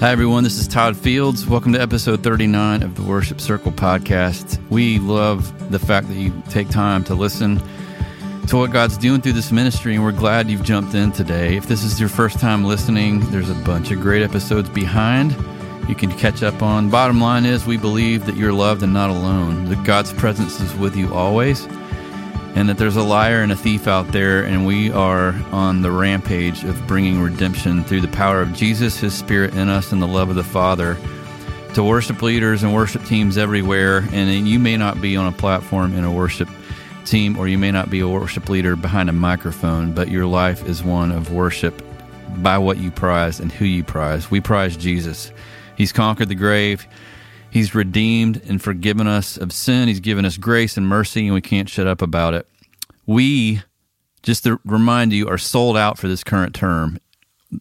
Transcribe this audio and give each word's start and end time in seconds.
Hi, 0.00 0.12
everyone. 0.12 0.44
This 0.44 0.60
is 0.60 0.68
Todd 0.68 0.96
Fields. 0.96 1.44
Welcome 1.44 1.72
to 1.72 1.82
episode 1.82 2.22
39 2.22 2.84
of 2.84 2.94
the 2.94 3.02
Worship 3.02 3.40
Circle 3.40 3.72
podcast. 3.72 4.56
We 4.70 5.00
love 5.00 5.72
the 5.72 5.80
fact 5.80 6.06
that 6.06 6.14
you 6.14 6.32
take 6.48 6.68
time 6.68 7.02
to 7.02 7.16
listen 7.16 7.60
to 8.46 8.56
what 8.56 8.70
God's 8.70 8.96
doing 8.96 9.20
through 9.20 9.32
this 9.32 9.50
ministry, 9.50 9.96
and 9.96 10.04
we're 10.04 10.12
glad 10.12 10.48
you've 10.48 10.62
jumped 10.62 10.94
in 10.94 11.10
today. 11.10 11.56
If 11.56 11.66
this 11.66 11.82
is 11.82 11.98
your 11.98 12.08
first 12.08 12.38
time 12.38 12.64
listening, 12.64 13.28
there's 13.32 13.50
a 13.50 13.56
bunch 13.56 13.90
of 13.90 14.00
great 14.00 14.22
episodes 14.22 14.68
behind 14.68 15.32
you 15.88 15.96
can 15.96 16.12
catch 16.12 16.44
up 16.44 16.62
on. 16.62 16.90
Bottom 16.90 17.20
line 17.20 17.44
is, 17.44 17.66
we 17.66 17.76
believe 17.76 18.24
that 18.26 18.36
you're 18.36 18.52
loved 18.52 18.84
and 18.84 18.92
not 18.92 19.10
alone, 19.10 19.64
that 19.64 19.82
God's 19.82 20.12
presence 20.12 20.60
is 20.60 20.72
with 20.76 20.94
you 20.94 21.12
always, 21.12 21.66
and 22.58 22.68
that 22.68 22.76
there's 22.76 22.96
a 22.96 23.02
liar 23.04 23.40
and 23.40 23.52
a 23.52 23.56
thief 23.56 23.86
out 23.86 24.10
there, 24.10 24.42
and 24.42 24.66
we 24.66 24.90
are 24.90 25.28
on 25.52 25.80
the 25.80 25.92
rampage 25.92 26.64
of 26.64 26.86
bringing 26.88 27.22
redemption 27.22 27.84
through 27.84 28.00
the 28.00 28.08
power 28.08 28.40
of 28.40 28.52
Jesus, 28.52 28.98
His 28.98 29.14
Spirit 29.14 29.54
in 29.54 29.68
us, 29.68 29.92
and 29.92 30.02
the 30.02 30.08
love 30.08 30.28
of 30.28 30.34
the 30.34 30.42
Father 30.42 30.96
to 31.74 31.84
worship 31.84 32.20
leaders 32.20 32.64
and 32.64 32.74
worship 32.74 33.04
teams 33.04 33.38
everywhere. 33.38 33.98
And 34.10 34.48
you 34.48 34.58
may 34.58 34.76
not 34.76 35.00
be 35.00 35.16
on 35.16 35.32
a 35.32 35.36
platform 35.36 35.94
in 35.94 36.02
a 36.02 36.10
worship 36.10 36.48
team, 37.04 37.38
or 37.38 37.46
you 37.46 37.58
may 37.58 37.70
not 37.70 37.90
be 37.90 38.00
a 38.00 38.08
worship 38.08 38.48
leader 38.48 38.74
behind 38.74 39.08
a 39.08 39.12
microphone, 39.12 39.92
but 39.92 40.08
your 40.08 40.26
life 40.26 40.66
is 40.68 40.82
one 40.82 41.12
of 41.12 41.30
worship 41.30 41.80
by 42.38 42.58
what 42.58 42.78
you 42.78 42.90
prize 42.90 43.38
and 43.38 43.52
who 43.52 43.66
you 43.66 43.84
prize. 43.84 44.32
We 44.32 44.40
prize 44.40 44.76
Jesus. 44.76 45.30
He's 45.76 45.92
conquered 45.92 46.28
the 46.28 46.34
grave. 46.34 46.88
He's 47.50 47.74
redeemed 47.74 48.42
and 48.46 48.60
forgiven 48.60 49.06
us 49.06 49.36
of 49.36 49.52
sin. 49.52 49.88
He's 49.88 50.00
given 50.00 50.24
us 50.24 50.36
grace 50.36 50.76
and 50.76 50.86
mercy, 50.86 51.26
and 51.26 51.34
we 51.34 51.40
can't 51.40 51.68
shut 51.68 51.86
up 51.86 52.02
about 52.02 52.34
it. 52.34 52.46
We, 53.06 53.62
just 54.22 54.44
to 54.44 54.60
remind 54.64 55.12
you, 55.12 55.28
are 55.28 55.38
sold 55.38 55.76
out 55.76 55.98
for 55.98 56.08
this 56.08 56.22
current 56.22 56.54
term. 56.54 56.98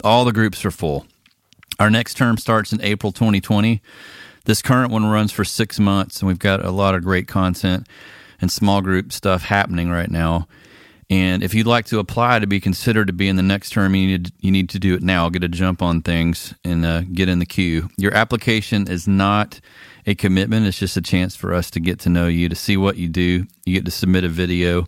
All 0.03 0.25
the 0.25 0.33
groups 0.33 0.65
are 0.65 0.71
full. 0.71 1.05
Our 1.79 1.89
next 1.89 2.15
term 2.17 2.37
starts 2.37 2.73
in 2.73 2.81
April 2.81 3.11
2020. 3.11 3.81
This 4.45 4.61
current 4.61 4.91
one 4.91 5.05
runs 5.05 5.31
for 5.31 5.45
six 5.45 5.79
months, 5.79 6.21
and 6.21 6.27
we've 6.27 6.39
got 6.39 6.63
a 6.63 6.71
lot 6.71 6.95
of 6.95 7.03
great 7.03 7.27
content 7.27 7.87
and 8.41 8.51
small 8.51 8.81
group 8.81 9.11
stuff 9.11 9.43
happening 9.43 9.89
right 9.89 10.11
now. 10.11 10.47
And 11.09 11.41
if 11.41 11.53
you'd 11.53 11.67
like 11.67 11.85
to 11.85 11.99
apply 11.99 12.39
to 12.39 12.47
be 12.47 12.59
considered 12.59 13.07
to 13.07 13.13
be 13.13 13.29
in 13.29 13.37
the 13.37 13.43
next 13.43 13.69
term, 13.69 13.95
you 13.95 14.07
need 14.07 14.31
you 14.41 14.51
need 14.51 14.69
to 14.69 14.79
do 14.79 14.93
it 14.93 15.01
now. 15.01 15.29
Get 15.29 15.43
a 15.43 15.47
jump 15.47 15.81
on 15.81 16.01
things 16.01 16.53
and 16.65 16.85
uh, 16.85 17.01
get 17.01 17.29
in 17.29 17.39
the 17.39 17.45
queue. 17.45 17.89
Your 17.97 18.13
application 18.13 18.89
is 18.89 19.07
not 19.07 19.61
a 20.05 20.15
commitment; 20.15 20.67
it's 20.67 20.79
just 20.79 20.97
a 20.97 21.01
chance 21.01 21.33
for 21.35 21.53
us 21.53 21.71
to 21.71 21.79
get 21.79 21.99
to 21.99 22.09
know 22.09 22.27
you, 22.27 22.49
to 22.49 22.55
see 22.55 22.75
what 22.75 22.97
you 22.97 23.07
do. 23.07 23.47
You 23.65 23.73
get 23.73 23.85
to 23.85 23.91
submit 23.91 24.25
a 24.25 24.29
video. 24.29 24.87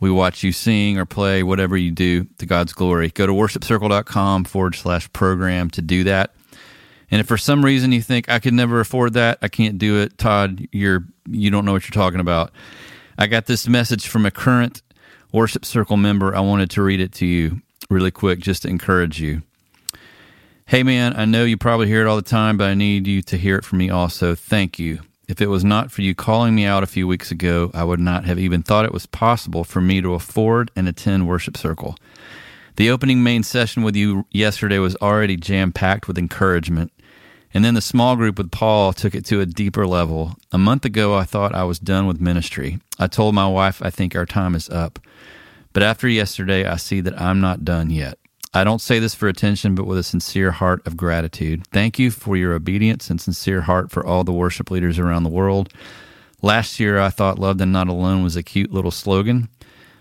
We 0.00 0.10
watch 0.10 0.42
you 0.42 0.52
sing 0.52 0.96
or 0.96 1.04
play, 1.04 1.42
whatever 1.42 1.76
you 1.76 1.90
do 1.90 2.24
to 2.38 2.46
God's 2.46 2.72
glory. 2.72 3.10
Go 3.10 3.26
to 3.26 3.32
worshipcircle.com 3.34 4.44
forward 4.44 4.74
slash 4.74 5.12
program 5.12 5.68
to 5.70 5.82
do 5.82 6.04
that. 6.04 6.34
And 7.10 7.20
if 7.20 7.26
for 7.26 7.36
some 7.36 7.62
reason 7.62 7.92
you 7.92 8.00
think 8.00 8.30
I 8.30 8.38
could 8.38 8.54
never 8.54 8.80
afford 8.80 9.12
that, 9.12 9.38
I 9.42 9.48
can't 9.48 9.76
do 9.76 10.00
it, 10.00 10.16
Todd, 10.16 10.66
you're 10.72 11.04
you 11.28 11.50
don't 11.50 11.66
know 11.66 11.72
what 11.72 11.84
you're 11.84 12.02
talking 12.02 12.20
about. 12.20 12.50
I 13.18 13.26
got 13.26 13.44
this 13.44 13.68
message 13.68 14.08
from 14.08 14.24
a 14.24 14.30
current 14.30 14.80
worship 15.32 15.64
circle 15.64 15.96
member, 15.96 16.34
I 16.34 16.40
wanted 16.40 16.70
to 16.70 16.82
read 16.82 17.00
it 17.00 17.12
to 17.14 17.26
you 17.26 17.62
really 17.88 18.10
quick 18.10 18.40
just 18.40 18.62
to 18.62 18.68
encourage 18.68 19.20
you. 19.20 19.42
Hey 20.66 20.82
man, 20.82 21.14
I 21.16 21.24
know 21.24 21.44
you 21.44 21.56
probably 21.56 21.88
hear 21.88 22.02
it 22.02 22.06
all 22.06 22.16
the 22.16 22.22
time, 22.22 22.56
but 22.56 22.68
I 22.68 22.74
need 22.74 23.06
you 23.06 23.22
to 23.22 23.36
hear 23.36 23.56
it 23.56 23.64
from 23.64 23.78
me 23.78 23.90
also. 23.90 24.34
Thank 24.34 24.78
you. 24.78 25.00
If 25.26 25.40
it 25.40 25.48
was 25.48 25.64
not 25.64 25.92
for 25.92 26.02
you 26.02 26.14
calling 26.14 26.54
me 26.54 26.64
out 26.64 26.82
a 26.82 26.88
few 26.88 27.06
weeks 27.06 27.30
ago, 27.30 27.70
I 27.74 27.84
would 27.84 28.00
not 28.00 28.24
have 28.24 28.38
even 28.38 28.62
thought 28.62 28.84
it 28.84 28.92
was 28.92 29.06
possible 29.06 29.64
for 29.64 29.80
me 29.80 30.00
to 30.00 30.14
afford 30.14 30.70
and 30.74 30.88
attend 30.88 31.28
Worship 31.28 31.56
Circle. 31.56 31.96
The 32.76 32.90
opening 32.90 33.22
main 33.22 33.42
session 33.42 33.82
with 33.82 33.94
you 33.94 34.26
yesterday 34.30 34.78
was 34.78 34.96
already 34.96 35.36
jam 35.36 35.70
packed 35.72 36.08
with 36.08 36.18
encouragement. 36.18 36.92
And 37.52 37.64
then 37.64 37.74
the 37.74 37.80
small 37.80 38.16
group 38.16 38.38
with 38.38 38.50
Paul 38.50 38.92
took 38.92 39.14
it 39.14 39.24
to 39.26 39.40
a 39.40 39.46
deeper 39.46 39.86
level. 39.86 40.36
A 40.52 40.58
month 40.58 40.84
ago, 40.84 41.14
I 41.14 41.24
thought 41.24 41.54
I 41.54 41.64
was 41.64 41.78
done 41.78 42.06
with 42.06 42.20
ministry. 42.20 42.78
I 42.98 43.08
told 43.08 43.34
my 43.34 43.48
wife 43.48 43.82
I 43.82 43.90
think 43.90 44.14
our 44.14 44.26
time 44.26 44.54
is 44.54 44.68
up. 44.68 45.00
But 45.72 45.82
after 45.82 46.08
yesterday, 46.08 46.64
I 46.64 46.76
see 46.76 47.00
that 47.00 47.20
I'm 47.20 47.40
not 47.40 47.64
done 47.64 47.90
yet. 47.90 48.18
I 48.52 48.64
don't 48.64 48.80
say 48.80 48.98
this 48.98 49.14
for 49.14 49.28
attention, 49.28 49.76
but 49.76 49.86
with 49.86 49.98
a 49.98 50.02
sincere 50.02 50.50
heart 50.50 50.84
of 50.84 50.96
gratitude. 50.96 51.66
Thank 51.68 52.00
you 52.00 52.10
for 52.10 52.36
your 52.36 52.52
obedience 52.52 53.08
and 53.08 53.20
sincere 53.20 53.60
heart 53.62 53.92
for 53.92 54.04
all 54.04 54.24
the 54.24 54.32
worship 54.32 54.70
leaders 54.70 54.98
around 54.98 55.22
the 55.22 55.30
world. 55.30 55.72
Last 56.42 56.80
year, 56.80 56.98
I 56.98 57.10
thought 57.10 57.38
Loved 57.38 57.60
and 57.60 57.72
Not 57.72 57.88
Alone 57.88 58.24
was 58.24 58.34
a 58.34 58.42
cute 58.42 58.72
little 58.72 58.90
slogan, 58.90 59.48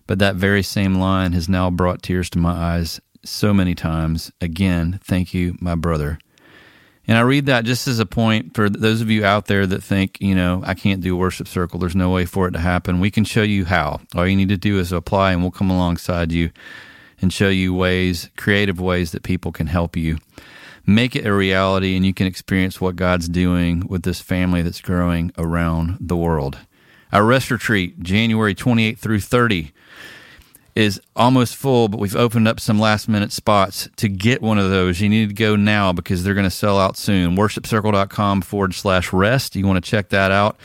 but 0.07 0.18
that 0.18 0.35
very 0.35 0.63
same 0.63 0.96
line 0.96 1.34
has 1.34 1.47
now 1.47 1.69
brought 1.69 2.02
tears 2.02 2.29
to 2.31 2.40
my 2.40 2.52
eyes 2.52 3.00
so 3.23 3.53
many 3.53 3.75
times. 3.75 4.31
Again, 4.41 5.00
thank 5.03 5.34
you, 5.34 5.56
my 5.59 5.75
brother. 5.75 6.18
And 7.09 7.18
I 7.18 7.22
read 7.22 7.47
that 7.47 7.66
just 7.66 7.88
as 7.88 7.97
a 7.97 8.06
point 8.06 8.53
for 8.53 8.70
those 8.70 9.02
of 9.02 9.09
you 9.09 9.25
out 9.25 9.47
there 9.47 9.66
that 9.66 9.81
think, 9.81 10.22
you 10.22 10.36
know, 10.36 10.62
I 10.64 10.75
can't 10.75 11.02
do 11.02 11.18
worship 11.18 11.47
circle. 11.47 11.80
There's 11.80 11.96
no 11.96 12.12
way 12.12 12.25
for 12.25 12.47
it 12.47 12.52
to 12.52 12.59
happen. 12.59 13.00
We 13.00 13.09
can 13.09 13.24
show 13.24 13.42
you 13.42 13.66
how. 13.66 14.02
All 14.14 14.28
you 14.28 14.36
need 14.36 14.50
to 14.50 14.58
do 14.58 14.78
is 14.78 14.92
apply, 14.92 15.31
and 15.31 15.42
we'll 15.42 15.50
come 15.50 15.72
alongside 15.72 16.31
you 16.31 16.52
and 17.20 17.34
show 17.34 17.50
you 17.50 17.74
ways, 17.74 18.30
creative 18.38 18.80
ways 18.80 19.12
that 19.14 19.24
people 19.24 19.52
can 19.52 19.66
help 19.66 19.97
you. 19.97 20.20
Make 20.86 21.16
it 21.16 21.25
a 21.25 21.34
reality, 21.34 21.96
and 21.96 22.06
you 22.06 22.14
can 22.14 22.28
experience 22.28 22.80
what 22.80 22.96
God's 22.96 23.28
doing 23.28 23.88
with 23.88 24.03
this 24.03 24.22
family 24.22 24.62
that's 24.62 24.80
growing 24.80 25.31
around 25.36 25.97
the 26.00 26.16
world. 26.16 26.59
Our 27.12 27.26
rest 27.26 27.50
retreat, 27.50 28.03
January 28.03 28.53
28th 28.53 29.00
through 29.00 29.22
30 29.22 29.72
is 30.79 31.01
almost 31.13 31.57
full, 31.57 31.90
but 31.90 32.00
we've 32.00 32.16
opened 32.16 32.47
up 32.47 32.57
some 32.57 32.79
last 32.79 33.09
minute 33.09 33.34
spots 33.34 33.90
to 33.97 34.07
get 34.07 34.41
one 34.41 34.57
of 34.57 34.69
those. 34.69 35.01
You 35.01 35.09
need 35.09 35.28
to 35.28 35.35
go 35.35 35.57
now 35.57 35.91
because 35.91 36.23
they're 36.23 36.34
going 36.34 36.45
to 36.45 36.50
sell 36.50 36.79
out 36.79 36.95
soon. 36.95 37.35
Worshipcircle.com 37.35 38.44
forward 38.44 38.73
slash 38.73 39.12
rest. 39.12 39.57
You 39.57 39.67
want 39.67 39.84
to 39.84 39.91
check 39.91 40.07
that 40.09 40.31
out. 40.31 40.57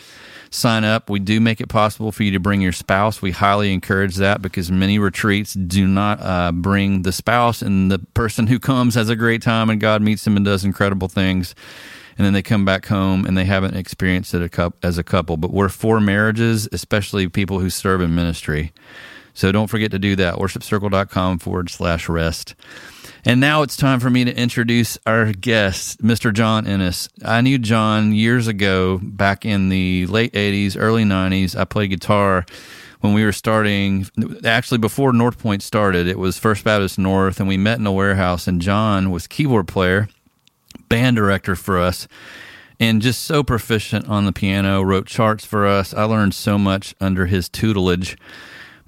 Sign 0.50 0.84
up. 0.84 1.10
We 1.10 1.18
do 1.18 1.40
make 1.40 1.60
it 1.60 1.68
possible 1.68 2.12
for 2.12 2.22
you 2.22 2.30
to 2.30 2.38
bring 2.38 2.60
your 2.60 2.70
spouse. 2.70 3.20
We 3.20 3.32
highly 3.32 3.72
encourage 3.72 4.14
that 4.16 4.40
because 4.40 4.70
many 4.70 5.00
retreats 5.00 5.54
do 5.54 5.88
not 5.88 6.20
uh, 6.22 6.52
bring 6.52 7.02
the 7.02 7.10
spouse, 7.10 7.60
and 7.60 7.90
the 7.90 7.98
person 7.98 8.46
who 8.46 8.60
comes 8.60 8.94
has 8.94 9.08
a 9.08 9.16
great 9.16 9.42
time, 9.42 9.68
and 9.68 9.80
God 9.80 10.00
meets 10.00 10.22
them 10.22 10.36
and 10.36 10.44
does 10.44 10.64
incredible 10.64 11.08
things 11.08 11.56
and 12.16 12.24
then 12.24 12.32
they 12.32 12.42
come 12.42 12.64
back 12.64 12.86
home 12.86 13.26
and 13.26 13.36
they 13.36 13.44
haven't 13.44 13.74
experienced 13.74 14.34
it 14.34 14.56
as 14.84 14.98
a 14.98 15.02
couple. 15.02 15.36
But 15.36 15.50
we're 15.50 15.68
for 15.68 16.00
marriages, 16.00 16.68
especially 16.70 17.28
people 17.28 17.58
who 17.58 17.70
serve 17.70 18.00
in 18.00 18.14
ministry. 18.14 18.72
So 19.34 19.52
don't 19.52 19.66
forget 19.68 19.90
to 19.90 19.98
do 19.98 20.16
that. 20.16 20.36
Worshipcircle.com 20.36 21.40
forward 21.40 21.68
slash 21.68 22.08
rest. 22.08 22.54
And 23.26 23.40
now 23.40 23.62
it's 23.62 23.76
time 23.76 24.00
for 24.00 24.10
me 24.10 24.24
to 24.24 24.36
introduce 24.36 24.98
our 25.06 25.32
guest, 25.32 26.02
Mr. 26.02 26.32
John 26.32 26.66
Innes. 26.66 27.08
I 27.24 27.40
knew 27.40 27.58
John 27.58 28.12
years 28.12 28.46
ago, 28.46 29.00
back 29.02 29.44
in 29.44 29.70
the 29.70 30.06
late 30.06 30.32
80s, 30.32 30.76
early 30.78 31.04
90s. 31.04 31.56
I 31.56 31.64
played 31.64 31.90
guitar 31.90 32.44
when 33.00 33.12
we 33.12 33.24
were 33.24 33.32
starting, 33.32 34.06
actually 34.44 34.78
before 34.78 35.12
North 35.12 35.38
Point 35.38 35.62
started. 35.62 36.06
It 36.06 36.18
was 36.18 36.38
First 36.38 36.64
Baptist 36.64 36.98
North, 36.98 37.40
and 37.40 37.48
we 37.48 37.56
met 37.56 37.78
in 37.78 37.86
a 37.86 37.92
warehouse, 37.92 38.46
and 38.46 38.60
John 38.60 39.10
was 39.10 39.26
keyboard 39.26 39.68
player, 39.68 40.08
band 40.88 41.16
director 41.16 41.56
for 41.56 41.78
us 41.78 42.06
and 42.80 43.02
just 43.02 43.22
so 43.22 43.42
proficient 43.42 44.08
on 44.08 44.24
the 44.24 44.32
piano, 44.32 44.82
wrote 44.82 45.06
charts 45.06 45.44
for 45.44 45.66
us. 45.66 45.94
I 45.94 46.04
learned 46.04 46.34
so 46.34 46.58
much 46.58 46.94
under 47.00 47.26
his 47.26 47.48
tutelage. 47.48 48.16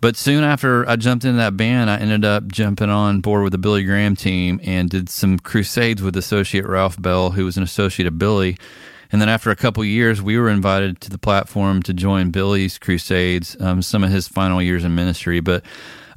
But 0.00 0.16
soon 0.16 0.44
after 0.44 0.88
I 0.88 0.96
jumped 0.96 1.24
into 1.24 1.38
that 1.38 1.56
band, 1.56 1.90
I 1.90 1.98
ended 1.98 2.24
up 2.24 2.48
jumping 2.48 2.90
on 2.90 3.20
board 3.20 3.42
with 3.42 3.52
the 3.52 3.58
Billy 3.58 3.82
Graham 3.82 4.14
team 4.14 4.60
and 4.62 4.90
did 4.90 5.08
some 5.08 5.38
crusades 5.38 6.02
with 6.02 6.16
associate 6.16 6.66
Ralph 6.66 7.00
Bell, 7.00 7.30
who 7.30 7.44
was 7.44 7.56
an 7.56 7.62
associate 7.62 8.06
of 8.06 8.18
Billy. 8.18 8.56
And 9.10 9.20
then 9.20 9.28
after 9.28 9.50
a 9.50 9.56
couple 9.56 9.84
years, 9.84 10.20
we 10.20 10.38
were 10.38 10.50
invited 10.50 11.00
to 11.02 11.10
the 11.10 11.18
platform 11.18 11.82
to 11.84 11.94
join 11.94 12.30
Billy's 12.30 12.76
crusades, 12.76 13.56
um, 13.60 13.80
some 13.80 14.04
of 14.04 14.10
his 14.10 14.28
final 14.28 14.60
years 14.60 14.84
in 14.84 14.94
ministry. 14.94 15.40
But 15.40 15.64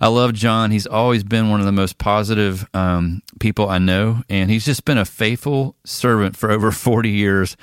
I 0.02 0.08
love 0.08 0.34
John. 0.34 0.72
He's 0.72 0.88
always 0.88 1.24
been 1.24 1.50
one 1.50 1.60
of 1.60 1.66
the 1.66 1.72
most 1.72 1.98
positive 1.98 2.68
um, 2.74 3.22
people 3.40 3.70
I 3.70 3.78
know, 3.78 4.24
and 4.30 4.50
he's 4.50 4.66
just 4.66 4.86
been 4.86 4.98
a 4.98 5.06
faithful 5.06 5.76
servant 5.86 6.36
for 6.36 6.52
over 6.52 6.72
40 6.72 7.10
years 7.10 7.56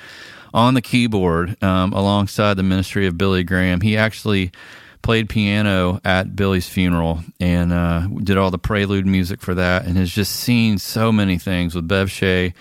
on 0.53 0.73
the 0.73 0.81
keyboard 0.81 1.61
um, 1.63 1.93
alongside 1.93 2.55
the 2.55 2.63
ministry 2.63 3.05
of 3.05 3.17
Billy 3.17 3.43
Graham. 3.43 3.81
He 3.81 3.97
actually 3.97 4.51
played 5.01 5.29
piano 5.29 6.01
at 6.03 6.35
Billy's 6.35 6.67
funeral 6.67 7.21
and 7.39 7.71
uh, 7.71 8.07
did 8.23 8.37
all 8.37 8.51
the 8.51 8.57
prelude 8.57 9.05
music 9.05 9.41
for 9.41 9.55
that, 9.55 9.85
and 9.85 9.97
has 9.97 10.11
just 10.11 10.35
seen 10.35 10.77
so 10.77 11.11
many 11.11 11.37
things 11.37 11.73
with 11.75 11.87
Bev 11.87 12.11
Shea, 12.11 12.53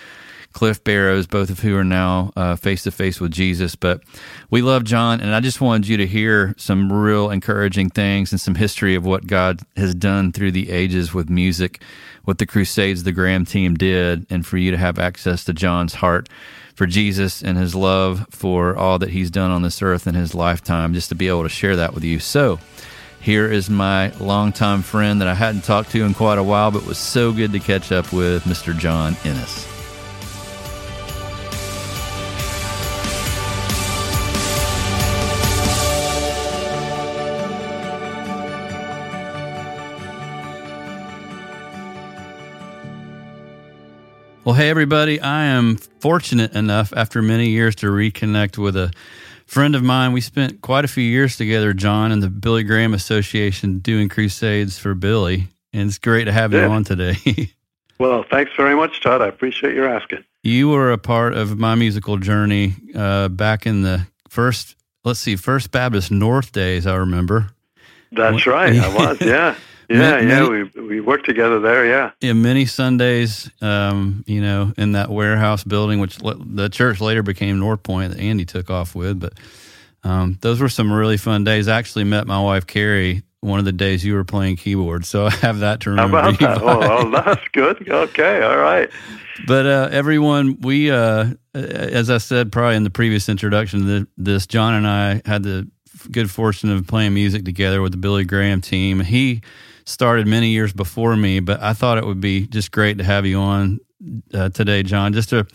Cliff 0.52 0.82
Barrows, 0.82 1.26
both 1.26 1.50
of 1.50 1.60
who 1.60 1.76
are 1.76 1.84
now 1.84 2.30
face 2.56 2.84
to 2.84 2.90
face 2.90 3.20
with 3.20 3.30
Jesus. 3.30 3.74
But 3.74 4.02
we 4.48 4.62
love 4.62 4.84
John, 4.84 5.20
and 5.20 5.34
I 5.34 5.40
just 5.40 5.60
wanted 5.60 5.86
you 5.86 5.98
to 5.98 6.06
hear 6.06 6.54
some 6.56 6.90
real 6.90 7.30
encouraging 7.30 7.90
things 7.90 8.32
and 8.32 8.40
some 8.40 8.54
history 8.54 8.94
of 8.94 9.04
what 9.04 9.26
God 9.26 9.60
has 9.76 9.94
done 9.94 10.32
through 10.32 10.52
the 10.52 10.70
ages 10.70 11.12
with 11.12 11.28
music, 11.28 11.82
what 12.24 12.38
the 12.38 12.46
Crusades, 12.46 13.02
the 13.02 13.12
Graham 13.12 13.44
team 13.44 13.74
did, 13.74 14.26
and 14.30 14.46
for 14.46 14.56
you 14.56 14.70
to 14.70 14.78
have 14.78 14.98
access 14.98 15.44
to 15.44 15.52
John's 15.52 15.94
heart 15.94 16.28
for 16.76 16.86
Jesus 16.86 17.42
and 17.42 17.58
his 17.58 17.74
love 17.74 18.26
for 18.30 18.76
all 18.76 18.98
that 18.98 19.08
he's 19.10 19.30
done 19.30 19.50
on 19.50 19.62
this 19.62 19.82
earth 19.82 20.06
in 20.06 20.14
his 20.14 20.34
lifetime, 20.34 20.94
just 20.94 21.08
to 21.08 21.14
be 21.14 21.26
able 21.26 21.42
to 21.42 21.48
share 21.48 21.76
that 21.76 21.94
with 21.94 22.04
you. 22.04 22.20
So, 22.20 22.60
here 23.18 23.50
is 23.50 23.68
my 23.68 24.10
longtime 24.18 24.82
friend 24.82 25.20
that 25.20 25.26
I 25.26 25.34
hadn't 25.34 25.64
talked 25.64 25.90
to 25.92 26.04
in 26.04 26.14
quite 26.14 26.38
a 26.38 26.44
while, 26.44 26.70
but 26.70 26.86
was 26.86 26.98
so 26.98 27.32
good 27.32 27.50
to 27.52 27.58
catch 27.58 27.90
up 27.90 28.12
with, 28.12 28.44
Mr. 28.44 28.78
John 28.78 29.16
Innes. 29.24 29.75
Well, 44.46 44.54
hey, 44.54 44.70
everybody. 44.70 45.20
I 45.20 45.46
am 45.46 45.74
fortunate 45.74 46.52
enough 46.54 46.92
after 46.96 47.20
many 47.20 47.48
years 47.48 47.74
to 47.76 47.86
reconnect 47.86 48.58
with 48.58 48.76
a 48.76 48.92
friend 49.44 49.74
of 49.74 49.82
mine. 49.82 50.12
We 50.12 50.20
spent 50.20 50.60
quite 50.60 50.84
a 50.84 50.88
few 50.88 51.02
years 51.02 51.36
together, 51.36 51.72
John, 51.72 52.12
in 52.12 52.20
the 52.20 52.30
Billy 52.30 52.62
Graham 52.62 52.94
Association 52.94 53.80
doing 53.80 54.08
crusades 54.08 54.78
for 54.78 54.94
Billy. 54.94 55.48
And 55.72 55.88
it's 55.88 55.98
great 55.98 56.26
to 56.26 56.32
have 56.32 56.52
yeah. 56.52 56.66
you 56.66 56.72
on 56.72 56.84
today. 56.84 57.16
well, 57.98 58.24
thanks 58.30 58.52
very 58.56 58.76
much, 58.76 59.02
Todd. 59.02 59.20
I 59.20 59.26
appreciate 59.26 59.74
your 59.74 59.88
asking. 59.88 60.22
You 60.44 60.68
were 60.68 60.92
a 60.92 60.98
part 60.98 61.34
of 61.34 61.58
my 61.58 61.74
musical 61.74 62.16
journey 62.16 62.76
uh, 62.94 63.26
back 63.26 63.66
in 63.66 63.82
the 63.82 64.06
first, 64.28 64.76
let's 65.02 65.18
see, 65.18 65.34
First 65.34 65.72
Baptist 65.72 66.12
North 66.12 66.52
days, 66.52 66.86
I 66.86 66.94
remember. 66.94 67.48
That's 68.12 68.46
right. 68.46 68.78
I 68.78 68.94
was, 68.94 69.20
yeah. 69.20 69.56
Yeah, 69.88 69.98
many, 69.98 70.28
yeah, 70.28 70.48
we 70.48 70.80
we 70.80 71.00
worked 71.00 71.26
together 71.26 71.60
there. 71.60 71.86
Yeah, 71.86 72.10
yeah. 72.20 72.32
Many 72.32 72.66
Sundays, 72.66 73.50
um, 73.60 74.24
you 74.26 74.40
know, 74.40 74.72
in 74.76 74.92
that 74.92 75.10
warehouse 75.10 75.64
building, 75.64 76.00
which 76.00 76.18
the 76.18 76.68
church 76.70 77.00
later 77.00 77.22
became 77.22 77.58
North 77.58 77.82
Point 77.82 78.12
that 78.12 78.20
Andy 78.20 78.44
took 78.44 78.70
off 78.70 78.94
with. 78.94 79.20
But 79.20 79.34
um, 80.02 80.38
those 80.40 80.60
were 80.60 80.68
some 80.68 80.92
really 80.92 81.16
fun 81.16 81.44
days. 81.44 81.68
I 81.68 81.78
actually 81.78 82.04
met 82.04 82.26
my 82.26 82.40
wife 82.40 82.66
Carrie 82.66 83.22
one 83.40 83.58
of 83.58 83.64
the 83.64 83.72
days 83.72 84.04
you 84.04 84.14
were 84.14 84.24
playing 84.24 84.56
keyboard, 84.56 85.04
so 85.04 85.26
I 85.26 85.30
have 85.30 85.60
that 85.60 85.80
to 85.80 85.90
remember. 85.90 86.20
How 86.20 86.30
about 86.30 86.40
that? 86.40 86.62
Oh, 86.62 86.80
oh, 86.82 87.10
that's 87.10 87.48
good. 87.52 87.88
Okay, 87.88 88.42
all 88.42 88.58
right. 88.58 88.90
But 89.46 89.66
uh, 89.66 89.88
everyone, 89.92 90.60
we, 90.60 90.90
uh, 90.90 91.34
as 91.54 92.10
I 92.10 92.18
said, 92.18 92.50
probably 92.52 92.76
in 92.76 92.84
the 92.84 92.90
previous 92.90 93.28
introduction, 93.28 94.08
this 94.16 94.46
John 94.46 94.74
and 94.74 94.86
I 94.86 95.22
had 95.26 95.42
the 95.42 95.68
good 96.10 96.30
fortune 96.30 96.70
of 96.70 96.86
playing 96.86 97.14
music 97.14 97.44
together 97.44 97.82
with 97.82 97.92
the 97.92 97.98
Billy 97.98 98.24
Graham 98.24 98.60
team. 98.60 99.00
He 99.00 99.42
started 99.84 100.26
many 100.26 100.48
years 100.48 100.72
before 100.72 101.16
me, 101.16 101.40
but 101.40 101.62
I 101.62 101.72
thought 101.72 101.98
it 101.98 102.06
would 102.06 102.20
be 102.20 102.46
just 102.46 102.72
great 102.72 102.98
to 102.98 103.04
have 103.04 103.26
you 103.26 103.38
on 103.38 103.80
uh, 104.34 104.50
today, 104.50 104.82
John, 104.82 105.12
just 105.12 105.30
to 105.30 105.46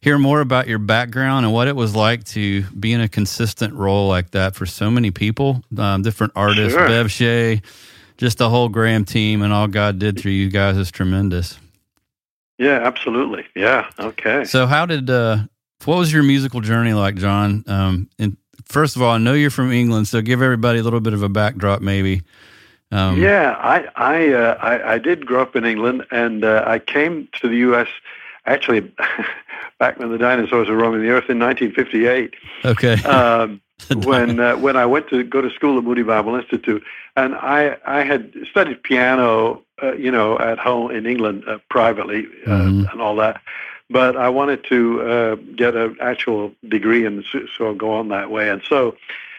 hear 0.00 0.18
more 0.18 0.40
about 0.40 0.68
your 0.68 0.78
background 0.78 1.46
and 1.46 1.54
what 1.54 1.68
it 1.68 1.76
was 1.76 1.94
like 1.94 2.24
to 2.24 2.62
be 2.72 2.92
in 2.92 3.00
a 3.00 3.08
consistent 3.08 3.74
role 3.74 4.08
like 4.08 4.32
that 4.32 4.54
for 4.54 4.66
so 4.66 4.90
many 4.90 5.10
people, 5.10 5.62
um, 5.78 6.02
different 6.02 6.32
artists, 6.36 6.74
sure. 6.74 6.86
Bev 6.86 7.10
Shea, 7.10 7.62
just 8.18 8.38
the 8.38 8.48
whole 8.48 8.68
Graham 8.68 9.04
team, 9.04 9.42
and 9.42 9.52
all 9.52 9.68
God 9.68 9.98
did 9.98 10.18
through 10.18 10.32
you 10.32 10.50
guys 10.50 10.76
is 10.76 10.90
tremendous. 10.90 11.58
Yeah, 12.58 12.80
absolutely. 12.82 13.44
Yeah. 13.54 13.90
Okay. 13.98 14.44
So, 14.44 14.66
how 14.66 14.86
did 14.86 15.10
uh, 15.10 15.38
what 15.84 15.98
was 15.98 16.12
your 16.12 16.22
musical 16.22 16.60
journey 16.60 16.94
like, 16.94 17.16
John? 17.16 17.64
Um, 17.66 18.08
and 18.18 18.36
first 18.66 18.96
of 18.96 19.02
all, 19.02 19.12
I 19.12 19.18
know 19.18 19.34
you're 19.34 19.50
from 19.50 19.72
England, 19.72 20.08
so 20.08 20.20
give 20.20 20.42
everybody 20.42 20.78
a 20.78 20.82
little 20.82 21.00
bit 21.00 21.12
of 21.12 21.22
a 21.22 21.28
backdrop, 21.28 21.80
maybe. 21.80 22.22
Um, 22.92 23.20
yeah, 23.20 23.56
I 23.58 23.88
I, 23.96 24.32
uh, 24.32 24.58
I, 24.60 24.94
I 24.94 24.98
did 24.98 25.26
grow 25.26 25.42
up 25.42 25.56
in 25.56 25.64
England, 25.64 26.06
and 26.10 26.44
uh, 26.44 26.62
I 26.66 26.78
came 26.78 27.28
to 27.40 27.48
the 27.48 27.56
U.S. 27.56 27.88
actually 28.46 28.80
back 29.78 29.98
when 29.98 30.10
the 30.10 30.18
dinosaurs 30.18 30.68
were 30.68 30.76
roaming 30.76 31.02
the 31.02 31.08
earth 31.08 31.28
in 31.28 31.38
1958. 31.38 32.34
Okay. 32.64 33.02
Um, 33.02 33.60
when 34.04 34.40
uh, 34.40 34.56
when 34.56 34.76
I 34.76 34.86
went 34.86 35.08
to 35.10 35.22
go 35.22 35.40
to 35.42 35.50
school 35.50 35.76
at 35.76 35.84
Moody 35.84 36.02
Bible 36.02 36.34
Institute, 36.34 36.82
and 37.16 37.34
I 37.34 37.76
I 37.84 38.04
had 38.04 38.32
studied 38.50 38.82
piano, 38.82 39.62
uh, 39.82 39.92
you 39.94 40.10
know, 40.10 40.38
at 40.38 40.58
home 40.58 40.90
in 40.90 41.06
England 41.06 41.44
uh, 41.46 41.58
privately 41.68 42.26
uh, 42.46 42.50
mm-hmm. 42.50 42.84
and 42.90 43.02
all 43.02 43.16
that, 43.16 43.42
but 43.88 44.16
I 44.16 44.28
wanted 44.28 44.64
to 44.64 45.36
get 45.56 45.74
an 45.74 45.96
actual 46.00 46.52
degree 46.68 47.04
and 47.04 47.24
so 47.56 47.66
I'll 47.66 47.74
go 47.74 47.92
on 47.92 48.08
that 48.08 48.30
way, 48.30 48.50
and 48.50 48.62
so 48.68 48.96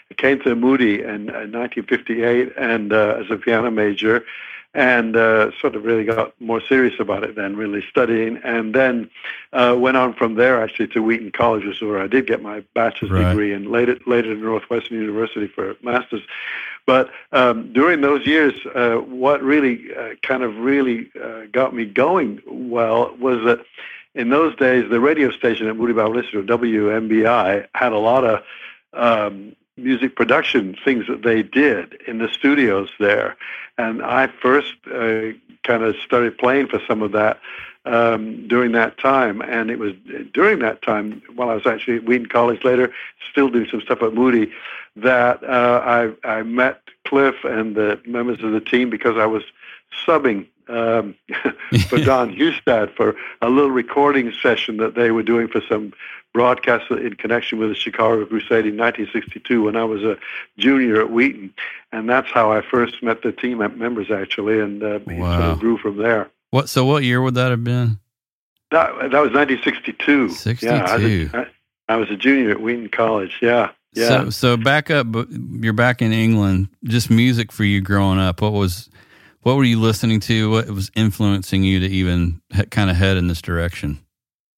I 0.10 0.14
came 0.14 0.40
to 0.42 0.56
Moody 0.56 1.02
in, 1.02 1.30
in 1.30 1.52
1958 1.52 2.54
and 2.58 2.94
uh, 2.94 3.18
as 3.20 3.30
a 3.30 3.38
piano 3.38 3.72
major 3.72 4.26
and 4.74 5.16
uh, 5.16 5.50
sort 5.60 5.76
of 5.76 5.86
really 5.86 6.04
got 6.04 6.40
more 6.40 6.62
serious 6.62 7.00
about 7.00 7.24
it 7.24 7.36
then, 7.36 7.56
really 7.56 7.84
studying, 7.90 8.38
and 8.44 8.76
then 8.76 9.10
uh, 9.52 9.76
went 9.78 9.98
on 9.98 10.14
from 10.14 10.36
there 10.36 10.62
actually 10.62 10.88
to 10.90 11.02
Wheaton 11.02 11.32
College, 11.32 11.82
where 11.82 12.00
I 12.00 12.06
did 12.06 12.28
get 12.28 12.44
my 12.44 12.60
bachelor's 12.76 13.12
right. 13.12 13.30
degree, 13.30 13.54
and 13.54 13.72
later 13.72 13.98
later 14.06 14.36
to 14.36 14.40
Northwestern 14.40 15.00
University 15.00 15.48
for 15.48 15.72
a 15.72 15.76
master's. 15.82 16.22
But 16.86 17.10
um, 17.32 17.74
during 17.74 18.02
those 18.02 18.28
years, 18.28 18.54
uh, 18.76 18.98
what 18.98 19.42
really 19.42 19.88
uh, 19.96 20.10
kind 20.22 20.44
of 20.44 20.56
really 20.58 21.10
uh, 21.22 21.46
got 21.52 21.74
me 21.74 21.86
going 21.86 22.42
well 22.46 23.16
was 23.20 23.44
that 23.46 23.66
in 24.18 24.30
those 24.30 24.56
days, 24.56 24.90
the 24.90 25.00
radio 25.00 25.30
station 25.30 25.68
at 25.68 25.78
Moody 25.78 25.94
Bible 25.94 26.18
Institute, 26.18 26.48
WMBI, 26.48 27.68
had 27.76 27.92
a 27.92 28.00
lot 28.00 28.26
of 28.26 28.44
um, 28.94 29.56
music 29.78 30.16
production 30.16 30.76
things 30.84 31.06
that 31.08 31.22
they 31.22 31.44
did 31.44 32.02
in 32.08 32.18
the 32.18 32.28
studios 32.28 32.90
there. 33.00 33.38
And 33.78 34.02
I 34.02 34.26
first 34.28 34.74
uh, 34.88 35.38
kind 35.64 35.84
of 35.84 35.96
started 36.04 36.36
playing 36.40 36.68
for 36.68 36.82
some 36.88 37.04
of 37.04 37.12
that 37.12 37.40
um, 37.86 38.48
during 38.48 38.72
that 38.72 38.98
time. 38.98 39.40
And 39.42 39.70
it 39.70 39.78
was 39.78 39.94
during 40.34 40.60
that 40.60 40.82
time, 40.82 41.22
while 41.36 41.52
I 41.52 41.54
was 41.54 41.68
actually 41.68 41.98
at 41.98 42.06
Wheaton 42.06 42.26
College 42.26 42.64
later, 42.64 42.92
still 43.30 43.50
doing 43.50 43.68
some 43.70 43.82
stuff 43.82 44.02
at 44.02 44.16
Moody, 44.16 44.52
that 44.96 45.44
uh, 45.44 46.12
I, 46.26 46.28
I 46.28 46.42
met 46.42 46.82
Cliff 47.06 47.36
and 47.44 47.76
the 47.76 48.02
members 48.08 48.44
of 48.44 48.52
the 48.52 48.62
team 48.62 48.90
because 48.90 49.16
I 49.16 49.28
was 49.28 49.44
subbing 50.08 50.48
um, 50.70 51.16
for 51.88 52.00
Don 52.00 52.36
Hustad 52.36 52.92
for 52.96 53.16
a 53.42 53.50
little 53.50 53.72
recording 53.72 54.32
session 54.42 54.78
that 54.78 54.96
they 54.96 55.12
were 55.12 55.24
doing 55.24 55.48
for 55.48 55.62
some 55.68 55.94
broadcast 56.34 56.92
in 56.92 57.16
connection 57.16 57.58
with 57.58 57.70
the 57.70 57.76
Chicago 57.76 58.26
Crusade 58.26 58.66
in 58.66 58.78
1962 58.78 59.64
when 59.64 59.76
I 59.76 59.84
was 59.84 60.04
a 60.04 60.18
junior 60.58 61.02
at 61.02 61.10
Wheaton, 61.10 61.54
and 61.92 62.10
that's 62.10 62.30
how 62.30 62.52
I 62.52 62.62
first 62.62 63.02
met 63.02 63.24
the 63.24 63.32
team 63.32 63.58
members 63.58 64.12
actually, 64.12 64.60
and 64.60 64.84
uh, 64.84 65.00
wow. 65.08 65.40
sort 65.40 65.52
of 65.52 65.60
grew 65.60 65.78
from 65.78 65.98
there. 65.98 66.30
What? 66.52 66.70
So, 66.70 66.86
what 66.86 67.04
year 67.04 67.22
would 67.22 67.36
that 67.36 67.52
have 67.52 67.64
been? 67.64 68.00
That 68.72 68.94
that 69.12 69.22
was 69.22 69.32
1962. 69.32 70.30
62. 70.30 70.66
Yeah, 70.66 70.84
I 70.84 70.96
was, 70.96 71.04
a, 71.04 71.48
I 71.90 71.96
was 71.96 72.12
a 72.12 72.16
junior 72.16 72.52
at 72.52 72.62
Wheaton 72.62 72.90
College. 72.90 73.38
Yeah. 73.42 73.72
Yeah. 73.94 74.08
So, 74.08 74.30
so 74.30 74.58
back 74.58 74.92
up. 74.92 75.08
You're 75.30 75.74
back 75.74 76.02
in 76.02 76.12
England. 76.12 76.70
Just 76.84 77.10
music 77.10 77.52
for 77.52 77.64
you 77.64 77.82
growing 77.82 78.20
up. 78.20 78.42
What 78.42 78.54
was, 78.54 78.90
what 79.48 79.56
were 79.56 79.64
you 79.64 79.80
listening 79.80 80.20
to? 80.20 80.52
What 80.52 80.70
was 80.70 80.92
influencing 80.94 81.64
you 81.64 81.80
to 81.80 81.86
even 81.86 82.42
kind 82.70 82.90
of 82.90 82.98
head 82.98 83.16
in 83.16 83.28
this 83.28 83.42
direction? 83.42 83.98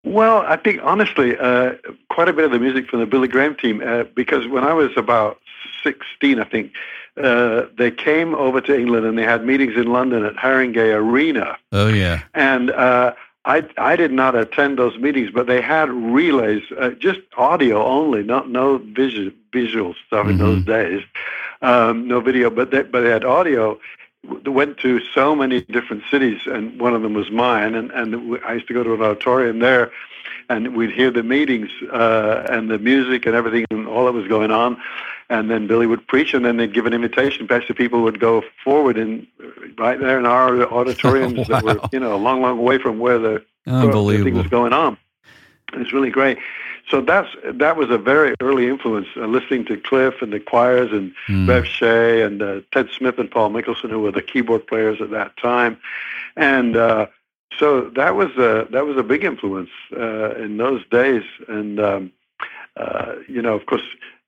Well, 0.03 0.39
I 0.47 0.57
think 0.57 0.81
honestly, 0.83 1.37
uh, 1.37 1.73
quite 2.09 2.31
a 2.31 2.33
bit 2.33 2.47
of 2.47 2.53
the 2.53 2.59
music 2.59 2.89
from 2.89 3.01
the 3.01 3.05
Billy 3.05 3.29
Graham 3.29 3.55
team, 3.55 3.83
uh, 3.85 4.05
because 4.05 4.49
when 4.49 4.65
I 4.65 4.73
was 4.73 4.89
about 4.97 5.41
16, 5.85 6.41
I 6.41 6.45
think, 6.45 6.73
uh, 7.23 7.67
they 7.77 7.91
came 7.91 8.35
over 8.35 8.63
to 8.63 8.75
England 8.75 9.05
and 9.05 9.19
they 9.19 9.25
had 9.25 9.45
meetings 9.45 9.75
in 9.77 9.93
London 9.93 10.25
at 10.25 10.37
Haringey 10.37 10.95
Arena. 10.95 11.59
Oh, 11.71 11.89
yeah. 11.89 12.23
And 12.33 12.71
uh, 12.71 13.13
I, 13.45 13.69
I 13.77 13.95
did 13.95 14.13
not 14.13 14.37
attend 14.37 14.79
those 14.79 14.97
meetings, 14.97 15.31
but 15.31 15.47
they 15.47 15.61
had 15.61 15.91
relays, 15.91 16.63
uh, 16.81 16.91
just 16.99 17.21
audio 17.37 17.85
only, 17.85 18.23
not 18.23 18.49
no 18.49 18.79
visual, 18.79 19.33
visual 19.53 19.95
stuff 20.07 20.29
mm-hmm. 20.29 20.31
in 20.31 20.39
those 20.39 20.65
days, 20.65 21.03
um, 21.61 22.09
no 22.09 22.23
video, 22.23 22.49
but 22.49 22.71
they, 22.71 22.85
but 22.85 23.03
they 23.03 23.11
had 23.11 23.27
audio 23.27 23.79
went 24.45 24.79
to 24.79 25.01
so 25.15 25.35
many 25.35 25.63
different 25.63 26.05
cities, 26.11 26.41
and 26.47 26.81
one 26.81 26.95
of 26.95 27.03
them 27.03 27.15
was 27.15 27.31
mine. 27.31 27.75
And, 27.75 27.91
and 27.91 28.39
I 28.45 28.55
used 28.55 28.69
to 28.69 28.75
go 28.75 28.83
to 28.83 28.95
an 28.95 29.03
auditorium 29.03 29.59
there, 29.59 29.91
and 30.49 30.77
we'd 30.77 30.91
hear 30.91 31.11
the 31.11 31.23
meetings 31.23 31.71
uh, 31.93 32.47
and 32.51 32.71
the 32.71 32.79
music 32.79 33.27
and 33.27 33.35
everything 33.35 33.65
and 33.71 33.87
all 33.87 34.07
that 34.07 34.13
was 34.13 34.29
going 34.29 34.51
on. 34.51 34.81
And 35.31 35.51
then 35.51 35.67
Billy 35.67 35.87
would 35.87 36.07
preach, 36.07 36.33
and 36.33 36.45
then 36.45 36.57
they'd 36.57 36.73
give 36.73 36.87
an 36.87 36.95
invitation. 36.95 37.47
Pastor 37.47 37.75
people 37.75 38.03
would 38.03 38.19
go 38.19 38.43
forward 38.65 38.97
and 38.97 39.27
right 39.77 40.01
there 40.01 40.19
in 40.19 40.25
our 40.25 40.63
auditoriums 40.73 41.37
wow. 41.49 41.61
that 41.61 41.65
were, 41.65 41.89
you 41.93 42.01
know, 42.01 42.15
a 42.15 42.17
long, 42.17 42.41
long 42.41 42.59
way 42.63 42.79
from 42.79 42.99
where 42.99 43.19
the, 43.19 43.45
the 43.67 44.25
thing 44.25 44.35
was 44.35 44.47
going 44.47 44.73
on. 44.73 44.97
It's 45.75 45.93
really 45.93 46.11
great 46.11 46.39
so 46.91 47.01
that's 47.01 47.29
that 47.45 47.77
was 47.77 47.91
a 47.91 47.99
very 47.99 48.35
early 48.41 48.69
influence. 48.69 49.09
Uh, 49.17 49.27
listening 49.27 49.65
to 49.67 49.77
Cliff 49.77 50.23
and 50.23 50.33
the 50.33 50.41
choirs 50.41 50.91
and 50.93 51.15
mm. 51.27 51.47
Bev 51.47 51.67
Shea 51.67 52.23
and 52.23 52.41
uh, 52.43 52.61
Ted 52.73 52.89
Smith 52.97 53.19
and 53.19 53.31
Paul 53.31 53.51
Mickelson, 53.51 53.91
who 53.91 54.01
were 54.01 54.13
the 54.13 54.23
keyboard 54.23 54.67
players 54.67 55.01
at 55.01 55.11
that 55.11 55.37
time, 55.37 55.79
and 56.37 56.77
uh, 56.77 57.07
so 57.59 57.91
that 57.91 58.15
was 58.17 58.31
a 58.37 58.69
that 58.71 58.87
was 58.87 58.97
a 58.97 59.03
big 59.03 59.25
influence 59.25 59.71
uh, 59.97 60.35
in 60.37 60.57
those 60.57 60.87
days. 60.89 61.25
And 61.49 61.81
um, 61.81 62.13
uh, 62.77 63.17
you 63.29 63.43
know, 63.43 63.55
of 63.55 63.67
course, 63.67 63.83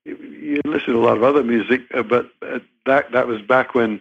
you, 0.05 0.17
you 0.17 0.61
listen 0.65 0.95
to 0.95 0.99
a 0.99 1.05
lot 1.05 1.17
of 1.17 1.23
other 1.23 1.43
music, 1.43 1.83
uh, 1.95 2.03
but 2.03 2.31
uh, 2.43 2.59
that 2.87 3.13
that 3.13 3.27
was 3.27 3.41
back 3.43 3.75
when 3.75 4.01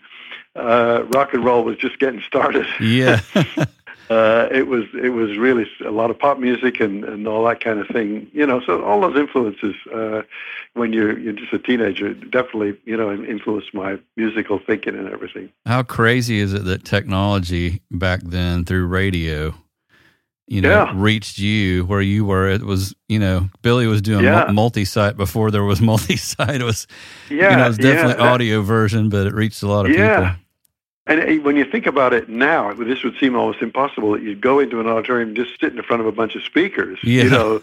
uh, 0.56 1.04
rock 1.10 1.34
and 1.34 1.46
roll 1.46 1.64
was 1.64 1.78
just 1.78 2.00
getting 2.00 2.22
started. 2.22 2.66
Yeah. 2.80 3.22
uh, 4.10 4.48
it 4.52 4.68
was 4.68 4.86
it 4.96 5.10
was 5.10 5.38
really 5.38 5.68
a 5.86 5.92
lot 5.92 6.10
of 6.10 6.18
pop 6.18 6.40
music 6.40 6.80
and, 6.80 7.04
and 7.04 7.28
all 7.28 7.46
that 7.46 7.64
kind 7.64 7.80
of 7.80 7.88
thing. 7.88 8.28
You 8.34 8.46
know, 8.46 8.60
so 8.66 8.84
all 8.84 9.02
those 9.02 9.16
influences 9.16 9.76
uh, 9.94 10.24
when 10.74 10.94
you're 10.94 11.18
you're 11.18 11.34
just 11.34 11.54
a 11.54 11.60
teenager 11.60 12.14
definitely 12.16 12.76
you 12.86 12.98
know 12.98 13.12
influenced 13.12 13.74
my 13.74 14.00
musical 14.18 14.60
thinking 14.60 14.96
and 14.96 15.08
everything. 15.10 15.52
How 15.68 15.84
crazy 15.84 16.40
is 16.40 16.54
it 16.54 16.66
that 16.66 16.86
technology 16.86 17.84
back 17.92 18.22
then 18.24 18.66
through 18.66 18.88
radio, 18.88 19.54
you 20.48 20.62
know, 20.62 20.70
yeah. 20.70 20.92
reached 20.96 21.38
you 21.38 21.86
where 21.86 22.02
you 22.02 22.26
were? 22.26 22.50
It 22.50 22.64
was 22.64 22.96
you 23.10 23.20
know 23.20 23.48
Billy 23.62 23.86
was 23.86 24.02
doing 24.02 24.26
yeah. 24.26 24.50
multi-site 24.52 25.18
before 25.18 25.52
there 25.52 25.64
was 25.64 25.82
multi-site. 25.84 26.62
It 26.62 26.66
was 26.66 26.88
yeah, 27.30 27.52
you 27.52 27.58
know, 27.58 27.66
it 27.66 27.68
was 27.68 27.78
definitely 27.78 28.14
yeah, 28.14 28.18
that, 28.18 28.34
audio 28.34 28.64
version, 28.64 29.10
but 29.10 29.28
it 29.28 29.36
reached 29.36 29.62
a 29.62 29.68
lot 29.68 29.86
of 29.86 29.92
yeah. 29.92 30.16
people 30.32 30.46
And 31.10 31.44
when 31.44 31.56
you 31.56 31.66
think 31.66 31.88
about 31.88 32.14
it 32.14 32.30
now, 32.30 32.72
this 32.74 33.04
would 33.04 33.18
seem 33.20 33.36
almost 33.36 33.64
impossible 33.64 34.12
that 34.12 34.22
you'd 34.22 34.42
go 34.42 34.60
into 34.60 34.80
an 34.80 34.88
auditorium 34.88 35.30
and 35.30 35.36
just 35.36 35.60
sit 35.60 35.76
in 35.76 35.82
front 35.82 36.02
of 36.02 36.06
a 36.06 36.12
bunch 36.12 36.36
of 36.36 36.44
speakers. 36.44 37.00
Yeah. 37.02 37.24
You 37.24 37.30
know, 37.32 37.62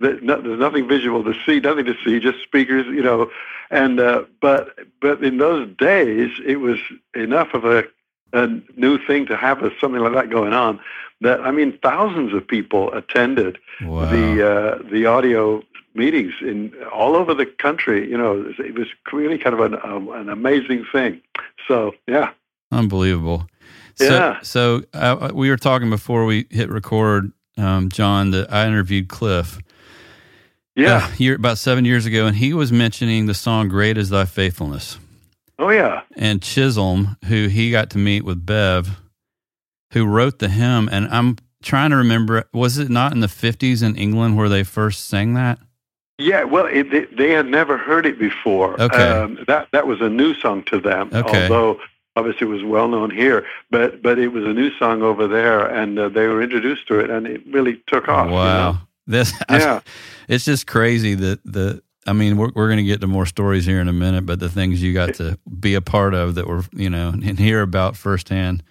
there's 0.00 0.22
nothing 0.22 0.88
visual 0.88 1.22
to 1.24 1.34
see, 1.44 1.60
nothing 1.60 1.84
to 1.84 1.94
see, 2.02 2.18
just 2.18 2.42
speakers. 2.42 2.86
You 2.86 3.02
know, 3.02 3.30
and 3.70 4.00
uh, 4.00 4.24
but 4.40 4.74
but 5.02 5.22
in 5.22 5.36
those 5.36 5.68
days, 5.76 6.30
it 6.46 6.60
was 6.60 6.78
enough 7.14 7.52
of 7.52 7.66
a, 7.66 7.84
a 8.32 8.46
new 8.76 8.98
thing 9.06 9.26
to 9.26 9.36
have 9.36 9.62
a, 9.62 9.70
something 9.80 10.00
like 10.00 10.14
that 10.14 10.30
going 10.30 10.54
on. 10.54 10.80
That 11.20 11.42
I 11.42 11.50
mean, 11.50 11.78
thousands 11.82 12.32
of 12.32 12.48
people 12.48 12.92
attended 12.94 13.58
Wow. 13.82 14.10
the 14.10 14.50
uh, 14.50 14.78
the 14.90 15.04
audio 15.06 15.62
meetings 15.94 16.32
in 16.40 16.72
all 16.90 17.16
over 17.16 17.34
the 17.34 17.44
country. 17.44 18.08
You 18.08 18.16
know, 18.16 18.54
it 18.58 18.74
was 18.74 18.88
really 19.12 19.36
kind 19.36 19.52
of 19.52 19.60
an 19.60 19.78
um, 19.82 20.08
an 20.10 20.30
amazing 20.30 20.86
thing. 20.90 21.20
So 21.66 21.92
yeah. 22.06 22.30
Unbelievable. 22.70 23.46
So, 23.96 24.04
Yeah. 24.04 24.38
So 24.42 24.82
uh, 24.94 25.30
we 25.34 25.50
were 25.50 25.56
talking 25.56 25.90
before 25.90 26.24
we 26.24 26.46
hit 26.50 26.70
record, 26.70 27.32
um, 27.56 27.88
John, 27.88 28.30
that 28.32 28.52
I 28.52 28.66
interviewed 28.66 29.08
Cliff. 29.08 29.58
Yeah. 30.76 31.08
uh, 31.10 31.10
year, 31.18 31.34
about 31.34 31.58
seven 31.58 31.84
years 31.84 32.06
ago, 32.06 32.26
and 32.26 32.36
he 32.36 32.54
was 32.54 32.70
mentioning 32.70 33.26
the 33.26 33.34
song 33.34 33.68
"Great 33.68 33.98
Is 33.98 34.10
Thy 34.10 34.24
Faithfulness." 34.26 34.98
Oh 35.58 35.70
yeah. 35.70 36.02
And 36.16 36.40
Chisholm, 36.40 37.16
who 37.24 37.48
he 37.48 37.72
got 37.72 37.90
to 37.90 37.98
meet 37.98 38.24
with 38.24 38.46
Bev, 38.46 39.00
who 39.92 40.06
wrote 40.06 40.38
the 40.38 40.48
hymn, 40.48 40.88
and 40.92 41.08
I'm 41.08 41.36
trying 41.64 41.90
to 41.90 41.96
remember, 41.96 42.44
was 42.52 42.78
it 42.78 42.90
not 42.90 43.10
in 43.12 43.18
the 43.18 43.26
'50s 43.26 43.82
in 43.82 43.96
England 43.96 44.36
where 44.36 44.48
they 44.48 44.62
first 44.62 45.08
sang 45.08 45.34
that? 45.34 45.58
Yeah, 46.16 46.44
well, 46.44 46.66
it, 46.66 46.90
they, 46.92 47.06
they 47.06 47.30
had 47.32 47.46
never 47.46 47.76
heard 47.76 48.06
it 48.06 48.16
before. 48.20 48.80
Okay. 48.80 49.02
Um, 49.02 49.38
that 49.48 49.66
that 49.72 49.88
was 49.88 50.00
a 50.00 50.08
new 50.08 50.32
song 50.34 50.62
to 50.64 50.78
them, 50.80 51.10
Okay. 51.12 51.42
although 51.42 51.80
obviously 52.16 52.46
it 52.46 52.50
was 52.50 52.62
well 52.64 52.88
known 52.88 53.10
here. 53.10 53.46
But 53.70 54.02
but 54.02 54.18
it 54.18 54.28
was 54.28 54.44
a 54.44 54.52
new 54.52 54.70
song 54.78 55.02
over 55.02 55.26
there, 55.28 55.66
and 55.66 55.98
uh, 55.98 56.08
they 56.08 56.26
were 56.26 56.42
introduced 56.42 56.88
to 56.88 56.98
it, 57.00 57.10
and 57.10 57.26
it 57.26 57.42
really 57.50 57.82
took 57.86 58.08
off. 58.08 58.26
you 58.28 58.32
Wow, 58.34 58.72
know? 58.72 58.78
this 59.06 59.32
Yeah. 59.50 59.80
it's 60.28 60.44
just 60.44 60.66
crazy 60.66 61.14
that 61.14 61.40
the. 61.44 61.82
I 62.06 62.14
mean, 62.14 62.38
we're 62.38 62.50
we're 62.54 62.68
going 62.68 62.78
to 62.78 62.84
get 62.84 63.02
to 63.02 63.06
more 63.06 63.26
stories 63.26 63.66
here 63.66 63.80
in 63.80 63.88
a 63.88 63.92
minute, 63.92 64.24
but 64.24 64.40
the 64.40 64.48
things 64.48 64.82
you 64.82 64.94
got 64.94 65.14
to 65.16 65.38
be 65.60 65.74
a 65.74 65.82
part 65.82 66.14
of 66.14 66.36
that 66.36 66.46
were, 66.46 66.64
you 66.72 66.88
know, 66.88 67.10
and 67.10 67.38
hear 67.38 67.60
about 67.60 67.96
firsthand, 67.98 68.62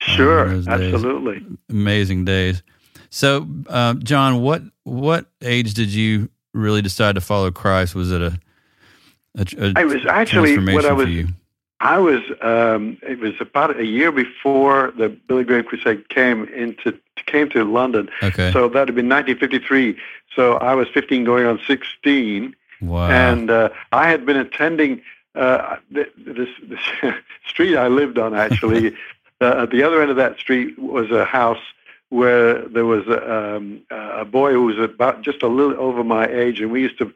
Sure, 0.00 0.48
those 0.50 0.66
days. 0.66 0.92
absolutely. 0.92 1.46
amazing 1.70 2.26
days. 2.26 2.62
So, 3.08 3.48
uh, 3.68 3.94
John, 3.94 4.42
what 4.42 4.62
what 4.82 5.26
age 5.40 5.72
did 5.72 5.88
you 5.94 6.28
really 6.52 6.82
decide 6.82 7.14
to 7.14 7.22
follow 7.22 7.50
Christ? 7.50 7.94
Was 7.94 8.12
it 8.12 8.20
a, 8.20 8.38
a, 9.38 9.46
a 9.58 9.72
I 9.76 9.84
was 9.84 10.04
actually 10.06 10.54
transformation 10.56 10.74
what 10.74 10.84
I 10.84 10.92
was 10.92 11.08
you? 11.08 11.28
I 11.80 11.98
was. 11.98 12.22
Um, 12.40 12.98
it 13.02 13.18
was 13.18 13.34
about 13.40 13.78
a 13.78 13.84
year 13.84 14.12
before 14.12 14.92
the 14.96 15.08
Billy 15.08 15.44
Graham 15.44 15.64
Crusade 15.64 16.08
came 16.08 16.44
into 16.48 16.98
came 17.26 17.48
to 17.50 17.64
London. 17.64 18.08
Okay. 18.22 18.52
So 18.52 18.68
that 18.68 18.88
had 18.88 18.94
been 18.94 19.08
1953. 19.08 19.96
So 20.34 20.54
I 20.54 20.74
was 20.74 20.88
15, 20.88 21.24
going 21.24 21.46
on 21.46 21.60
16, 21.66 22.56
wow. 22.80 23.08
and 23.08 23.50
uh, 23.50 23.68
I 23.92 24.08
had 24.08 24.26
been 24.26 24.36
attending 24.36 25.00
uh, 25.34 25.76
this, 25.90 26.08
this 26.16 26.48
street 27.46 27.76
I 27.76 27.88
lived 27.88 28.18
on. 28.18 28.34
Actually, 28.34 28.94
uh, 29.40 29.62
at 29.62 29.70
the 29.70 29.82
other 29.82 30.00
end 30.00 30.10
of 30.10 30.16
that 30.16 30.38
street 30.38 30.78
was 30.78 31.10
a 31.10 31.24
house 31.24 31.62
where 32.14 32.68
there 32.68 32.84
was 32.84 33.04
a, 33.08 33.56
um, 33.56 33.82
a 33.90 34.24
boy 34.24 34.52
who 34.52 34.66
was 34.66 34.78
about 34.78 35.22
just 35.22 35.42
a 35.42 35.48
little 35.48 35.76
over 35.80 36.04
my 36.04 36.28
age, 36.28 36.60
and 36.60 36.70
we 36.70 36.80
used 36.80 36.96
to 36.98 37.12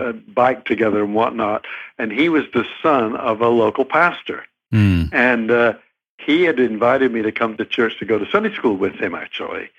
uh, 0.00 0.10
bike 0.12 0.64
together 0.64 1.04
and 1.04 1.14
whatnot. 1.14 1.64
And 1.96 2.10
he 2.10 2.28
was 2.28 2.44
the 2.52 2.66
son 2.82 3.14
of 3.16 3.40
a 3.40 3.48
local 3.48 3.84
pastor, 3.84 4.44
Hmm. 4.72 5.04
and 5.12 5.50
uh, 5.50 5.74
he 6.18 6.42
had 6.42 6.58
invited 6.58 7.12
me 7.12 7.22
to 7.22 7.30
come 7.30 7.56
to 7.56 7.64
church 7.64 7.98
to 7.98 8.04
go 8.04 8.18
to 8.18 8.28
Sunday 8.30 8.52
school 8.54 8.76
with 8.76 8.94
him, 8.94 9.14
actually. 9.14 9.70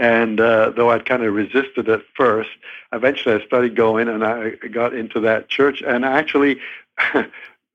And 0.00 0.40
uh, 0.40 0.70
though 0.70 0.90
I'd 0.90 1.04
kind 1.04 1.22
of 1.22 1.32
resisted 1.34 1.88
at 1.88 2.02
first, 2.14 2.50
eventually 2.92 3.34
I 3.36 3.46
started 3.46 3.76
going, 3.76 4.08
and 4.08 4.24
I 4.24 4.50
got 4.72 4.94
into 4.94 5.20
that 5.20 5.48
church. 5.48 5.80
And 5.80 6.04
actually, 6.04 6.60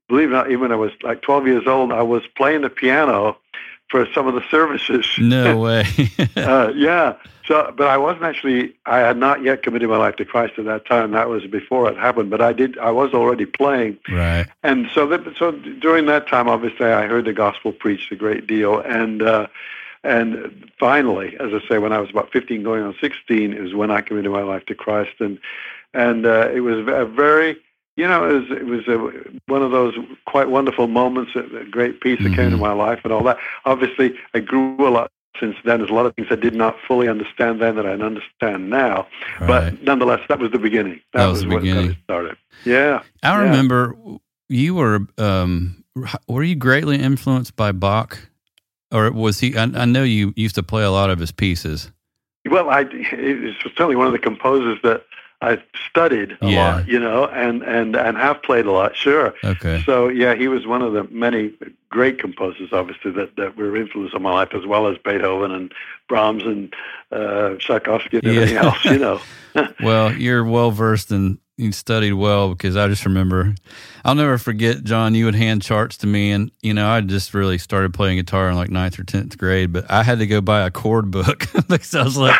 believe 0.09 0.29
it 0.29 0.33
or 0.33 0.37
not, 0.39 0.47
even 0.47 0.61
when 0.61 0.71
I 0.73 0.77
was 0.77 0.91
like 1.03 1.21
12 1.21 1.47
years 1.47 1.67
old, 1.67 1.93
I 1.93 2.01
was 2.01 2.23
playing 2.35 2.61
the 2.61 2.69
piano 2.69 3.37
for 3.93 4.07
some 4.11 4.27
of 4.27 4.33
the 4.33 4.41
services. 4.49 5.05
No 5.19 5.55
way. 5.67 5.85
uh, 6.35 6.73
yeah. 6.75 7.13
So, 7.45 7.71
but 7.77 7.85
I 7.85 7.97
wasn't 7.97 8.23
actually. 8.23 8.73
I 8.87 8.97
had 8.99 9.17
not 9.17 9.43
yet 9.43 9.61
committed 9.61 9.87
my 9.87 9.97
life 9.97 10.15
to 10.15 10.25
Christ 10.25 10.53
at 10.57 10.65
that 10.65 10.87
time. 10.87 11.11
That 11.11 11.29
was 11.29 11.45
before 11.45 11.87
it 11.91 11.95
happened. 11.95 12.31
But 12.31 12.41
I 12.41 12.53
did. 12.53 12.75
I 12.79 12.89
was 12.89 13.13
already 13.13 13.45
playing, 13.45 13.99
right. 14.09 14.47
and 14.63 14.87
so 14.95 15.05
that, 15.07 15.21
so 15.37 15.51
during 15.51 16.07
that 16.07 16.27
time, 16.27 16.47
obviously, 16.47 16.87
I 16.87 17.05
heard 17.05 17.25
the 17.25 17.33
gospel 17.33 17.71
preached 17.71 18.11
a 18.11 18.15
great 18.15 18.47
deal, 18.47 18.79
and 18.79 19.21
uh, 19.21 19.45
and 20.03 20.71
finally, 20.79 21.37
as 21.39 21.53
I 21.53 21.67
say, 21.67 21.77
when 21.77 21.93
I 21.93 21.99
was 21.99 22.09
about 22.09 22.31
15, 22.31 22.63
going 22.63 22.81
on 22.81 22.95
16, 22.99 23.53
is 23.53 23.75
when 23.75 23.91
I 23.91 24.01
committed 24.01 24.31
my 24.31 24.41
life 24.41 24.65
to 24.67 24.75
Christ, 24.75 25.19
and 25.19 25.37
and 25.93 26.25
uh, 26.25 26.49
it 26.51 26.61
was 26.61 26.79
a 26.87 27.05
very 27.05 27.57
you 27.95 28.07
know, 28.07 28.27
it 28.29 28.33
was, 28.33 28.51
it 28.51 28.65
was 28.65 28.87
a, 28.87 28.97
one 29.51 29.61
of 29.61 29.71
those 29.71 29.95
quite 30.25 30.49
wonderful 30.49 30.87
moments, 30.87 31.31
a 31.35 31.63
great 31.69 32.01
peace 32.01 32.19
that 32.23 32.33
came 32.35 32.49
to 32.51 32.57
Mhm. 32.57 32.61
my 32.61 32.73
life 32.73 33.01
and 33.03 33.13
all 33.13 33.23
that. 33.23 33.37
Obviously, 33.65 34.15
I 34.33 34.39
grew 34.39 34.87
a 34.87 34.89
lot 34.89 35.11
since 35.39 35.55
then. 35.63 35.79
There's 35.79 35.89
a 35.89 35.93
lot 35.93 36.05
of 36.05 36.15
things 36.15 36.27
I 36.31 36.35
did 36.35 36.55
not 36.55 36.75
fully 36.87 37.07
understand 37.07 37.61
then 37.61 37.75
that 37.75 37.85
I 37.85 37.91
understand 37.91 38.69
now. 38.69 39.07
Right. 39.39 39.47
But 39.47 39.83
nonetheless, 39.83 40.21
that 40.29 40.39
was 40.39 40.51
the 40.51 40.59
beginning. 40.59 41.01
That 41.13 41.27
was 41.27 41.41
the 41.41 41.47
beginning. 41.49 41.91
it 41.91 41.97
started. 42.03 42.35
Yeah. 42.65 43.01
I 43.21 43.29
yeah. 43.29 43.37
remember 43.43 43.95
you 44.49 44.75
were 44.75 45.01
um, 45.17 45.83
were 46.27 46.43
you 46.43 46.55
greatly 46.55 46.97
influenced 46.97 47.55
by 47.55 47.71
Bach, 47.71 48.17
or 48.91 49.11
was 49.11 49.39
he? 49.39 49.55
I, 49.57 49.63
I 49.63 49.85
know 49.85 50.03
you 50.03 50.33
used 50.35 50.55
to 50.55 50.63
play 50.63 50.83
a 50.83 50.91
lot 50.91 51.09
of 51.09 51.19
his 51.19 51.31
pieces. 51.31 51.91
Well, 52.49 52.69
I 52.69 52.81
it 52.81 53.41
was 53.41 53.55
certainly 53.77 53.95
one 53.95 54.07
of 54.07 54.13
the 54.13 54.19
composers 54.19 54.79
that 54.83 55.05
I 55.43 55.61
studied 55.89 56.37
a 56.41 56.47
Yeah. 56.49 56.75
lot, 56.75 56.87
you 56.87 56.99
know, 56.99 57.25
and 57.27 57.61
and 57.63 57.95
and 57.95 58.17
have 58.17 58.41
played 58.43 58.65
a 58.65 58.71
lot. 58.71 58.95
Sure. 58.95 59.33
Okay. 59.43 59.83
So 59.85 60.07
yeah, 60.07 60.35
he 60.35 60.47
was 60.47 60.65
one 60.65 60.81
of 60.81 60.93
the 60.93 61.03
many 61.11 61.51
great 61.89 62.17
composers, 62.17 62.71
obviously, 62.71 63.11
that, 63.11 63.35
that 63.35 63.55
were 63.57 63.75
influenced 63.75 64.15
on 64.15 64.21
my 64.23 64.31
life, 64.31 64.49
as 64.53 64.65
well 64.65 64.87
as 64.87 64.97
Beethoven 64.97 65.51
and 65.51 65.71
Brahms 66.07 66.43
and 66.43 66.73
uh, 67.11 67.55
Tchaikovsky 67.59 68.17
and 68.17 68.25
Yeah. 68.25 68.31
everything 68.33 68.57
else. 68.57 68.85
You 68.85 68.97
know. 68.99 69.21
Well, 69.83 70.11
you're 70.13 70.43
well 70.43 70.71
versed 70.71 71.11
and 71.11 71.37
you 71.57 71.71
studied 71.71 72.13
well 72.13 72.49
because 72.49 72.75
I 72.75 72.87
just 72.87 73.05
remember, 73.05 73.53
I'll 74.03 74.15
never 74.15 74.37
forget, 74.39 74.83
John, 74.83 75.13
you 75.13 75.25
would 75.25 75.35
hand 75.35 75.61
charts 75.61 75.97
to 75.97 76.07
me. 76.07 76.31
And, 76.31 76.49
you 76.63 76.73
know, 76.73 76.87
I 76.89 77.01
just 77.01 77.33
really 77.35 77.59
started 77.59 77.93
playing 77.93 78.17
guitar 78.17 78.49
in 78.49 78.55
like 78.55 78.71
ninth 78.71 78.97
or 78.99 79.03
10th 79.03 79.37
grade, 79.37 79.71
but 79.71 79.89
I 79.89 80.01
had 80.01 80.17
to 80.19 80.25
go 80.27 80.41
buy 80.41 80.65
a 80.65 80.71
chord 80.71 81.11
book 81.11 81.45
because 81.69 81.93
I 81.93 82.03
was 82.03 82.17
like, 82.17 82.35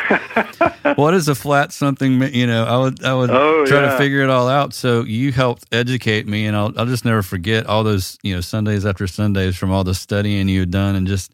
what 0.98 1.14
is 1.14 1.28
a 1.28 1.36
flat 1.36 1.72
something? 1.72 2.18
me- 2.18 2.32
You 2.34 2.48
know, 2.48 2.64
I 2.66 2.78
would, 2.78 3.04
I 3.04 3.14
would 3.14 3.30
Oh, 3.30 3.66
try 3.68 3.82
to 3.82 3.98
figure 3.98 4.24
it 4.24 4.32
all 4.32 4.48
out. 4.48 4.74
So 4.74 5.04
you 5.04 5.32
helped 5.32 5.66
educate 5.72 6.28
me 6.28 6.48
and 6.48 6.56
I'll, 6.58 6.74
I'll 6.78 6.88
just 6.88 7.06
never 7.06 7.22
forget 7.22 7.68
all 7.68 7.84
those, 7.84 8.18
you 8.24 8.34
know, 8.34 8.42
Sundays 8.42 8.84
after 8.86 9.06
Sundays 9.06 9.56
from 9.56 9.72
all 9.72 9.84
the 9.84 9.94
studying 9.94 10.48
you 10.50 10.62
had 10.62 10.72
done 10.72 10.96
and 10.96 11.06
just 11.06 11.34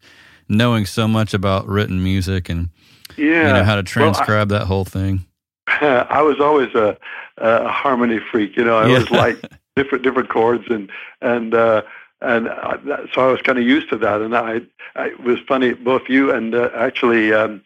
knowing 0.49 0.85
so 0.85 1.07
much 1.07 1.33
about 1.33 1.65
written 1.67 2.03
music 2.03 2.49
and, 2.49 2.69
yeah. 3.15 3.47
you 3.47 3.53
know, 3.53 3.63
how 3.63 3.81
to 3.81 3.99
Well, 3.99 4.09
I- 4.09 4.11
transcribe 4.11 4.49
that 4.49 4.67
whole 4.67 4.83
thing. 4.85 5.25
I 5.81 6.21
was 6.21 6.39
always 6.39 6.73
a, 6.75 6.97
a 7.37 7.67
harmony 7.69 8.19
freak. 8.19 8.57
You 8.57 8.63
know, 8.63 8.77
I 8.77 8.87
Yeah. 8.87 8.93
always 8.95 9.11
liked 9.23 9.45
different 9.75 10.03
different 10.03 10.29
chords 10.29 10.65
and 10.69 10.89
and 11.21 11.53
uh, 11.53 11.81
and 12.21 12.47
uh, 12.49 12.77
so 13.13 13.27
I 13.27 13.31
was 13.31 13.41
kind 13.41 13.57
of 13.57 13.63
used 13.65 13.89
to 13.89 13.97
that. 13.97 14.21
And 14.21 14.35
I, 14.35 14.61
I 14.95 15.07
it 15.07 15.23
was 15.23 15.39
funny. 15.47 15.73
Both 15.73 16.09
you 16.09 16.31
and 16.31 16.53
uh, 16.55 16.69
actually 16.75 17.31
um, 17.33 17.61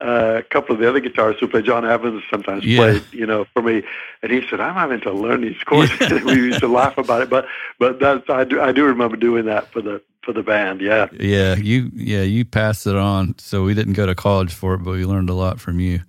uh, 0.00 0.36
a 0.38 0.42
couple 0.42 0.74
of 0.74 0.80
the 0.80 0.88
other 0.88 1.00
guitarists 1.00 1.40
who 1.40 1.48
play, 1.48 1.62
John 1.62 1.84
Evans, 1.84 2.22
sometimes 2.30 2.64
Yeah. 2.64 2.78
played. 2.78 3.04
You 3.12 3.26
know, 3.26 3.46
for 3.52 3.62
me. 3.62 3.82
And 4.22 4.32
he 4.32 4.46
said, 4.48 4.60
"I'm 4.60 4.74
having 4.74 5.00
to 5.02 5.12
learn 5.12 5.42
these 5.42 5.62
chords." 5.64 5.90
we 6.10 6.36
used 6.36 6.60
to 6.60 6.68
laugh 6.68 6.96
about 6.98 7.22
it, 7.22 7.30
but 7.30 7.46
but 7.78 8.00
that's 8.00 8.28
I 8.30 8.44
do 8.44 8.60
I 8.60 8.72
do 8.72 8.84
remember 8.84 9.16
doing 9.16 9.44
that 9.46 9.70
for 9.72 9.82
the 9.82 10.00
for 10.22 10.32
the 10.32 10.42
band. 10.42 10.80
Yeah. 10.80 11.08
Yeah, 11.12 11.56
you 11.56 11.90
yeah 11.94 12.22
you 12.22 12.44
passed 12.44 12.86
it 12.86 12.96
on. 12.96 13.34
So 13.38 13.64
we 13.64 13.74
didn't 13.74 13.92
go 13.94 14.06
to 14.06 14.14
college 14.14 14.54
for 14.54 14.74
it, 14.74 14.78
but 14.78 14.92
we 14.92 15.04
learned 15.04 15.28
a 15.30 15.34
lot 15.34 15.60
from 15.60 15.78
you. 15.80 16.00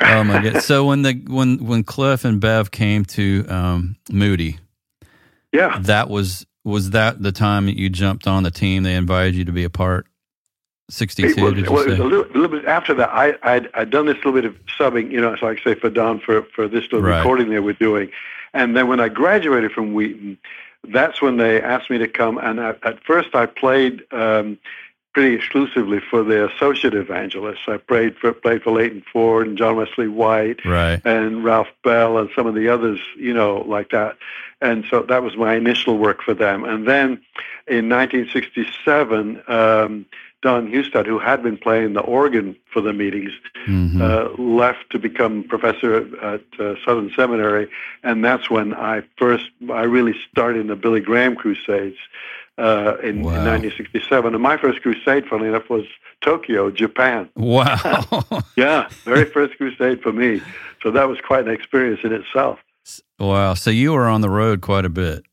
Oh 0.00 0.24
my 0.24 0.42
god! 0.42 0.62
So 0.62 0.86
when 0.86 1.02
the 1.02 1.14
when 1.26 1.64
when 1.64 1.82
Cliff 1.84 2.24
and 2.24 2.40
Bev 2.40 2.70
came 2.70 3.04
to 3.06 3.46
um, 3.48 3.96
Moody, 4.10 4.58
Yeah. 5.52 5.78
that 5.80 6.08
was 6.08 6.46
was 6.64 6.90
that 6.90 7.22
the 7.22 7.32
time 7.32 7.66
that 7.66 7.76
you 7.76 7.88
jumped 7.88 8.26
on 8.26 8.42
the 8.42 8.50
team? 8.50 8.82
They 8.82 8.94
invited 8.94 9.34
you 9.34 9.44
to 9.44 9.52
be 9.52 9.64
a 9.64 9.70
part. 9.70 10.06
Sixty 10.90 11.34
two, 11.34 11.42
was, 11.44 11.54
did 11.54 11.66
you 11.66 11.72
well, 11.72 11.82
it 11.82 11.88
was 11.88 11.96
say? 11.98 12.02
a 12.02 12.04
little, 12.06 12.24
a 12.24 12.32
little 12.38 12.48
bit 12.48 12.64
after 12.64 12.94
that. 12.94 13.10
I, 13.10 13.34
I'd, 13.42 13.68
I'd 13.74 13.90
done 13.90 14.06
this 14.06 14.16
little 14.16 14.32
bit 14.32 14.46
of 14.46 14.56
subbing, 14.78 15.10
you 15.10 15.20
know, 15.20 15.36
so 15.36 15.44
like 15.46 15.60
I 15.60 15.64
say 15.74 15.74
for 15.78 15.90
Don 15.90 16.18
for, 16.18 16.44
for 16.54 16.66
this 16.66 16.84
little 16.84 17.02
Right. 17.02 17.18
recording 17.18 17.50
they 17.50 17.60
were 17.60 17.74
doing. 17.74 18.10
And 18.54 18.74
then 18.74 18.88
when 18.88 18.98
I 18.98 19.08
graduated 19.10 19.72
from 19.72 19.92
Wheaton, 19.92 20.38
that's 20.84 21.20
when 21.20 21.36
they 21.36 21.60
asked 21.60 21.90
me 21.90 21.98
to 21.98 22.08
come. 22.08 22.38
And 22.38 22.58
I, 22.58 22.70
at 22.84 23.04
first 23.04 23.34
I 23.34 23.44
played 23.44 24.02
um, 24.12 24.56
pretty 25.14 25.34
exclusively 25.34 26.00
for 26.00 26.22
the 26.22 26.46
associate 26.46 26.94
evangelists. 26.94 27.66
I 27.66 27.78
prayed 27.78 28.16
for 28.16 28.32
played 28.32 28.62
for 28.62 28.72
Leighton 28.72 29.02
Ford 29.12 29.48
and 29.48 29.58
John 29.58 29.76
Wesley 29.76 30.08
White 30.08 30.64
right. 30.64 31.00
and 31.04 31.42
Ralph 31.44 31.68
Bell 31.82 32.18
and 32.18 32.30
some 32.36 32.46
of 32.46 32.54
the 32.54 32.68
others, 32.68 33.00
you 33.16 33.32
know, 33.32 33.64
like 33.66 33.90
that. 33.90 34.16
And 34.60 34.84
so 34.90 35.02
that 35.02 35.22
was 35.22 35.36
my 35.36 35.54
initial 35.54 35.98
work 35.98 36.22
for 36.22 36.34
them. 36.34 36.64
And 36.64 36.86
then 36.86 37.20
in 37.66 37.88
1967, 37.88 39.42
um, 39.48 40.06
Don 40.40 40.70
Hustad, 40.72 41.06
who 41.06 41.18
had 41.18 41.42
been 41.42 41.56
playing 41.56 41.94
the 41.94 42.00
organ 42.00 42.54
for 42.72 42.80
the 42.80 42.92
meetings, 42.92 43.32
Mhm. 43.66 44.00
uh, 44.00 44.40
left 44.40 44.88
to 44.90 44.98
become 44.98 45.42
professor 45.42 45.96
at 46.22 46.42
uh, 46.60 46.74
Southern 46.84 47.10
Seminary, 47.16 47.68
and 48.04 48.24
that's 48.24 48.48
when 48.48 48.72
I 48.74 49.02
first 49.18 49.50
I 49.72 49.82
really 49.82 50.14
started 50.30 50.60
in 50.60 50.66
the 50.68 50.76
Billy 50.76 51.00
Graham 51.00 51.34
Crusades 51.34 51.96
uh, 52.56 52.96
in, 53.02 53.22
Wow. 53.22 53.34
in 53.36 53.44
1967. 53.44 54.34
And 54.34 54.42
my 54.42 54.56
first 54.56 54.82
crusade, 54.82 55.26
funnily 55.28 55.48
enough, 55.48 55.68
was 55.70 55.84
Tokyo, 56.22 56.70
Japan. 56.70 57.28
wow. 57.36 57.76
Yeah, 58.56 58.88
very 59.04 59.24
first 59.24 59.56
crusade 59.56 60.02
for 60.02 60.12
me. 60.12 60.40
So 60.82 60.90
that 60.92 61.08
was 61.08 61.18
quite 61.20 61.46
an 61.46 61.52
experience 61.54 62.00
in 62.04 62.12
itself. 62.12 62.58
wow. 63.18 63.54
So 63.54 63.70
you 63.70 63.92
were 63.92 64.06
on 64.08 64.20
the 64.22 64.30
road 64.30 64.60
quite 64.60 64.84
a 64.84 64.88
bit. 64.88 65.24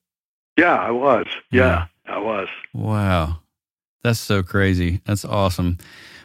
Yeah, 0.57 0.75
I 0.75 0.91
was. 0.91 1.25
Yeah, 1.51 1.85
I 2.07 2.17
was. 2.19 2.47
Wow. 2.73 3.39
That's 4.05 4.19
so 4.19 4.43
crazy. 4.43 5.01
That's 5.05 5.25
awesome. 5.25 5.79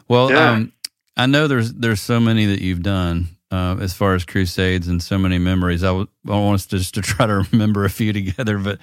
Well, 0.06 0.30
Yeah. 0.30 0.50
um, 0.50 0.72
I 1.16 1.24
know 1.24 1.48
there's 1.48 1.72
there's 1.72 2.02
so 2.02 2.20
many 2.20 2.44
that 2.44 2.60
you've 2.60 2.82
done 2.82 3.28
uh, 3.50 3.78
as 3.80 3.94
far 3.94 4.14
as 4.14 4.26
crusades 4.26 4.86
and 4.86 5.02
so 5.02 5.16
many 5.16 5.38
memories. 5.38 5.82
I, 5.82 5.86
w- 5.86 6.06
I 6.28 6.32
want 6.32 6.56
us 6.56 6.66
to 6.66 6.76
just 6.78 6.92
to 6.96 7.00
try 7.14 7.24
to 7.26 7.46
remember 7.50 7.86
a 7.86 7.90
few 7.90 8.12
together. 8.12 8.58
But 8.58 8.80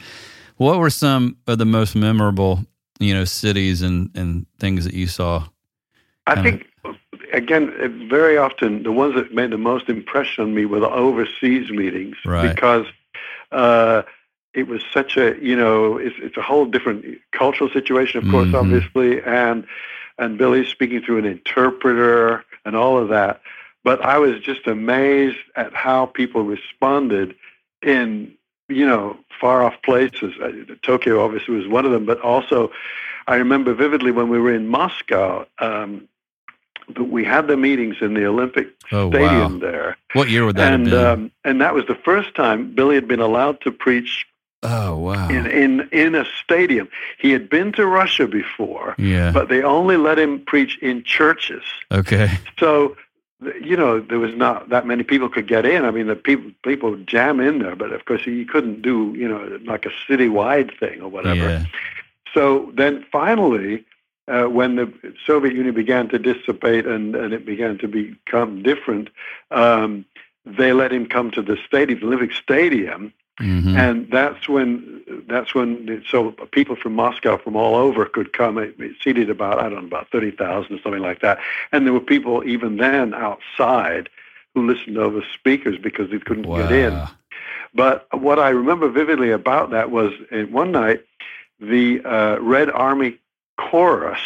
what 0.55 0.79
were 0.79 0.89
some 0.89 1.37
of 1.45 1.59
the 1.59 1.65
most 1.65 1.95
memorable, 1.95 2.65
you 2.99 3.13
know, 3.13 3.23
cities 3.23 3.83
and 3.83 4.09
and 4.15 4.47
things 4.57 4.85
that 4.85 4.95
you 4.95 5.05
saw? 5.05 5.47
I 6.25 6.41
think, 6.41 6.65
again, 7.33 8.07
very 8.09 8.35
often 8.35 8.81
the 8.81 8.91
ones 8.91 9.13
that 9.13 9.31
made 9.31 9.51
the 9.51 9.59
most 9.59 9.89
impression 9.89 10.43
on 10.43 10.55
me 10.55 10.65
were 10.65 10.79
the 10.79 10.89
overseas 10.89 11.69
meetings 11.69 12.17
Right. 12.25 12.55
because 12.55 12.87
uh, 13.51 14.01
it 14.57 14.67
was 14.67 14.81
such 14.91 15.17
a, 15.17 15.35
you 15.39 15.55
know, 15.55 15.97
it's, 15.97 16.15
it's 16.19 16.35
a 16.35 16.41
whole 16.41 16.65
different 16.65 17.05
cultural 17.31 17.69
situation, 17.69 18.17
of 18.23 18.29
course, 18.31 18.49
Mhm. 18.49 18.59
obviously, 18.61 19.21
and 19.21 19.65
and 20.19 20.39
Billy's 20.39 20.67
speaking 20.67 20.99
through 21.03 21.19
an 21.19 21.25
interpreter 21.25 22.43
and 22.65 22.75
all 22.75 22.97
of 22.97 23.09
that. 23.09 23.39
But 23.83 24.01
I 24.03 24.17
was 24.17 24.39
just 24.39 24.65
amazed 24.65 25.37
at 25.55 25.75
how 25.75 26.07
people 26.07 26.41
responded 26.41 27.35
in, 27.83 28.33
you 28.67 28.85
know, 28.87 29.15
far 29.39 29.61
off 29.63 29.75
places. 29.83 30.33
Uh, 30.41 30.51
Tokyo 30.81 31.23
obviously 31.23 31.55
was 31.55 31.67
one 31.67 31.85
of 31.85 31.91
them, 31.91 32.05
but 32.07 32.19
also 32.21 32.71
I 33.27 33.35
remember 33.35 33.75
vividly 33.75 34.11
when 34.11 34.27
we 34.29 34.39
were 34.39 34.53
in 34.55 34.67
Moscow, 34.67 35.45
um, 35.59 36.07
that 36.95 37.03
we 37.03 37.23
had 37.23 37.47
the 37.47 37.57
meetings 37.57 37.97
in 38.01 38.15
the 38.15 38.25
Olympic 38.25 38.69
Oh 38.91 39.09
Stadium 39.09 39.53
wow! 39.59 39.65
there, 39.67 39.97
What 40.13 40.29
year 40.29 40.45
would 40.45 40.55
that 40.55 40.73
and 40.73 40.87
have 40.87 40.91
been? 40.91 41.25
um, 41.25 41.31
and 41.43 41.61
that 41.61 41.75
was 41.75 41.85
the 41.85 41.99
first 42.09 42.33
time 42.33 42.73
Billy 42.73 42.95
had 42.95 43.07
been 43.07 43.19
allowed 43.19 43.61
to 43.61 43.71
preach 43.71 44.25
oh 44.63 44.97
wow! 44.97 45.29
in 45.29 45.45
in 45.45 45.89
in 45.91 46.15
a 46.15 46.25
stadium. 46.43 46.87
He 47.19 47.31
had 47.31 47.49
been 47.49 47.71
to 47.73 47.85
Russia 47.85 48.27
before, 48.27 48.95
yeah. 48.97 49.31
but 49.31 49.49
they 49.49 49.63
only 49.63 49.97
let 49.97 50.17
him 50.19 50.39
preach 50.39 50.77
in 50.81 51.03
churches. 51.03 51.63
okay. 51.91 52.31
So. 52.59 52.95
You 53.61 53.77
know, 53.77 53.99
there 53.99 54.17
was 54.17 54.33
not 54.33 54.69
that 54.69 54.87
many 54.87 55.03
people 55.03 55.29
could 55.29 55.47
get 55.47 55.63
in. 55.63 55.85
I 55.85 55.91
mean, 55.91 56.07
the 56.07 56.15
people 56.15 56.49
people 56.63 56.97
jam 57.05 57.39
in 57.39 57.59
there, 57.59 57.75
but 57.75 57.91
of 57.93 58.03
course 58.05 58.25
you 58.25 58.47
couldn't 58.47 58.81
do 58.81 59.13
you 59.15 59.27
know 59.27 59.59
like 59.63 59.85
a 59.85 59.91
citywide 60.09 60.75
thing 60.79 61.01
or 61.01 61.07
whatever. 61.07 61.47
Yeah. 61.47 61.65
So 62.33 62.71
then 62.75 63.05
finally, 63.11 63.85
uh, 64.27 64.45
when 64.45 64.75
the 64.75 64.91
Soviet 65.25 65.55
Union 65.55 65.73
began 65.73 66.09
to 66.09 66.19
dissipate 66.19 66.85
and, 66.85 67.15
and 67.15 67.33
it 67.33 67.45
began 67.45 67.77
to 67.79 67.87
become 67.87 68.61
different, 68.61 69.09
um, 69.51 70.05
they 70.45 70.73
let 70.73 70.91
him 70.91 71.07
come 71.07 71.31
to 71.31 71.41
the 71.41 71.57
stadium, 71.65 71.99
the 71.99 72.07
Olympic 72.07 72.33
Stadium, 72.33 73.13
hmm 73.37 73.75
and 73.77 74.09
that's 74.11 74.47
when 74.49 75.03
that's 75.27 75.53
when 75.53 76.03
so 76.09 76.31
people 76.51 76.75
from 76.75 76.93
Moscow 76.93 77.37
from 77.37 77.55
all 77.55 77.75
over 77.75 78.05
could 78.05 78.33
come. 78.33 78.57
It 78.57 78.75
seated 79.03 79.29
about 79.29 79.59
I 79.59 79.63
don't 79.69 79.81
know 79.81 79.87
about 79.87 80.09
thirty 80.11 80.31
thousand 80.31 80.77
or 80.77 80.81
something 80.81 81.01
like 81.01 81.21
that, 81.21 81.39
and 81.71 81.85
there 81.85 81.93
were 81.93 81.99
people 81.99 82.43
even 82.45 82.77
then 82.77 83.13
outside 83.13 84.09
who 84.55 84.65
listened 84.65 84.97
over 84.97 85.21
speakers 85.33 85.77
because 85.77 86.09
they 86.09 86.19
couldn't 86.19 86.47
wow. 86.47 86.67
get 86.67 86.71
in. 86.71 87.07
But 87.73 88.07
what 88.11 88.39
I 88.39 88.49
remember 88.49 88.89
vividly 88.89 89.31
about 89.31 89.69
that 89.71 89.91
was 89.91 90.13
uh, 90.31 90.43
one 90.43 90.71
night 90.71 91.03
the 91.59 92.03
uh, 92.03 92.39
Red 92.39 92.69
Army 92.71 93.19
Chorus 93.57 94.21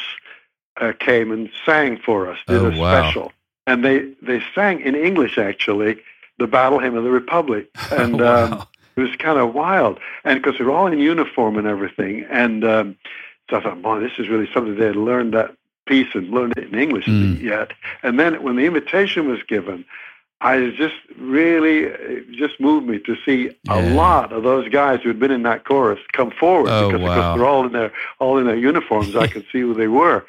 uh, 0.80 0.94
came 1.00 1.32
and 1.32 1.50
sang 1.66 1.98
for 1.98 2.30
us, 2.30 2.40
did 2.48 2.62
Oh, 2.62 2.70
a 2.70 2.76
wow. 2.78 3.12
special, 3.12 3.32
and 3.68 3.84
they 3.84 4.00
they 4.22 4.42
sang 4.56 4.80
in 4.82 4.96
English 4.96 5.38
actually 5.38 6.02
the 6.38 6.48
Battle 6.48 6.80
Hymn 6.80 6.96
of 6.96 7.04
the 7.04 7.12
Republic, 7.12 7.70
and 7.92 8.22
wow. 8.22 8.46
um, 8.46 8.66
it 8.96 9.02
was 9.02 9.16
kind 9.18 9.40
of 9.40 9.54
wild, 9.54 10.00
and 10.24 10.42
because 10.42 10.58
they're 10.58 10.72
all 10.72 10.88
in 10.88 11.00
uniform 11.00 11.58
and 11.58 11.68
everything, 11.68 12.26
and 12.30 12.64
um, 12.64 12.98
so 13.50 13.58
I 13.58 13.62
thought, 13.64 13.82
boy, 13.82 14.00
this 14.00 14.14
is 14.18 14.30
really 14.30 14.50
something 14.54 14.76
they 14.76 14.86
had 14.88 14.96
learned 14.96 15.34
that 15.34 15.56
piece 15.88 16.08
and 16.14 16.30
learned 16.30 16.54
it 16.58 16.72
in 16.72 16.80
English 16.80 17.06
Mm. 17.08 17.42
yet. 17.42 17.72
And 18.04 18.20
then 18.20 18.44
when 18.44 18.56
the 18.56 18.66
invitation 18.66 19.28
was 19.28 19.42
given, 19.44 19.84
I 20.40 20.70
just 20.72 20.96
really 21.18 21.80
it 21.84 22.32
just 22.32 22.60
moved 22.60 22.88
me 22.88 22.98
to 23.00 23.16
see 23.26 23.52
a 23.68 23.80
lot 23.80 24.32
of 24.34 24.44
those 24.44 24.70
guys 24.70 25.02
who 25.02 25.10
had 25.10 25.20
been 25.20 25.32
in 25.32 25.44
that 25.44 25.66
chorus 25.66 26.00
come 26.14 26.32
forward 26.32 26.72
Oh, 26.72 26.92
because 26.92 27.02
wow. 27.02 27.14
course 27.14 27.36
they're 27.36 27.46
all 27.46 27.66
in 27.66 27.74
their 27.74 27.92
all 28.20 28.38
in 28.40 28.46
their 28.46 28.58
uniforms. 28.58 29.16
I 29.16 29.28
could 29.28 29.46
see 29.52 29.60
who 29.62 29.74
they 29.74 29.88
were, 29.88 30.26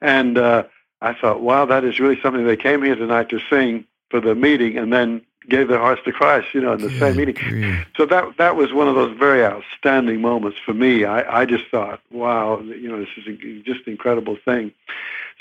and 0.00 0.38
uh, 0.38 0.64
I 1.00 1.14
thought, 1.14 1.40
wow, 1.40 1.64
that 1.66 1.84
is 1.84 1.98
really 1.98 2.20
something. 2.20 2.44
They 2.46 2.56
came 2.56 2.82
here 2.82 2.94
tonight 2.94 3.28
to 3.30 3.40
sing 3.50 3.84
for 4.10 4.20
the 4.20 4.34
meeting, 4.34 4.78
and 4.78 4.92
then 4.92 5.22
gave 5.48 5.68
their 5.68 5.78
hearts 5.78 6.02
to 6.04 6.12
Christ, 6.12 6.48
you 6.52 6.60
know, 6.60 6.72
in 6.72 6.80
the 6.80 6.98
same 6.98 7.16
meeting. 7.16 7.84
So 7.96 8.06
that 8.06 8.36
that 8.38 8.56
was 8.56 8.72
one 8.72 8.88
of 8.88 8.94
those 8.94 9.16
very 9.16 9.44
outstanding 9.44 10.20
moments 10.20 10.58
for 10.64 10.74
me. 10.74 11.04
I, 11.04 11.42
I 11.42 11.44
just 11.44 11.64
thought, 11.70 12.00
wow, 12.10 12.60
you 12.60 12.88
know, 12.88 12.98
this 12.98 13.08
is 13.16 13.26
a, 13.26 13.62
just 13.62 13.86
an 13.86 13.92
incredible 13.92 14.36
thing. 14.44 14.72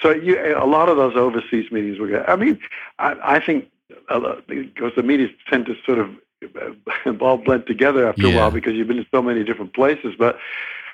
So 0.01 0.11
you, 0.11 0.37
a 0.57 0.65
lot 0.65 0.89
of 0.89 0.97
those 0.97 1.15
overseas 1.15 1.71
meetings 1.71 1.99
were 1.99 2.07
good. 2.07 2.25
I 2.27 2.35
mean, 2.35 2.59
I, 2.99 3.15
I 3.35 3.39
think 3.39 3.69
a 4.09 4.19
lot, 4.19 4.45
because 4.47 4.93
the 4.95 5.03
meetings 5.03 5.31
tend 5.49 5.65
to 5.67 5.75
sort 5.85 5.99
of 5.99 6.09
all 7.21 7.37
blend 7.37 7.65
together 7.65 8.07
after 8.07 8.27
a 8.27 8.35
while 8.35 8.51
because 8.51 8.73
you've 8.73 8.87
been 8.87 8.99
in 8.99 9.07
so 9.11 9.21
many 9.21 9.43
different 9.43 9.73
places. 9.73 10.13
But 10.17 10.37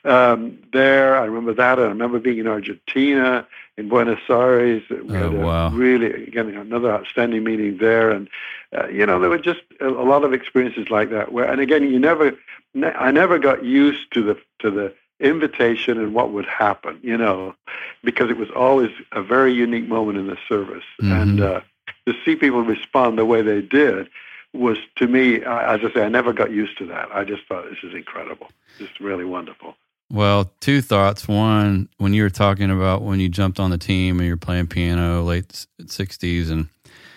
um, 0.03 0.57
there, 0.73 1.15
I 1.17 1.25
remember 1.25 1.53
that. 1.53 1.79
I 1.79 1.83
remember 1.83 2.19
being 2.19 2.39
in 2.39 2.47
Argentina, 2.47 3.47
in 3.77 3.89
Buenos 3.89 4.19
Aires. 4.29 4.83
We 4.89 5.17
Oh, 5.17 5.31
wow. 5.31 5.69
really, 5.69 6.11
again, 6.27 6.49
another 6.55 6.91
outstanding 6.91 7.43
meeting 7.43 7.77
there. 7.77 8.11
And, 8.11 8.29
uh, 8.77 8.87
you 8.87 9.05
know, 9.05 9.19
there 9.19 9.29
were 9.29 9.37
just 9.37 9.61
a, 9.79 9.87
a 9.87 10.05
lot 10.05 10.23
of 10.23 10.33
experiences 10.33 10.89
like 10.89 11.09
that. 11.11 11.31
Where, 11.31 11.45
and 11.45 11.61
again, 11.61 11.83
you 11.89 11.99
never, 11.99 12.35
ne- 12.73 12.93
I 12.93 13.11
never 13.11 13.37
got 13.39 13.63
used 13.63 14.11
to 14.13 14.23
the, 14.23 14.37
to 14.59 14.71
the 14.71 14.93
invitation 15.19 15.99
and 15.99 16.13
what 16.13 16.31
would 16.31 16.45
happen, 16.45 16.99
you 17.03 17.15
know, 17.17 17.53
because 18.03 18.29
it 18.31 18.37
was 18.37 18.49
always 18.55 18.89
a 19.11 19.21
very 19.21 19.53
unique 19.53 19.87
moment 19.87 20.17
in 20.17 20.27
the 20.27 20.37
service. 20.49 20.83
And 20.99 21.39
Mhm. 21.39 21.57
uh, 21.57 21.61
to 22.07 22.15
see 22.25 22.35
people 22.35 22.63
respond 22.63 23.17
the 23.17 23.25
way 23.25 23.41
they 23.43 23.61
did 23.61 24.09
was, 24.53 24.77
to 24.95 25.07
me, 25.07 25.43
I- 25.43 25.75
as 25.75 25.81
I 25.85 25.91
say, 25.93 26.03
I 26.03 26.09
never 26.09 26.33
got 26.33 26.51
used 26.51 26.77
to 26.79 26.85
that. 26.87 27.09
I 27.13 27.23
just 27.23 27.43
thought 27.47 27.69
this 27.69 27.83
is 27.83 27.93
incredible. 27.93 28.49
Just 28.79 28.99
really 28.99 29.25
wonderful. 29.25 29.75
Well, 30.11 30.51
two 30.59 30.81
thoughts. 30.81 31.27
One, 31.27 31.87
when 31.97 32.13
you 32.13 32.23
were 32.23 32.29
talking 32.29 32.69
about 32.69 33.01
when 33.01 33.19
you 33.19 33.29
jumped 33.29 33.59
on 33.59 33.69
the 33.71 33.77
team 33.77 34.19
and 34.19 34.27
you're 34.27 34.37
playing 34.37 34.67
piano 34.67 35.23
late 35.23 35.65
'60s 35.85 36.51
and 36.51 36.67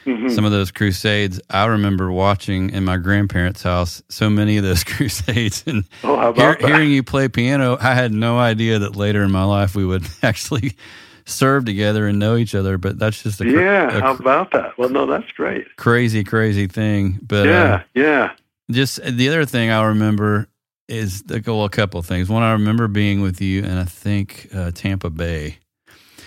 Mhm. 0.07 0.31
some 0.31 0.45
of 0.45 0.53
those 0.53 0.71
crusades, 0.71 1.41
I 1.49 1.65
remember 1.65 2.13
watching 2.13 2.69
in 2.71 2.85
my 2.85 2.99
grandparents' 2.99 3.63
house 3.63 4.03
so 4.11 4.29
many 4.29 4.59
of 4.59 4.63
those 4.63 4.85
crusades 4.85 5.65
and 5.67 5.85
oh, 6.05 6.33
hear, 6.35 6.57
hearing 6.61 6.91
you 6.91 7.03
play 7.03 7.27
piano. 7.29 7.79
I 7.81 7.95
had 7.95 8.13
no 8.13 8.39
idea 8.39 8.79
that 8.81 8.97
later 8.97 9.23
in 9.23 9.31
my 9.31 9.45
life 9.45 9.75
we 9.75 9.85
would 9.87 10.05
actually 10.23 10.77
serve 11.25 11.65
together 11.65 12.07
and 12.07 12.19
know 12.19 12.37
each 12.37 12.55
other. 12.55 12.77
But 12.77 12.99
that's 12.99 13.23
just 13.23 13.41
a, 13.41 13.49
yeah, 13.49 13.97
a 13.97 14.01
how 14.03 14.15
about 14.15 14.51
that? 14.53 14.77
Well, 14.77 14.91
no, 14.91 15.07
that's 15.07 15.31
great. 15.33 15.75
crazy, 15.77 16.23
crazy 16.23 16.67
thing. 16.67 17.19
But 17.23 17.47
uh, 17.49 17.51
yeah, 17.51 17.83
yeah. 17.95 18.31
just 18.71 19.01
the 19.03 19.29
other 19.31 19.47
thing 19.47 19.71
I 19.71 19.85
remember 19.87 20.49
is 20.89 21.23
the, 21.23 21.43
well, 21.47 21.65
a 21.65 21.71
couple 21.71 21.99
of 22.01 22.07
things. 22.07 22.29
One, 22.29 22.43
I 22.43 22.53
remember 22.53 22.89
being 22.89 23.21
with 23.21 23.41
you 23.41 23.65
and 23.65 23.79
I 23.79 23.85
think 23.85 24.49
uh, 24.55 24.71
Tampa 24.75 25.11
Bay. 25.11 25.59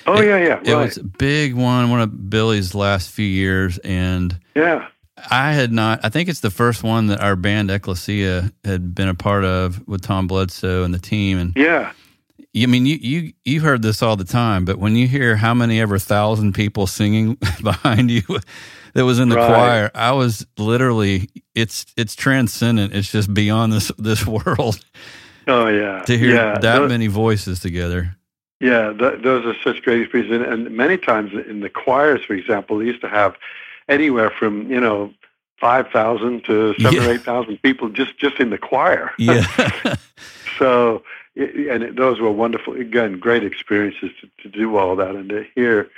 Oh, 0.06 0.20
It- 0.22 0.28
yeah, 0.28 0.38
yeah. 0.38 0.60
It 0.64 0.76
was 0.76 0.98
a 0.98 1.04
big 1.04 1.54
one, 1.54 1.90
one 1.90 2.02
of 2.02 2.30
Billy's 2.30 2.74
last 2.74 3.10
few 3.12 3.26
years, 3.26 3.78
and 3.80 4.40
yeah. 4.56 4.88
I 5.30 5.52
had 5.52 5.72
not. 5.72 6.00
I 6.04 6.10
think 6.10 6.30
it's 6.30 6.40
the 6.42 6.52
first 6.52 6.84
one 6.84 7.08
that 7.08 7.20
our 7.22 7.36
band 7.36 7.70
Ecclesia 7.72 8.52
had 8.64 8.94
been 8.96 9.10
a 9.10 9.16
part 9.16 9.44
of 9.44 9.86
with 9.88 10.02
Tom 10.02 10.28
Bledsoe 10.28 10.84
and 10.84 10.94
the 10.94 11.00
team. 11.00 11.38
And 11.40 11.54
Yeah. 11.56 11.92
I 12.56 12.66
mean, 12.68 12.86
you 12.86 12.96
you 13.02 13.34
you 13.44 13.62
heard 13.62 13.82
this 13.82 14.02
all 14.02 14.16
the 14.16 14.24
time, 14.24 14.64
but 14.66 14.78
when 14.80 14.96
you 14.96 15.08
hear 15.08 15.36
how 15.36 15.54
many 15.54 15.80
ever 15.82 16.00
thousand 16.00 16.54
people 16.54 16.88
singing 16.88 17.38
behind 17.62 18.10
you 18.10 18.22
that 18.98 19.06
was 19.06 19.20
in 19.20 19.30
the 19.30 19.36
Right. 19.36 19.48
choir, 19.48 19.92
I 19.94 20.12
was 20.12 20.46
literally 20.58 21.30
it's 21.54 21.86
it's 21.96 22.16
transcendent. 22.16 22.94
It's 22.96 23.12
just 23.12 23.32
beyond 23.34 23.72
this 23.72 23.92
this 24.00 24.26
world 24.26 24.80
Oh, 25.48 25.68
yeah. 25.68 26.02
to 26.02 26.18
hear 26.18 26.34
yeah. 26.36 26.54
that 26.60 26.62
Those- 26.62 26.90
many 26.90 27.06
voices 27.08 27.60
together. 27.60 28.16
Yeah, 28.60 28.92
th- 28.92 29.22
those 29.22 29.46
are 29.46 29.54
such 29.64 29.84
great 29.84 30.02
experiences, 30.02 30.42
and, 30.42 30.44
and 30.68 30.76
many 30.76 30.98
times 30.98 31.32
in 31.48 31.60
the 31.60 31.70
choirs, 31.70 32.26
for 32.26 32.34
example, 32.34 32.80
they 32.80 32.86
used 32.86 33.02
to 33.02 33.08
have 33.08 33.36
anywhere 33.88 34.32
from 34.32 34.70
you 34.72 34.80
know 34.82 35.14
five 35.62 35.88
thousand 35.92 36.44
to 36.46 36.74
seven 36.80 36.94
Yeah. 37.00 37.08
or 37.08 37.14
eight 37.14 37.22
thousand 37.22 37.62
people 37.62 37.90
just 37.90 38.18
just 38.18 38.40
in 38.40 38.50
the 38.50 38.58
choir. 38.58 39.12
Yeah. 39.20 39.46
So, 40.58 41.04
and 41.36 41.84
it, 41.84 41.96
those 41.96 42.20
were 42.20 42.32
wonderful. 42.32 42.74
Again, 42.74 43.20
great 43.20 43.44
experiences 43.44 44.10
to, 44.22 44.28
to 44.42 44.50
do 44.50 44.76
all 44.76 44.96
that 44.96 45.16
and 45.16 45.30
to 45.30 45.46
hear 45.54 45.90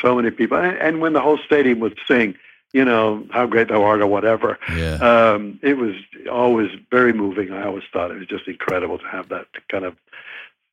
so 0.00 0.14
many 0.14 0.30
people. 0.30 0.56
And, 0.58 0.76
and 0.78 1.00
when 1.00 1.12
the 1.12 1.20
whole 1.20 1.38
stadium 1.38 1.80
would 1.80 1.98
sing, 2.06 2.34
you 2.72 2.84
know, 2.84 3.26
how 3.30 3.46
great 3.46 3.68
thou 3.68 3.82
art 3.82 4.00
or 4.00 4.06
whatever, 4.06 4.58
yeah. 4.74 4.94
um, 4.96 5.58
it 5.62 5.76
was 5.76 5.94
always 6.30 6.70
very 6.90 7.12
moving. 7.12 7.52
I 7.52 7.64
always 7.64 7.84
thought 7.92 8.10
it 8.10 8.18
was 8.18 8.28
just 8.28 8.46
incredible 8.46 8.98
to 8.98 9.06
have 9.06 9.28
that 9.30 9.46
kind 9.70 9.84
of 9.84 9.96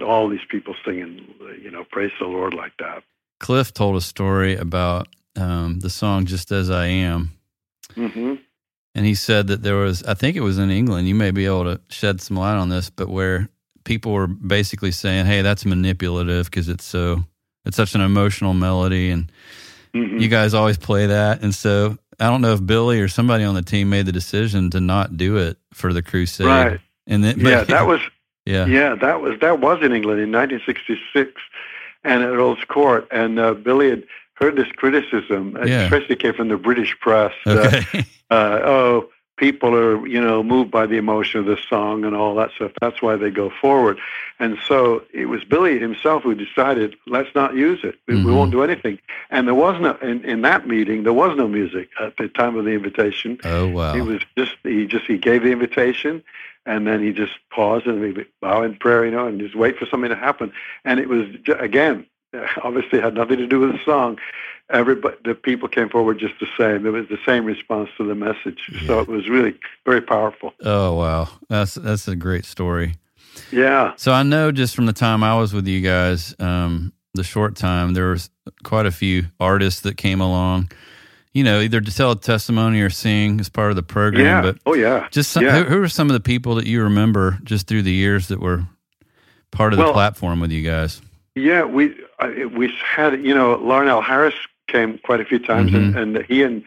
all 0.05 0.29
these 0.29 0.45
people 0.47 0.75
singing, 0.85 1.25
you 1.59 1.71
know, 1.71 1.83
praise 1.83 2.11
the 2.19 2.27
Lord 2.27 2.53
like 2.53 2.73
that. 2.77 3.03
Cliff 3.39 3.73
told 3.73 3.95
a 3.95 4.01
story 4.01 4.55
about 4.55 5.07
um, 5.35 5.79
the 5.79 5.89
song 5.89 6.25
"Just 6.25 6.51
as 6.51 6.69
I 6.69 6.85
Am," 6.85 7.31
hmm 7.95 8.35
and 8.97 9.05
he 9.05 9.13
said 9.13 9.45
that 9.47 9.61
there 9.61 9.75
was, 9.75 10.01
I 10.03 10.15
think 10.15 10.35
it 10.35 10.41
was 10.41 10.57
in 10.57 10.71
England. 10.71 11.07
You 11.07 11.13
may 11.13 11.29
be 11.29 11.45
able 11.45 11.65
to 11.65 11.79
shed 11.87 12.19
some 12.19 12.35
light 12.35 12.57
on 12.57 12.69
this, 12.69 12.89
but 12.89 13.09
where 13.09 13.47
people 13.83 14.11
were 14.11 14.25
basically 14.25 14.91
saying, 14.91 15.27
"Hey, 15.27 15.43
that's 15.43 15.65
manipulative 15.65 16.47
because 16.47 16.67
it's 16.67 16.83
so 16.83 17.23
it's 17.67 17.77
such 17.77 17.93
an 17.95 18.01
emotional 18.01 18.53
melody, 18.53 19.09
and 19.11 19.31
hmm 19.93 20.17
you 20.19 20.27
guys 20.27 20.53
always 20.53 20.77
play 20.77 21.07
that." 21.07 21.41
And 21.43 21.53
so 21.53 21.97
I 22.19 22.25
don't 22.29 22.41
know 22.41 22.53
if 22.53 22.65
Billy 22.65 22.99
or 22.99 23.07
somebody 23.07 23.43
on 23.43 23.53
the 23.55 23.61
team 23.61 23.89
made 23.89 24.05
the 24.07 24.11
decision 24.11 24.69
to 24.71 24.79
not 24.81 25.17
do 25.17 25.37
it 25.37 25.57
for 25.73 25.93
the 25.93 26.01
crusade. 26.01 26.47
Right. 26.47 26.79
And 27.05 27.23
then, 27.23 27.39
Yeah, 27.39 27.59
but- 27.59 27.67
that 27.69 27.87
was 27.91 28.01
yeah, 28.45 28.65
Yeah, 28.65 28.95
that 28.95 29.21
was 29.21 29.39
that 29.41 29.59
was 29.59 29.83
in 29.83 29.91
England 29.93 30.21
in 30.21 30.31
1966, 30.31 31.31
and 32.03 32.23
at 32.23 32.29
Earl's 32.29 32.63
Court. 32.67 33.07
And 33.11 33.37
uh, 33.39 33.53
Billy 33.53 33.89
had 33.89 34.03
heard 34.35 34.55
this 34.55 34.71
criticism, 34.75 35.57
uh, 35.59 35.65
Yeah. 35.65 35.81
especially 35.83 36.15
came 36.15 36.33
from 36.33 36.47
the 36.47 36.57
British 36.57 36.97
press. 36.99 37.33
Uh, 37.45 37.81
uh, 38.29 38.59
oh, 38.63 39.09
people 39.37 39.73
are 39.75 40.05
you 40.07 40.19
know 40.19 40.43
moved 40.43 40.71
by 40.71 40.85
the 40.85 40.97
emotion 40.97 41.39
of 41.39 41.45
this 41.45 41.59
song 41.69 42.03
and 42.05 42.15
all 42.15 42.35
that 42.35 42.51
stuff. 42.55 42.71
That's 42.81 43.01
why 43.01 43.15
they 43.15 43.29
go 43.29 43.49
forward. 43.49 43.97
And 44.39 44.57
so 44.67 45.03
it 45.13 45.25
was 45.27 45.43
Billy 45.43 45.79
himself 45.79 46.23
who 46.23 46.35
decided, 46.35 46.95
let's 47.07 47.33
not 47.33 47.55
use 47.55 47.79
it. 47.83 47.95
We, 48.07 48.15
we 48.15 48.21
Mhm. 48.31 48.35
won't 48.35 48.51
do 48.51 48.61
anything. 48.63 48.99
And 49.31 49.47
there 49.47 49.55
was 49.55 49.79
no 49.81 49.93
in, 50.01 50.23
in 50.25 50.41
that 50.41 50.67
meeting. 50.67 51.03
There 51.03 51.13
was 51.13 51.35
no 51.37 51.47
music 51.47 51.89
at 51.99 52.17
the 52.17 52.27
time 52.27 52.55
of 52.57 52.65
the 52.65 52.71
invitation. 52.71 53.39
oh 53.43 53.67
wow. 53.69 53.93
He 53.93 54.01
was 54.01 54.21
just 54.37 54.55
he 54.63 54.85
just 54.85 55.05
he 55.05 55.17
gave 55.17 55.43
the 55.43 55.51
invitation, 55.51 56.23
and 56.65 56.85
then 56.87 57.01
he 57.01 57.13
just 57.13 57.33
paused 57.49 57.87
and 57.87 58.03
he 58.03 58.25
bow 58.41 58.61
in 58.63 58.75
prayer, 58.75 59.05
you 59.05 59.11
know, 59.11 59.27
and 59.27 59.39
just 59.39 59.55
wait 59.55 59.77
for 59.77 59.85
something 59.85 60.09
to 60.09 60.15
happen. 60.15 60.51
And 60.83 60.99
it 60.99 61.07
was 61.09 61.25
again, 61.59 62.05
obviously, 62.63 62.99
had 63.01 63.13
nothing 63.15 63.37
to 63.37 63.47
do 63.47 63.59
with 63.59 63.71
the 63.73 63.79
song. 63.85 64.17
Everybody, 64.69 65.15
the 65.23 65.33
people 65.33 65.69
came 65.69 65.87
forward 65.87 66.19
just 66.19 66.33
the 66.41 66.47
same. 66.57 66.85
It 66.85 66.89
was 66.89 67.07
the 67.07 67.17
same 67.25 67.45
response 67.45 67.89
to 67.97 68.03
the 68.05 68.15
message. 68.15 68.59
So 68.85 68.99
it 68.99 69.07
was 69.07 69.29
really 69.29 69.55
very 69.85 70.01
powerful. 70.01 70.53
oh 70.65 70.93
wow. 70.95 71.29
That's 71.47 71.75
that's 71.75 72.07
a 72.09 72.15
great 72.17 72.43
story. 72.45 72.95
Yeah, 73.51 73.93
So 73.97 74.11
I 74.11 74.23
know 74.23 74.51
just 74.51 74.75
from 74.75 74.87
the 74.87 74.93
time 74.93 75.23
I 75.23 75.37
was 75.37 75.53
with 75.53 75.67
you 75.67 75.79
guys, 75.79 76.35
um, 76.39 76.91
the 77.13 77.23
short 77.23 77.55
time, 77.55 77.93
there 77.93 78.09
was 78.09 78.29
quite 78.63 78.87
a 78.87 78.91
few 78.91 79.25
artists 79.39 79.81
that 79.81 79.95
came 79.95 80.19
along, 80.21 80.71
you 81.33 81.43
know, 81.43 81.59
either 81.61 81.79
to 81.79 81.95
tell 81.95 82.11
a 82.11 82.15
testimony 82.15 82.81
or 82.81 82.89
sing 82.89 83.39
as 83.39 83.47
part 83.47 83.69
of 83.69 83.75
the 83.75 83.83
program. 83.83 84.25
yeah, 84.25 84.41
But 84.41 84.57
oh 84.65 84.73
yeah. 84.73 85.07
just 85.11 85.31
some, 85.31 85.43
Yeah. 85.45 85.63
who, 85.63 85.69
who 85.75 85.81
are 85.83 85.87
some 85.87 86.09
of 86.09 86.13
the 86.13 86.19
people 86.19 86.55
that 86.55 86.65
you 86.65 86.81
remember 86.83 87.37
just 87.43 87.67
through 87.67 87.83
the 87.83 87.91
years 87.93 88.27
that 88.29 88.39
were 88.41 88.65
part 89.51 89.71
of 89.71 89.79
the 89.79 89.93
platform 89.93 90.39
with 90.39 90.51
you 90.51 90.63
guys? 90.63 90.99
Yeah, 91.37 91.63
we 91.65 91.95
we 92.55 92.73
had 92.83 93.23
you 93.23 93.33
know 93.35 93.57
Larnell 93.57 94.03
Harris 94.03 94.35
came 94.67 94.97
quite 94.97 95.21
a 95.21 95.25
few 95.25 95.39
times, 95.39 95.73
and, 95.73 95.95
and 95.95 96.25
he 96.25 96.43
and 96.43 96.63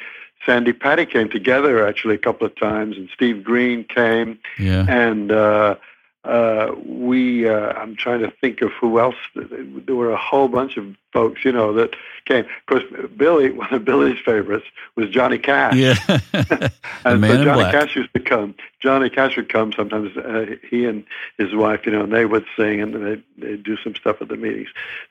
Sandi 0.46 0.72
Patty 0.72 1.04
came 1.06 1.28
together 1.28 1.86
actually 1.86 2.14
a 2.14 2.18
couple 2.18 2.46
of 2.46 2.54
times, 2.56 2.96
and 2.96 3.08
Steve 3.12 3.44
Green 3.44 3.84
came, 3.84 4.38
Yeah. 4.58 4.86
and 4.88 5.30
uh, 5.30 5.76
uh, 6.24 6.74
we 6.84 7.48
uh, 7.48 7.72
I'm 7.72 7.96
trying 7.96 8.20
to 8.20 8.30
think 8.40 8.60
of 8.60 8.72
who 8.72 9.00
else. 9.00 9.14
There 9.34 9.94
were 9.96 10.10
a 10.10 10.16
whole 10.18 10.48
bunch 10.48 10.76
of 10.76 10.94
folks, 11.12 11.44
you 11.44 11.52
know, 11.52 11.72
that 11.72 11.94
came. 12.26 12.44
Of 12.44 12.66
course, 12.66 12.84
Billy, 13.16 13.50
one 13.62 13.72
of 13.72 13.84
Billy's 13.84 14.18
favorites 14.24 14.66
was 14.96 15.08
Johnny 15.10 15.38
Cash. 15.38 15.74
Yeah. 15.74 15.94
And 17.04 17.24
so 17.24 17.44
Johnny. 17.44 17.62
Cash 17.72 17.96
used 17.96 18.12
to 18.12 18.20
come. 18.20 18.54
Johnny 18.80 19.08
Cash 19.08 19.36
would 19.36 19.48
come 19.48 19.72
sometimes. 19.72 20.14
Uh, 20.14 20.56
he 20.68 20.84
and 20.84 21.04
his 21.38 21.54
wife, 21.54 21.86
you 21.86 21.92
know, 21.92 22.02
and 22.02 22.12
they 22.12 22.26
would 22.26 22.44
sing 22.56 22.82
and 22.82 22.94
they 22.94 23.22
they'd 23.38 23.62
do 23.62 23.78
some 23.78 23.94
stuff 23.94 24.20
at 24.20 24.28
the 24.28 24.36
meetings. 24.36 24.68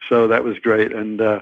So 0.08 0.28
that 0.28 0.44
was 0.44 0.60
great. 0.60 0.92
And 0.92 1.20
uh, 1.20 1.40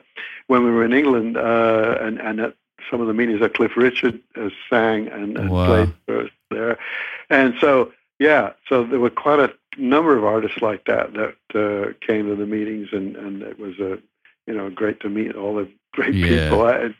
when 0.47 0.63
we 0.63 0.71
were 0.71 0.85
in 0.85 0.93
England, 0.93 1.35
uh, 1.35 1.97
and 1.99 2.21
and 2.21 2.39
at 2.39 2.55
some 2.89 3.01
of 3.01 3.07
the 3.07 3.13
meetings, 3.13 3.41
that 3.41 3.53
Cliff 3.53 3.75
Richard 3.75 4.21
uh, 4.37 4.49
sang 4.69 5.09
and, 5.09 5.37
and 5.37 5.49
Wow. 5.49 5.65
played 5.67 5.93
for 6.05 6.21
us 6.21 6.29
there. 6.49 6.77
And 7.29 7.53
so 7.59 7.91
yeah, 8.19 8.53
so 8.67 8.83
there 8.83 8.99
were 8.99 9.09
quite 9.09 9.39
a 9.39 9.53
number 9.77 10.17
of 10.17 10.23
artists 10.23 10.61
like 10.61 10.85
that 10.85 11.13
that 11.13 11.35
uh, 11.55 11.93
came 12.05 12.27
to 12.27 12.35
the 12.35 12.45
meetings, 12.45 12.89
and 12.91 13.15
and 13.15 13.41
it 13.43 13.59
was 13.59 13.79
a 13.79 13.99
you 14.47 14.53
know 14.55 14.69
great 14.69 14.99
to 15.01 15.09
meet 15.09 15.35
all 15.35 15.55
the 15.55 15.69
great 15.93 16.13
Yeah. 16.15 16.27
people. 16.49 16.63
I, 16.63 16.95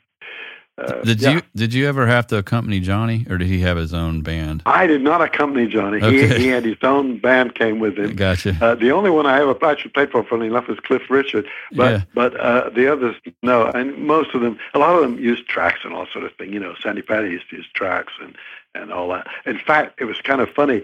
uh, 0.78 1.02
Did 1.02 1.22
yeah. 1.22 1.32
you 1.32 1.42
did 1.56 1.74
you 1.74 1.88
ever 1.88 2.06
have 2.06 2.28
to 2.28 2.38
accompany 2.38 2.80
Johnny, 2.80 3.26
or 3.30 3.38
did 3.40 3.48
he 3.48 3.62
have 3.62 3.78
his 3.78 3.94
own 3.94 4.22
band? 4.22 4.62
I 4.66 4.86
did 4.86 5.02
not 5.02 5.22
accompany 5.22 5.68
Johnny. 5.68 5.98
Okay. 5.98 6.28
He, 6.28 6.44
he 6.44 6.48
had 6.50 6.63
his 6.66 6.78
own 6.84 7.18
band 7.18 7.56
came 7.56 7.80
with 7.80 7.98
him. 7.98 8.16
Gotcha. 8.16 8.56
Uh, 8.62 8.76
the 8.76 8.92
only 8.92 9.10
one 9.10 9.26
I 9.26 9.42
ever 9.42 9.58
actually 9.66 9.92
played 9.92 10.12
for, 10.12 10.24
funny 10.24 10.46
enough, 10.48 10.68
was 10.68 10.80
Cliff 10.80 11.10
Richard. 11.10 11.48
But 11.72 11.92
Yeah. 11.92 12.02
but 12.13 12.40
uh, 12.40 12.70
the 12.70 12.92
others, 12.92 13.16
no. 13.42 13.66
And 13.66 13.98
most 14.06 14.36
of 14.36 14.42
them, 14.42 14.60
a 14.76 14.80
lot 14.80 14.94
of 14.96 15.02
them 15.02 15.18
used 15.18 15.48
tracks 15.48 15.80
and 15.84 15.94
all 15.94 16.06
sort 16.13 16.26
of 16.26 16.34
thing. 16.36 16.54
You 16.54 16.60
know, 16.60 16.76
Sandi 16.82 17.02
Patty 17.02 17.30
used 17.30 17.50
to 17.50 17.56
use 17.58 17.68
tracks 17.74 18.13
and, 18.22 18.36
and 18.76 18.94
all 18.94 19.10
that. 19.10 19.26
In 19.48 19.58
fact, 19.58 20.00
it 20.00 20.06
was 20.06 20.22
kind 20.22 20.42
of 20.42 20.50
funny. 20.52 20.84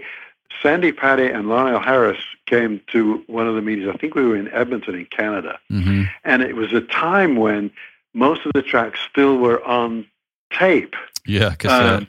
Sandi 0.62 0.92
Patty 0.92 1.28
and 1.28 1.50
Lionel 1.50 1.80
Harris 1.82 2.20
came 2.48 2.82
to 2.92 3.24
one 3.28 3.48
of 3.48 3.56
the 3.56 3.62
meetings. 3.62 3.90
I 3.94 3.98
think 3.98 4.16
we 4.16 4.26
were 4.26 4.36
in 4.36 4.48
Edmonton 4.50 4.96
in 4.96 5.06
Canada. 5.06 5.60
hmm 5.70 6.04
And 6.24 6.42
it 6.42 6.56
was 6.56 6.74
a 6.74 6.82
time 6.82 7.36
when 7.36 7.70
most 8.14 8.46
of 8.46 8.52
the 8.54 8.62
tracks 8.62 9.00
still 9.10 9.38
were 9.38 9.64
on 9.64 10.08
tape. 10.52 10.96
Yeah. 11.26 11.56
Cassette. 11.56 11.94
Um, 12.02 12.08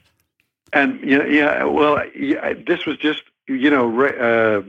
and 0.73 1.01
you 1.01 1.19
know, 1.19 1.25
yeah, 1.25 1.65
well, 1.65 2.03
yeah, 2.17 2.55
this 2.67 2.85
was 2.87 2.97
just 2.99 3.23
you 3.47 3.71
know 3.71 3.87
re- 3.87 4.19
uh, 4.19 4.63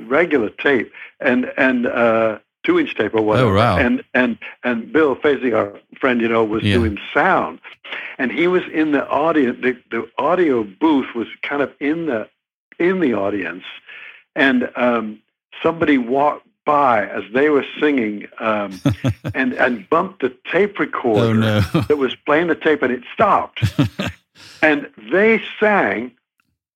regular 0.00 0.50
tape 0.50 0.92
and 1.20 1.52
and 1.56 1.86
uh, 1.86 2.38
two 2.64 2.78
inch 2.80 2.96
tape 2.96 3.14
or 3.14 3.22
whatever. 3.22 3.50
Oh, 3.50 3.56
wow. 3.56 3.78
And 3.78 4.02
and 4.14 4.38
and 4.64 4.92
Bill 4.92 5.14
Facey, 5.14 5.52
our 5.52 5.78
friend, 6.00 6.20
you 6.20 6.28
know, 6.28 6.44
was 6.44 6.62
Yeah. 6.64 6.74
doing 6.74 6.98
sound, 7.14 7.60
and 8.18 8.32
he 8.32 8.48
was 8.48 8.62
in 8.72 8.90
the 8.92 9.06
audience. 9.08 9.58
The, 9.62 9.76
the 9.90 10.10
audio 10.18 10.64
booth 10.64 11.14
was 11.14 11.28
kind 11.42 11.62
of 11.62 11.72
in 11.80 12.06
the 12.06 12.28
in 12.80 12.98
the 13.00 13.14
audience, 13.14 13.64
and 14.34 14.68
um, 14.74 15.20
somebody 15.62 15.96
walked 15.98 16.47
by 16.68 17.06
as 17.06 17.24
they 17.32 17.48
were 17.48 17.64
singing 17.80 18.26
um, 18.40 18.78
and 19.34 19.54
and 19.54 19.88
bumped 19.88 20.20
the 20.20 20.30
tape 20.52 20.78
recorder 20.78 21.28
oh 21.28 21.32
no. 21.32 21.60
that 21.88 21.96
was 21.96 22.14
playing 22.26 22.48
the 22.48 22.54
tape 22.54 22.82
and 22.82 22.92
it 22.92 23.02
stopped. 23.14 23.64
and 24.62 24.86
they 25.10 25.40
sang 25.58 26.12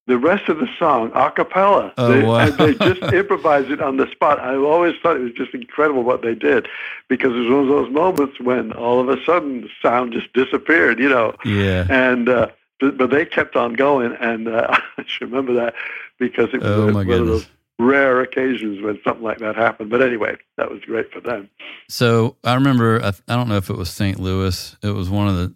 the 0.07 0.16
rest 0.16 0.48
of 0.48 0.57
the 0.59 0.68
song 0.78 1.12
a 1.14 1.31
cappella. 1.31 1.92
Oh, 1.98 2.11
they, 2.11 2.24
wow. 2.24 2.38
And 2.38 2.55
they 2.55 2.72
just 2.74 3.02
improvised 3.12 3.70
it 3.70 3.83
on 3.83 3.98
the 3.98 4.11
spot. 4.11 4.40
I 4.40 4.57
always 4.57 4.94
thought 5.02 5.16
it 5.16 5.20
was 5.28 5.33
just 5.35 5.52
incredible 5.52 6.05
what 6.05 6.22
they 6.22 6.35
did 6.35 6.68
because 7.09 7.33
it 7.37 7.40
was 7.40 7.48
one 7.50 7.61
of 7.64 7.68
those 7.68 7.90
moments 7.90 8.40
when 8.40 8.72
all 8.72 8.98
of 8.98 9.11
a 9.11 9.22
sudden 9.24 9.61
the 9.61 9.68
sound 9.83 10.14
just 10.14 10.33
disappeared, 10.33 10.98
you 11.00 11.09
know. 11.11 11.37
yeah. 11.44 11.87
And, 11.90 12.31
uh, 12.31 12.48
but, 12.81 12.96
but 12.96 13.11
they 13.11 13.26
kept 13.26 13.57
on 13.57 13.74
going. 13.74 14.16
And 14.20 14.48
uh, 14.48 14.76
I 14.96 15.05
should 15.07 15.31
remember 15.31 15.52
that 15.55 15.74
because 16.18 16.48
it 16.55 16.62
was 16.62 16.70
Oh 16.70 16.85
one 16.87 16.94
my 16.94 17.00
of 17.02 17.07
goodness. 17.07 17.42
those 17.42 17.46
rare 17.83 18.21
occasions 18.21 18.83
when 18.83 18.99
something 19.05 19.23
like 19.23 19.38
that 19.38 19.57
happened. 19.57 19.90
But 19.90 20.03
anyway, 20.03 20.37
that 20.57 20.71
was 20.71 20.81
great 20.81 21.12
for 21.12 21.21
them. 21.21 21.49
So 21.88 22.37
I 22.45 22.55
remember. 22.55 23.03
I, 23.03 23.12
I 23.29 23.37
don't 23.37 23.49
know 23.49 23.57
if 23.57 23.71
it 23.71 23.77
was 23.77 23.90
St. 23.90 24.18
Louis. 24.18 24.77
It 24.83 24.90
was 24.90 25.11
one 25.11 25.29
of 25.29 25.37
the 25.37 25.55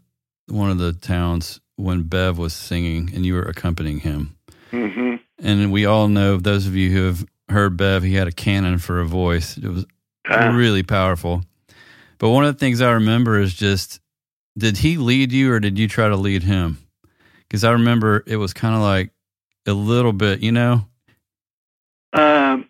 one 0.52 0.70
of 0.70 0.78
the 0.78 0.92
towns 0.92 1.60
when 1.76 2.02
Bev 2.02 2.38
was 2.38 2.54
singing, 2.54 3.10
and 3.14 3.26
you 3.26 3.34
were 3.34 3.42
accompanying 3.42 4.00
him. 4.00 4.36
hmm 4.70 5.16
And 5.38 5.72
we 5.72 5.86
all 5.86 6.08
know 6.08 6.36
those 6.36 6.66
of 6.66 6.74
you 6.74 6.90
who 6.90 7.04
have 7.06 7.26
heard 7.48 7.76
Bev. 7.76 8.02
He 8.02 8.14
had 8.14 8.28
a 8.28 8.32
cannon 8.32 8.78
for 8.78 9.00
a 9.00 9.06
voice. 9.06 9.56
It 9.56 9.68
was 9.68 9.86
really 10.28 10.82
powerful. 10.82 11.42
But 12.18 12.30
one 12.30 12.44
of 12.44 12.54
the 12.54 12.58
things 12.58 12.80
I 12.80 12.92
remember 12.92 13.38
is 13.38 13.54
just 13.54 14.00
did 14.56 14.78
he 14.78 14.96
lead 14.96 15.32
you 15.32 15.52
or 15.52 15.60
did 15.60 15.78
you 15.78 15.86
try 15.86 16.08
to 16.08 16.16
lead 16.16 16.42
him? 16.42 16.78
Because 17.40 17.62
I 17.62 17.72
remember 17.72 18.24
it 18.26 18.36
was 18.36 18.52
kind 18.54 18.74
of 18.74 18.80
like 18.80 19.10
a 19.66 19.72
little 19.72 20.12
bit, 20.12 20.40
you 20.40 20.52
know. 20.52 20.86
Um, 22.12 22.68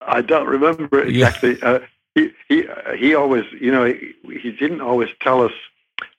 I 0.00 0.20
don't 0.22 0.46
remember 0.46 1.06
Yeah. 1.08 1.28
exactly. 1.28 1.62
Uh, 1.62 1.80
he 2.14 2.30
he 2.48 2.64
he 2.96 3.14
always, 3.14 3.44
you 3.60 3.70
know, 3.70 3.84
he, 3.84 4.14
he 4.42 4.50
didn't 4.52 4.80
always 4.80 5.10
tell 5.20 5.42
us 5.42 5.52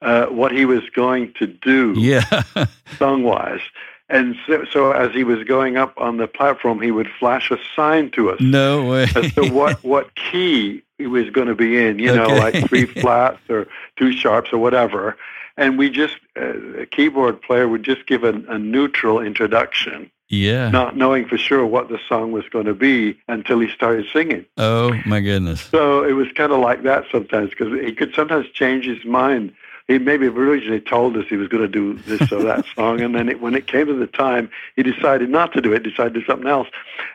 uh, 0.01 0.25
what 0.27 0.51
he 0.51 0.65
was 0.65 0.83
going 0.91 1.33
to 1.39 1.47
do 1.47 1.93
Yeah. 1.97 2.43
song 2.97 3.23
wise, 3.23 3.61
And 4.09 4.35
so, 4.45 4.65
so 4.71 4.91
as 4.91 5.13
he 5.13 5.23
was 5.23 5.43
going 5.45 5.77
up 5.77 5.93
on 5.97 6.17
the 6.17 6.27
platform, 6.27 6.81
he 6.81 6.91
would 6.91 7.07
flash 7.19 7.49
a 7.51 7.57
sign 7.75 8.11
to 8.11 8.29
us. 8.31 8.41
No 8.41 8.85
way. 8.89 9.03
as 9.15 9.33
to 9.35 9.49
what, 9.51 9.81
what 9.93 10.15
key 10.15 10.83
he 10.97 11.07
was 11.07 11.29
going 11.29 11.47
to 11.47 11.55
be 11.55 11.77
in, 11.77 11.97
you 11.99 12.13
know, 12.13 12.27
like 12.27 12.67
three 12.67 12.85
flats 13.01 13.39
or 13.49 13.67
two 13.97 14.11
sharps 14.11 14.51
or 14.51 14.57
whatever. 14.57 15.15
And 15.55 15.77
we 15.77 15.89
just, 15.89 16.15
uh, 16.35 16.81
a 16.81 16.85
keyboard 16.85 17.41
player 17.41 17.67
would 17.67 17.83
just 17.83 18.05
give 18.05 18.23
a, 18.25 18.33
a 18.49 18.57
neutral 18.59 19.19
introduction, 19.21 20.11
Yeah. 20.29 20.69
not 20.69 20.95
knowing 20.95 21.27
for 21.27 21.37
sure 21.37 21.65
what 21.65 21.89
the 21.89 21.99
song 22.07 22.31
was 22.31 22.47
going 22.49 22.65
to 22.65 22.75
be 22.75 23.19
until 23.27 23.59
he 23.59 23.69
started 23.69 24.05
singing. 24.13 24.45
Oh 24.57 24.93
my 25.05 25.21
goodness. 25.21 25.61
So 25.61 26.03
it 26.03 26.13
was 26.13 26.27
kind 26.35 26.51
of 26.51 26.59
like 26.59 26.83
that 26.83 27.05
sometimes 27.11 27.49
because 27.49 27.73
he 27.81 27.93
could 27.93 28.13
sometimes 28.13 28.47
change 28.49 28.85
his 28.85 29.03
mind. 29.03 29.53
He 29.87 29.97
maybe 29.97 30.27
originally 30.27 30.81
told 30.81 31.17
us 31.17 31.25
he 31.27 31.35
was 31.35 31.47
going 31.47 31.63
to 31.63 31.67
do 31.67 31.95
this 32.03 32.31
or 32.31 32.43
that 32.43 32.63
song, 32.75 33.01
and 33.01 33.15
then 33.15 33.27
it, 33.27 33.41
when 33.41 33.55
it 33.55 33.65
came 33.65 33.87
to 33.87 33.95
the 33.95 34.05
time, 34.05 34.51
he 34.75 34.83
decided 34.83 35.31
not 35.31 35.51
to 35.53 35.61
do 35.61 35.73
it, 35.73 35.81
decided 35.81 36.13
to 36.13 36.19
do 36.19 36.25
something 36.27 36.47
else. 36.47 36.67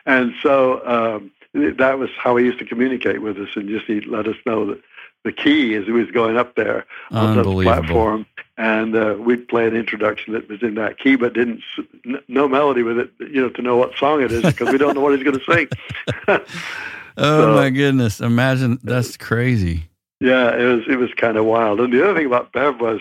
And 0.05 0.33
so 0.43 0.85
um, 0.85 1.31
that 1.53 1.97
was 1.97 2.09
how 2.17 2.35
he 2.35 2.43
used 2.45 2.59
to 2.59 2.65
communicate 2.65 3.21
with 3.21 3.37
us, 3.37 3.47
and 3.55 3.69
just 3.69 3.85
he'd 3.85 4.07
let 4.07 4.27
us 4.27 4.35
know 4.45 4.65
that 4.65 4.81
the 5.25 5.31
key 5.33 5.75
as 5.75 5.85
he 5.85 5.91
was 5.91 6.09
going 6.11 6.37
up 6.37 6.55
there 6.55 6.85
on 7.11 7.35
the 7.35 7.43
platform, 7.63 8.25
and 8.57 8.95
uh, 8.95 9.15
we'd 9.19 9.47
play 9.49 9.67
an 9.67 9.75
introduction 9.75 10.33
that 10.33 10.47
was 10.47 10.61
in 10.63 10.75
that 10.75 10.97
key, 10.99 11.17
but 11.17 11.33
didn't 11.33 11.61
no 12.29 12.47
melody 12.47 12.83
with 12.83 12.97
it, 12.99 13.11
you 13.19 13.41
know, 13.41 13.49
to 13.49 13.61
know 13.61 13.75
what 13.75 13.97
song 13.97 14.21
it 14.21 14.31
is 14.31 14.43
because 14.43 14.71
we 14.71 14.77
don't 14.77 14.93
know 14.95 15.01
what 15.01 15.13
he's 15.17 15.23
going 15.23 15.37
to 15.39 15.45
sing. 15.51 15.67
Oh 17.17 17.41
So- 17.41 17.55
my 17.55 17.69
goodness. 17.69 18.19
Imagine 18.19 18.77
that's 18.83 19.15
crazy. 19.17 19.85
Yeah, 20.19 20.53
it 20.55 20.63
was 20.65 20.83
it 20.87 20.97
was 20.97 21.13
kind 21.13 21.37
of 21.37 21.45
wild. 21.45 21.79
And 21.79 21.93
the 21.93 22.03
other 22.03 22.13
thing 22.13 22.25
about 22.25 22.51
Bev 22.51 22.79
was 22.81 22.99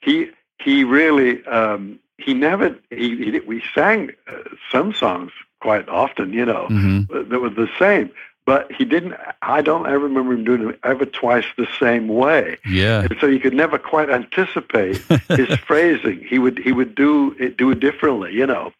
he 0.00 0.30
he 0.60 0.84
really 0.84 1.44
um, 1.46 1.98
he 2.18 2.32
never 2.32 2.76
he, 2.90 3.16
he 3.30 3.40
we 3.40 3.62
sang 3.74 4.12
uh, 4.28 4.34
some 4.70 4.92
songs 4.92 5.32
quite 5.60 5.88
often, 5.88 6.32
you 6.32 6.44
know, 6.44 6.66
hmm 6.68 7.00
that 7.30 7.40
was 7.40 7.54
the 7.56 7.68
same. 7.78 8.10
But 8.46 8.70
he 8.72 8.84
didn't. 8.84 9.14
I 9.42 9.60
don't 9.60 9.86
ever 9.86 9.98
remember 9.98 10.32
him 10.32 10.44
doing 10.44 10.68
it 10.70 10.78
ever 10.84 11.04
twice 11.04 11.44
the 11.58 11.66
same 11.80 12.06
way, 12.08 12.56
Yeah. 12.64 13.02
and 13.02 13.14
so 13.20 13.26
you 13.26 13.40
could 13.40 13.54
never 13.54 13.76
quite 13.76 14.08
anticipate 14.08 14.98
his 15.28 15.48
phrasing. 15.66 16.24
He 16.26 16.38
would 16.38 16.58
he 16.58 16.70
would 16.72 16.94
do 16.94 17.34
it 17.40 17.56
do 17.56 17.70
it 17.72 17.80
differently, 17.80 18.32
you 18.32 18.46
know. 18.46 18.72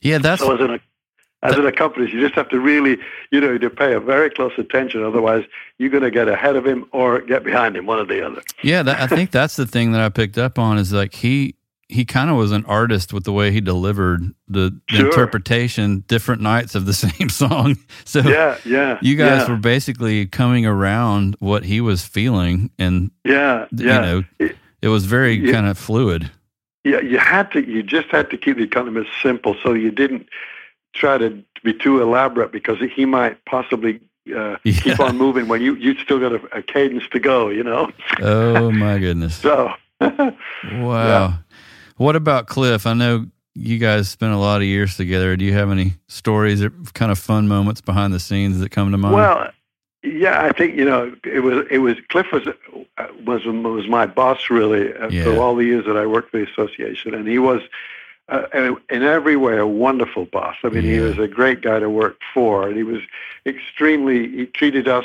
Yeah, 0.00 0.18
that's 0.18 0.40
So 0.42 0.54
as 0.54 0.60
an 0.60 0.80
as 1.42 1.56
an 1.56 1.66
accompanist, 1.66 2.12
you 2.14 2.20
just 2.20 2.34
have 2.34 2.48
to 2.50 2.58
really, 2.60 2.96
you 3.30 3.40
know, 3.40 3.56
to 3.58 3.70
pay 3.70 3.92
a 3.94 4.00
very 4.00 4.30
close 4.30 4.52
attention. 4.58 5.02
Otherwise, 5.04 5.44
you're 5.78 5.88
going 5.90 6.02
to 6.02 6.10
get 6.10 6.28
ahead 6.28 6.54
of 6.56 6.66
him 6.66 6.86
or 6.92 7.20
get 7.22 7.44
behind 7.44 7.76
him, 7.76 7.86
one 7.86 7.98
or 7.98 8.04
the 8.04 8.26
other. 8.26 8.42
yeah, 8.62 8.82
that, 8.82 9.00
I 9.00 9.06
think 9.06 9.30
that's 9.30 9.56
the 9.56 9.66
thing 9.66 9.92
that 9.92 10.00
I 10.02 10.08
picked 10.10 10.36
up 10.38 10.58
on 10.58 10.76
is 10.78 10.92
like 10.92 11.14
he 11.14 11.54
he 11.90 12.04
kind 12.04 12.30
of 12.30 12.36
was 12.36 12.52
an 12.52 12.64
artist 12.66 13.12
with 13.12 13.24
the 13.24 13.32
way 13.32 13.50
he 13.50 13.60
delivered 13.60 14.22
the, 14.48 14.70
the 14.88 14.96
Sure. 14.96 15.06
interpretation 15.06 16.04
different 16.06 16.40
nights 16.40 16.74
of 16.74 16.86
the 16.86 16.92
same 17.06 17.28
song. 17.28 17.76
So 18.04 18.20
Yeah, 18.20 18.56
yeah. 18.64 18.98
you 19.02 19.16
guys 19.16 19.42
yeah, 19.42 19.50
were 19.50 19.56
basically 19.58 20.26
coming 20.26 20.64
around 20.66 21.36
what 21.40 21.64
he 21.64 21.80
was 21.80 22.04
feeling 22.06 22.70
and 22.78 23.10
yeah, 23.24 23.66
you 23.72 23.86
know 23.86 24.22
It- 24.38 24.56
it 24.82 24.88
was 24.88 25.04
very 25.04 25.34
Yeah. 25.34 25.52
kind 25.52 25.66
of 25.66 25.76
fluid. 25.76 26.30
yeah, 26.84 27.00
you 27.00 27.18
had 27.18 27.50
to. 27.52 27.60
You 27.68 27.82
just 27.82 28.08
had 28.08 28.30
to 28.30 28.38
keep 28.38 28.56
the 28.56 28.62
economist 28.62 29.10
simple, 29.22 29.54
so 29.62 29.74
you 29.74 29.90
didn't 29.90 30.26
try 30.94 31.18
to 31.18 31.42
be 31.62 31.74
too 31.74 32.00
elaborate 32.00 32.50
because 32.50 32.78
he 32.96 33.04
might 33.04 33.44
possibly 33.44 34.00
uh, 34.34 34.56
keep 34.64 34.98
on 34.98 35.18
moving 35.18 35.48
when 35.48 35.60
you 35.60 35.74
you 35.74 35.94
still 35.96 36.18
got 36.18 36.32
a, 36.32 36.40
a 36.58 36.62
cadence 36.62 37.04
to 37.12 37.20
go. 37.20 37.50
You 37.50 37.62
know, 37.64 37.90
Oh 38.22 38.70
my 38.70 38.98
goodness. 38.98 39.34
so. 39.48 39.74
Wow. 40.72 41.34
What 42.00 42.16
about 42.16 42.46
Cliff? 42.46 42.86
I 42.86 42.94
know 42.94 43.26
you 43.54 43.76
guys 43.76 44.08
spent 44.08 44.32
a 44.32 44.38
lot 44.38 44.62
of 44.62 44.66
years 44.66 44.96
together. 44.96 45.36
Do 45.36 45.44
you 45.44 45.52
have 45.52 45.70
any 45.70 45.96
stories 46.08 46.62
or 46.62 46.70
kind 46.94 47.12
of 47.12 47.18
fun 47.18 47.46
moments 47.46 47.82
behind 47.82 48.14
the 48.14 48.18
scenes 48.18 48.58
that 48.60 48.70
come 48.70 48.90
to 48.92 48.96
mind? 48.96 49.16
Well, 49.16 49.50
yeah, 50.02 50.40
I 50.40 50.50
think 50.52 50.76
you 50.76 50.86
know 50.86 51.14
it 51.24 51.40
was 51.40 51.66
it 51.70 51.76
was 51.80 51.96
Cliff 52.08 52.28
was 52.32 52.46
uh, 52.46 53.06
was 53.26 53.44
was 53.44 53.86
my 53.86 54.06
boss 54.06 54.48
really 54.48 54.94
uh, 54.94 55.10
Yeah. 55.10 55.24
for 55.24 55.36
all 55.36 55.54
the 55.54 55.66
years 55.66 55.84
that 55.84 55.98
I 55.98 56.06
worked 56.06 56.30
for 56.30 56.38
the 56.38 56.50
association, 56.50 57.12
and 57.12 57.28
he 57.28 57.38
was 57.38 57.60
uh, 58.30 58.46
in 58.88 59.02
every 59.02 59.36
way 59.36 59.58
a 59.58 59.66
wonderful 59.66 60.24
boss. 60.24 60.56
I 60.64 60.70
mean, 60.70 60.84
he 60.84 61.00
was 61.00 61.18
a 61.18 61.28
great 61.28 61.60
guy 61.60 61.80
to 61.80 61.90
work 61.90 62.16
for, 62.32 62.66
and 62.66 62.78
he 62.78 62.82
was 62.82 63.02
extremely. 63.44 64.26
He 64.26 64.46
treated 64.46 64.88
us 64.88 65.04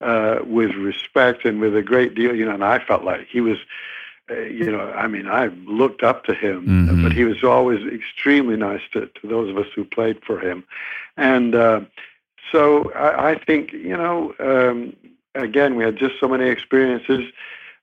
uh, 0.00 0.38
with 0.44 0.70
respect 0.76 1.44
and 1.44 1.60
with 1.60 1.74
a 1.74 1.82
great 1.82 2.14
deal, 2.14 2.32
you 2.32 2.44
know. 2.44 2.54
And 2.54 2.64
I 2.64 2.78
felt 2.78 3.02
like 3.02 3.26
he 3.26 3.40
was. 3.40 3.58
Uh, 4.28 4.40
you 4.40 4.70
know, 4.72 4.90
I 4.90 5.06
mean, 5.06 5.28
I 5.28 5.46
looked 5.66 6.02
up 6.02 6.24
to 6.24 6.34
him, 6.34 6.66
Mhm. 6.66 7.02
but 7.02 7.12
he 7.12 7.24
was 7.24 7.44
always 7.44 7.86
extremely 7.86 8.56
nice 8.56 8.80
to, 8.92 9.06
to 9.06 9.26
those 9.28 9.48
of 9.48 9.56
us 9.56 9.66
who 9.74 9.84
played 9.84 10.18
for 10.24 10.40
him. 10.40 10.64
And 11.16 11.54
uh, 11.54 11.80
so 12.50 12.92
I, 12.92 13.30
I 13.30 13.34
think, 13.38 13.72
you 13.72 13.96
know, 13.96 14.34
um, 14.40 14.96
again, 15.36 15.76
we 15.76 15.84
had 15.84 15.96
just 15.96 16.18
so 16.18 16.26
many 16.26 16.48
experiences. 16.48 17.30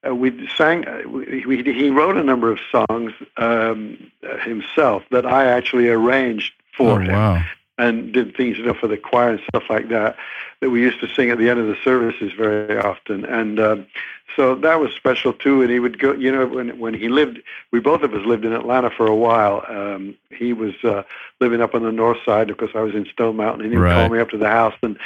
Uh, 0.05 0.13
we 0.13 0.47
sang, 0.57 0.85
uh, 0.85 1.03
we, 1.07 1.45
we, 1.45 1.63
he 1.63 1.89
wrote 1.89 2.17
a 2.17 2.23
number 2.23 2.51
of 2.51 2.59
songs 2.69 3.13
um, 3.37 4.11
himself 4.41 5.03
that 5.11 5.25
I 5.25 5.45
actually 5.45 5.87
arranged 5.87 6.51
for 6.75 6.93
oh, 6.93 6.97
him 6.97 7.13
wow. 7.13 7.43
And 7.77 8.13
did 8.13 8.35
things, 8.35 8.57
you 8.57 8.65
know, 8.65 8.73
for 8.73 8.87
the 8.87 8.97
choir 8.97 9.29
and 9.31 9.41
stuff 9.49 9.63
like 9.69 9.89
that, 9.89 10.15
that 10.59 10.69
we 10.69 10.81
used 10.81 10.99
to 11.01 11.07
sing 11.07 11.29
at 11.29 11.37
the 11.37 11.49
end 11.49 11.59
of 11.59 11.67
the 11.67 11.77
services 11.83 12.31
very 12.37 12.77
often. 12.77 13.25
And 13.25 13.59
um, 13.59 13.87
so 14.35 14.55
that 14.55 14.79
was 14.79 14.91
special 14.93 15.33
too. 15.33 15.61
And 15.61 15.71
he 15.71 15.79
would 15.79 15.97
go, 15.99 16.13
you 16.13 16.31
know, 16.31 16.45
when 16.45 16.77
when 16.79 16.93
he 16.93 17.09
lived, 17.09 17.39
we 17.71 17.79
both 17.79 18.03
of 18.03 18.13
us 18.13 18.25
lived 18.25 18.45
in 18.45 18.53
Atlanta 18.53 18.89
for 18.89 19.07
a 19.07 19.15
while. 19.15 19.65
Um, 19.67 20.15
he 20.29 20.53
was 20.53 20.75
uh, 20.83 21.03
living 21.39 21.61
up 21.61 21.73
on 21.75 21.83
the 21.83 21.91
north 21.91 22.19
side 22.23 22.47
because 22.47 22.69
I 22.75 22.81
was 22.81 22.93
in 22.93 23.05
Stone 23.05 23.37
Mountain, 23.37 23.61
and 23.65 23.71
he 23.71 23.77
would 23.77 23.85
Right. 23.85 23.95
call 23.95 24.09
me 24.09 24.19
up 24.19 24.29
to 24.29 24.37
the 24.37 24.49
house, 24.49 24.75
and 24.81 24.97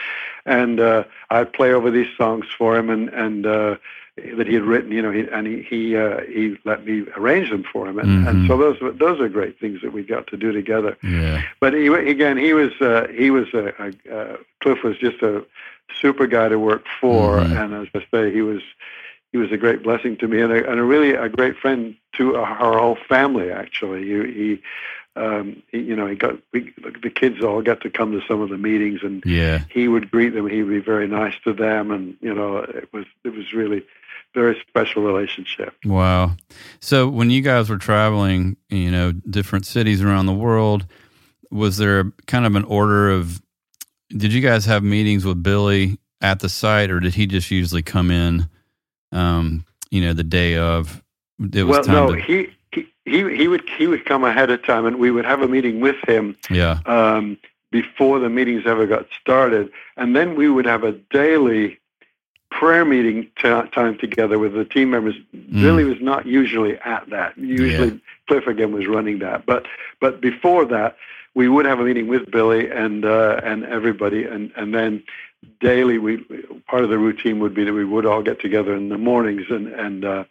and 0.45 0.79
uh, 0.79 1.03
I'd 1.29 1.53
play 1.53 1.71
over 1.73 1.89
these 1.91 2.09
songs 2.17 2.45
for 2.57 2.77
him, 2.77 2.89
and 2.89 3.09
and. 3.09 3.45
Uh, 3.45 3.75
that 4.35 4.47
he 4.47 4.53
had 4.55 4.63
written, 4.63 4.91
you 4.91 5.01
know, 5.01 5.11
he, 5.11 5.21
and 5.31 5.45
he 5.47 5.61
he, 5.61 5.95
uh, 5.95 6.21
he 6.21 6.57
let 6.65 6.85
me 6.85 7.05
arrange 7.15 7.49
them 7.51 7.63
for 7.71 7.87
him, 7.87 7.99
and, 7.99 8.27
and 8.27 8.37
Mhm. 8.43 8.47
so 8.47 8.57
those 8.57 8.97
those 8.97 9.19
are 9.21 9.29
great 9.29 9.59
things 9.59 9.81
that 9.81 9.93
we 9.93 10.01
got 10.03 10.27
to 10.27 10.37
do 10.37 10.51
together 10.51 10.97
Yeah. 11.03 11.41
but 11.59 11.73
he 11.73 11.87
again 11.87 12.37
he 12.37 12.53
was 12.53 12.71
uh, 12.81 13.07
he 13.13 13.29
was 13.29 13.47
a, 13.53 13.73
a, 13.79 14.15
uh, 14.17 14.37
Cliff 14.61 14.83
was 14.83 14.97
just 14.97 15.21
a 15.21 15.45
super 16.01 16.27
guy 16.27 16.49
to 16.49 16.59
work 16.59 16.85
for, 16.99 17.37
Mhm. 17.37 17.55
and 17.63 17.73
as 17.75 17.87
I 17.93 18.05
say, 18.11 18.33
he 18.33 18.41
was 18.41 18.61
he 19.31 19.37
was 19.37 19.51
a 19.51 19.57
great 19.57 19.83
blessing 19.83 20.17
to 20.17 20.27
me 20.27 20.41
and 20.41 20.51
a, 20.51 20.69
and 20.69 20.79
a 20.79 20.83
really 20.83 21.11
a 21.11 21.29
great 21.29 21.55
friend 21.57 21.95
to 22.13 22.35
our 22.37 22.79
whole 22.79 22.97
family. 23.07 23.51
Actually, 23.51 24.03
he, 24.05 24.33
he, 24.39 24.61
um, 25.15 25.61
he 25.71 25.79
you 25.79 25.95
know 25.95 26.07
he 26.07 26.15
got 26.15 26.35
we, 26.53 26.73
the 27.03 27.09
kids 27.11 27.43
all 27.43 27.61
got 27.61 27.81
to 27.81 27.89
come 27.89 28.11
to 28.13 28.25
some 28.27 28.41
of 28.41 28.49
the 28.49 28.57
meetings, 28.57 29.01
and 29.03 29.23
Yeah. 29.25 29.59
he 29.69 29.87
would 29.87 30.09
greet 30.09 30.29
them. 30.33 30.49
He 30.49 30.63
would 30.63 30.73
be 30.73 30.79
very 30.93 31.07
nice 31.07 31.35
to 31.43 31.53
them, 31.53 31.91
and 31.91 32.15
you 32.21 32.33
know 32.33 32.57
it 32.57 32.89
was 32.91 33.05
it 33.23 33.33
was 33.35 33.53
really 33.53 33.83
very 34.33 34.61
special 34.67 35.03
relationship. 35.03 35.73
Wow. 35.85 36.37
So 36.79 37.07
when 37.07 37.29
you 37.29 37.41
guys 37.41 37.69
were 37.69 37.77
traveling, 37.77 38.57
you 38.69 38.91
know, 38.91 39.11
different 39.11 39.65
cities 39.65 40.01
around 40.01 40.25
the 40.27 40.33
world, 40.33 40.85
was 41.49 41.77
there 41.77 42.11
kind 42.27 42.45
of 42.45 42.55
an 42.55 42.63
order 42.65 43.09
of 43.09 43.41
did 44.09 44.31
you 44.33 44.41
guys 44.41 44.65
have 44.65 44.83
meetings 44.83 45.25
with 45.25 45.41
Billy 45.43 45.97
at 46.21 46.39
the 46.39 46.49
site 46.49 46.89
or 46.89 46.99
did 46.99 47.13
he 47.15 47.25
just 47.27 47.51
usually 47.51 47.81
come 47.81 48.09
in 48.11 48.49
um, 49.11 49.65
you 49.89 50.01
know, 50.01 50.13
the 50.13 50.23
day 50.23 50.57
of 50.57 51.01
it 51.53 51.63
was 51.63 51.77
well, 51.77 51.83
time 51.83 51.95
no, 51.95 52.15
to 52.15 52.21
he, 52.21 52.49
he 53.05 53.35
he 53.35 53.47
would 53.47 53.67
he 53.77 53.87
would 53.87 54.05
come 54.05 54.23
ahead 54.23 54.49
of 54.49 54.63
time, 54.65 54.85
and 54.85 54.97
we 54.97 55.11
would 55.11 55.25
have 55.25 55.41
a 55.41 55.47
meeting 55.47 55.79
with 55.79 55.95
him 56.07 56.35
Yeah. 56.49 56.79
um, 56.85 57.37
before 57.71 58.19
the 58.19 58.29
meetings 58.29 58.63
ever 58.65 58.85
got 58.85 59.07
started, 59.19 59.71
and 59.95 60.15
then 60.15 60.35
we 60.35 60.49
would 60.49 60.65
have 60.65 60.83
a 60.83 60.91
daily 60.91 61.79
prayer 62.49 62.85
meeting 62.85 63.23
t- 63.37 63.69
time 63.73 63.97
together 63.97 64.39
with 64.39 64.53
the 64.53 64.65
team 64.65 64.91
members. 64.91 65.15
Billy 65.51 65.83
was 65.83 66.01
not 66.01 66.25
usually 66.25 66.77
at 66.79 67.09
that. 67.09 67.37
Usually, 67.37 67.99
Cliff 68.27 68.47
again 68.47 68.71
was 68.71 68.87
running 68.87 69.19
that, 69.19 69.45
but 69.45 69.65
but 69.99 70.21
before 70.21 70.65
that, 70.65 70.97
we 71.33 71.47
would 71.47 71.65
have 71.65 71.79
a 71.79 71.83
meeting 71.83 72.07
with 72.07 72.29
Billy 72.31 72.69
and 72.69 73.05
uh, 73.05 73.39
and 73.43 73.63
everybody, 73.65 74.23
and 74.23 74.51
and 74.55 74.73
then 74.73 75.03
daily 75.61 75.97
we 75.97 76.17
part 76.67 76.83
of 76.83 76.89
the 76.89 76.97
routine 76.97 77.39
would 77.39 77.53
be 77.53 77.63
that 77.63 77.73
we 77.73 77.85
would 77.85 78.05
all 78.05 78.23
get 78.23 78.39
together 78.39 78.75
in 78.75 78.89
the 78.89 78.97
mornings 78.97 79.45
and 79.49 79.67
and 79.67 80.03
uh, 80.05 80.23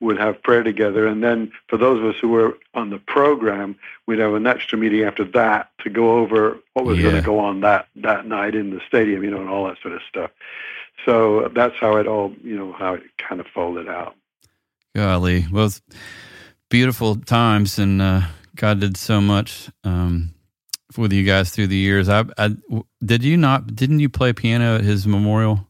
would 0.00 0.18
have 0.18 0.42
prayer 0.42 0.62
together. 0.62 1.06
And 1.06 1.22
then 1.22 1.52
for 1.68 1.76
those 1.76 2.00
of 2.00 2.06
us 2.06 2.16
who 2.20 2.28
were 2.28 2.58
on 2.74 2.90
the 2.90 2.98
program 2.98 3.76
we'd 4.08 4.18
have 4.18 4.34
an 4.34 4.46
extra 4.46 4.78
meeting 4.78 5.02
after 5.02 5.22
that 5.22 5.70
to 5.80 5.90
go 5.90 6.18
over 6.18 6.58
what 6.72 6.86
was 6.86 6.98
going 6.98 7.14
to 7.14 7.22
go 7.22 7.38
on 7.38 7.60
that 7.60 7.86
that 7.96 8.26
night 8.26 8.54
in 8.54 8.70
the 8.70 8.80
stadium 8.88 9.22
you 9.22 9.30
know 9.30 9.40
and 9.40 9.50
all 9.50 9.66
that 9.66 9.76
sort 9.82 9.94
of 9.94 10.00
stuff 10.08 10.30
so 11.04 11.50
that's 11.54 11.74
how 11.80 11.96
it 11.96 12.06
all 12.06 12.32
you 12.42 12.56
know 12.56 12.72
how 12.72 12.94
it 12.94 13.02
kind 13.18 13.40
of 13.40 13.46
folded 13.48 13.88
out 13.88 14.14
Golly. 14.96 15.46
Well, 15.52 15.70
beautiful 16.70 17.14
times, 17.16 17.78
and 17.78 18.02
uh, 18.02 18.22
God 18.56 18.80
did 18.80 18.96
so 18.96 19.20
much 19.20 19.70
um, 19.84 20.34
with 20.96 21.12
you 21.12 21.24
guys 21.24 21.50
through 21.50 21.68
the 21.68 21.76
years. 21.76 22.08
I, 22.08 22.24
I, 22.36 22.56
did 23.04 23.22
you 23.22 23.36
not? 23.36 23.76
Didn't 23.76 24.00
you 24.00 24.08
play 24.08 24.32
piano 24.32 24.76
at 24.76 24.80
his 24.82 25.06
memorial? 25.06 25.66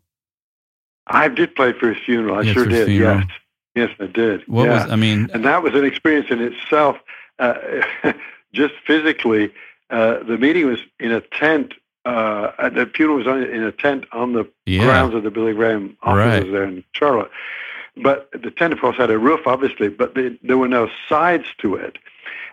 i 1.10 1.26
did 1.28 1.54
play 1.56 1.72
for 1.72 1.92
his 1.92 2.02
funeral 2.04 2.36
i 2.38 2.42
Yes, 2.42 2.54
sure 2.54 2.66
did 2.66 2.86
funeral. 2.86 3.20
yes 3.20 3.30
yes 3.74 3.90
i 3.98 4.06
did 4.06 4.46
What 4.46 4.64
yeah. 4.64 4.82
was? 4.84 4.92
I 4.92 4.96
mean, 4.96 5.28
and 5.32 5.44
that 5.44 5.62
was 5.62 5.74
an 5.74 5.84
experience 5.84 6.28
in 6.30 6.40
itself. 6.40 6.96
Uh, 7.38 7.54
just 8.52 8.74
physically, 8.86 9.52
uh, 9.90 10.22
the 10.22 10.36
meeting 10.38 10.66
was 10.66 10.80
in 11.00 11.12
a 11.12 11.20
tent. 11.20 11.74
Uh, 12.08 12.70
the 12.70 12.90
funeral 12.94 13.18
was 13.18 13.26
in 13.26 13.62
a 13.62 13.70
tent 13.70 14.06
on 14.12 14.32
the 14.32 14.48
yeah. 14.64 14.82
grounds 14.82 15.14
of 15.14 15.24
the 15.24 15.30
Billy 15.30 15.52
Graham 15.52 15.94
offices 16.02 16.44
right. 16.44 16.52
there 16.52 16.64
in 16.64 16.82
Charlotte. 16.92 17.30
But 18.02 18.30
the 18.32 18.50
tent, 18.50 18.72
of 18.72 18.80
course, 18.80 18.96
had 18.96 19.10
a 19.10 19.18
roof, 19.18 19.46
obviously, 19.46 19.88
but 19.88 20.14
the, 20.14 20.38
there 20.42 20.56
were 20.56 20.68
no 20.68 20.88
sides 21.06 21.44
to 21.58 21.74
it. 21.74 21.98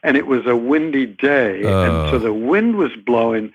And 0.03 0.17
it 0.17 0.27
was 0.27 0.45
a 0.45 0.57
windy 0.57 1.05
day, 1.05 1.63
uh. 1.63 1.83
and 1.83 2.11
so 2.11 2.19
the 2.19 2.33
wind 2.33 2.75
was 2.75 2.91
blowing. 2.97 3.53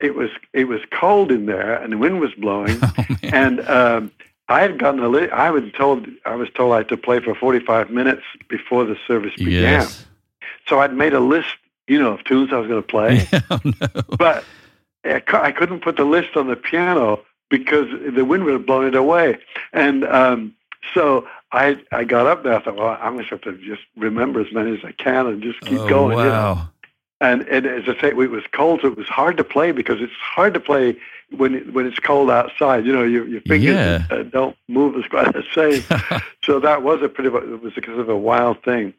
It 0.00 0.16
was 0.16 0.30
it 0.52 0.64
was 0.64 0.80
cold 0.90 1.30
in 1.30 1.46
there, 1.46 1.80
and 1.80 1.92
the 1.92 1.98
wind 1.98 2.20
was 2.20 2.34
blowing. 2.34 2.78
Oh, 2.98 3.04
and 3.22 3.60
um, 3.68 4.12
I 4.48 4.60
had 4.60 4.78
gotten 4.78 5.00
a 5.00 5.08
li- 5.08 5.30
I 5.30 5.50
was 5.50 5.64
told 5.76 6.06
I 6.24 6.34
was 6.34 6.48
told 6.50 6.72
I 6.72 6.78
had 6.78 6.88
to 6.88 6.96
play 6.96 7.20
for 7.20 7.34
45 7.34 7.90
minutes 7.90 8.22
before 8.48 8.84
the 8.84 8.96
service 9.06 9.34
began. 9.36 9.62
Yes. 9.62 10.06
So 10.66 10.80
I'd 10.80 10.92
made 10.94 11.14
a 11.14 11.20
list, 11.20 11.56
you 11.88 12.00
know, 12.00 12.12
of 12.12 12.24
tunes 12.24 12.52
I 12.52 12.58
was 12.58 12.68
going 12.68 12.82
to 12.82 12.86
play. 12.86 13.28
Oh, 13.50 13.60
no. 13.64 14.16
But 14.18 14.44
I 15.06 15.52
couldn't 15.52 15.80
put 15.80 15.96
the 15.96 16.04
list 16.04 16.36
on 16.36 16.48
the 16.48 16.56
piano 16.56 17.20
because 17.48 17.88
the 18.14 18.24
wind 18.24 18.44
would 18.44 18.54
have 18.54 18.66
blown 18.66 18.86
it 18.86 18.94
away. 18.94 19.38
And 19.72 20.04
um, 20.04 20.54
so 20.94 21.26
I 21.52 21.78
I 21.92 22.04
got 22.04 22.26
up 22.26 22.42
there. 22.42 22.54
I 22.54 22.62
thought, 22.62 22.76
well, 22.76 22.98
I'm 23.00 23.14
going 23.14 23.24
to 23.24 23.30
have 23.30 23.40
to 23.42 23.56
just 23.58 23.82
remember 23.96 24.40
as 24.40 24.52
many 24.52 24.76
as 24.76 24.84
I 24.84 24.92
can 24.92 25.26
and 25.26 25.42
just 25.42 25.60
keep 25.60 25.80
oh, 25.80 25.88
going. 25.88 26.16
Wow. 26.16 26.24
You 26.24 26.30
know? 26.30 26.68
And, 27.18 27.48
and 27.48 27.64
as 27.66 27.84
I 27.88 27.98
say, 27.98 28.08
it 28.08 28.16
was 28.16 28.44
cold, 28.52 28.80
so 28.82 28.88
it 28.88 28.96
was 28.96 29.08
hard 29.08 29.38
to 29.38 29.44
play 29.44 29.72
because 29.72 30.02
it's 30.02 30.12
hard 30.12 30.52
to 30.52 30.60
play 30.60 30.98
when 31.34 31.54
it, 31.54 31.72
when 31.72 31.86
it's 31.86 31.98
cold 31.98 32.30
outside. 32.30 32.84
You 32.84 32.92
know, 32.92 33.04
your 33.04 33.26
your 33.26 33.40
fingers 33.40 33.74
yeah. 33.74 34.06
Uh, 34.10 34.22
don't 34.24 34.54
move 34.68 34.96
as 34.96 35.08
quite 35.08 35.32
the 35.32 35.42
same. 35.54 35.82
so 36.44 36.60
that 36.60 36.82
was 36.82 37.00
a 37.02 37.08
pretty 37.08 37.30
it 37.30 37.62
was 37.62 37.72
kind 37.74 37.98
of 37.98 38.10
a 38.10 38.16
wild 38.16 38.62
thing. 38.62 38.92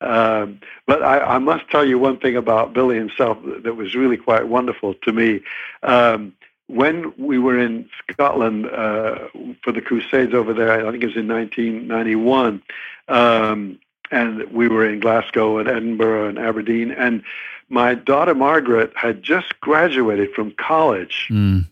Um, 0.00 0.60
but 0.86 1.02
I, 1.02 1.18
I, 1.18 1.38
must 1.38 1.68
tell 1.70 1.84
you 1.84 1.98
one 1.98 2.18
thing 2.18 2.36
about 2.36 2.72
Billy 2.72 2.96
himself 2.96 3.38
that 3.64 3.74
was 3.74 3.96
really 3.96 4.16
quite 4.16 4.46
wonderful 4.46 4.94
to 4.94 5.12
me. 5.12 5.40
Um, 5.82 6.34
when 6.68 7.12
we 7.16 7.38
were 7.38 7.58
in 7.58 7.88
Scotland 8.12 8.66
uh, 8.66 9.28
for 9.64 9.72
the 9.72 9.80
Crusades 9.80 10.34
over 10.34 10.52
there, 10.52 10.86
I 10.86 10.90
think 10.90 11.02
it 11.02 11.06
was 11.06 11.16
in 11.16 11.26
1991, 11.26 12.62
um, 13.08 13.78
and 14.10 14.52
we 14.52 14.68
were 14.68 14.88
in 14.88 15.00
Glasgow 15.00 15.58
and 15.58 15.68
Edinburgh 15.68 16.28
and 16.28 16.38
Aberdeen, 16.38 16.92
and 16.92 17.24
my 17.68 17.94
daughter 17.94 18.34
Margaret 18.34 18.92
had 18.94 19.22
just 19.22 19.60
graduated 19.60 20.32
from 20.32 20.52
college. 20.52 21.26
Mm. 21.30 21.66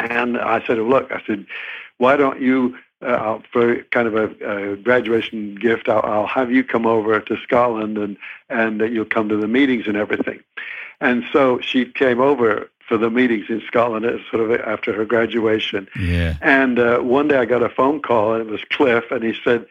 And 0.00 0.38
I 0.38 0.64
said, 0.66 0.78
look, 0.78 1.10
I 1.10 1.22
said, 1.26 1.46
why 1.98 2.16
don't 2.16 2.40
you 2.40 2.76
uh, 3.04 3.38
for 3.52 3.82
kind 3.84 4.08
of 4.08 4.14
a, 4.14 4.72
a 4.72 4.76
graduation 4.76 5.54
gift, 5.56 5.88
I'll, 5.88 6.02
I'll, 6.04 6.26
have 6.26 6.50
you 6.50 6.64
come 6.64 6.86
over 6.86 7.20
to 7.20 7.36
Scotland 7.38 7.98
and 7.98 8.16
and 8.48 8.80
that 8.80 8.92
you'll 8.92 9.04
come 9.04 9.28
to 9.28 9.36
the 9.36 9.48
meetings 9.48 9.86
and 9.86 9.96
everything. 9.96 10.40
And 11.00 11.24
so 11.32 11.60
she 11.60 11.86
came 11.86 12.20
over 12.20 12.70
for 12.88 12.96
the 12.98 13.10
meetings 13.10 13.46
in 13.48 13.62
Scotland, 13.66 14.04
uh, 14.04 14.18
sort 14.30 14.50
of 14.50 14.60
after 14.60 14.92
her 14.92 15.04
graduation. 15.04 15.88
Yeah. 15.98 16.36
And 16.40 16.78
uh, 16.78 17.00
one 17.00 17.28
day 17.28 17.38
I 17.38 17.44
got 17.44 17.62
a 17.62 17.68
phone 17.68 18.00
call, 18.00 18.34
and 18.34 18.46
it 18.46 18.50
was 18.50 18.62
Cliff, 18.70 19.04
and 19.10 19.22
he 19.22 19.34
said, 19.44 19.66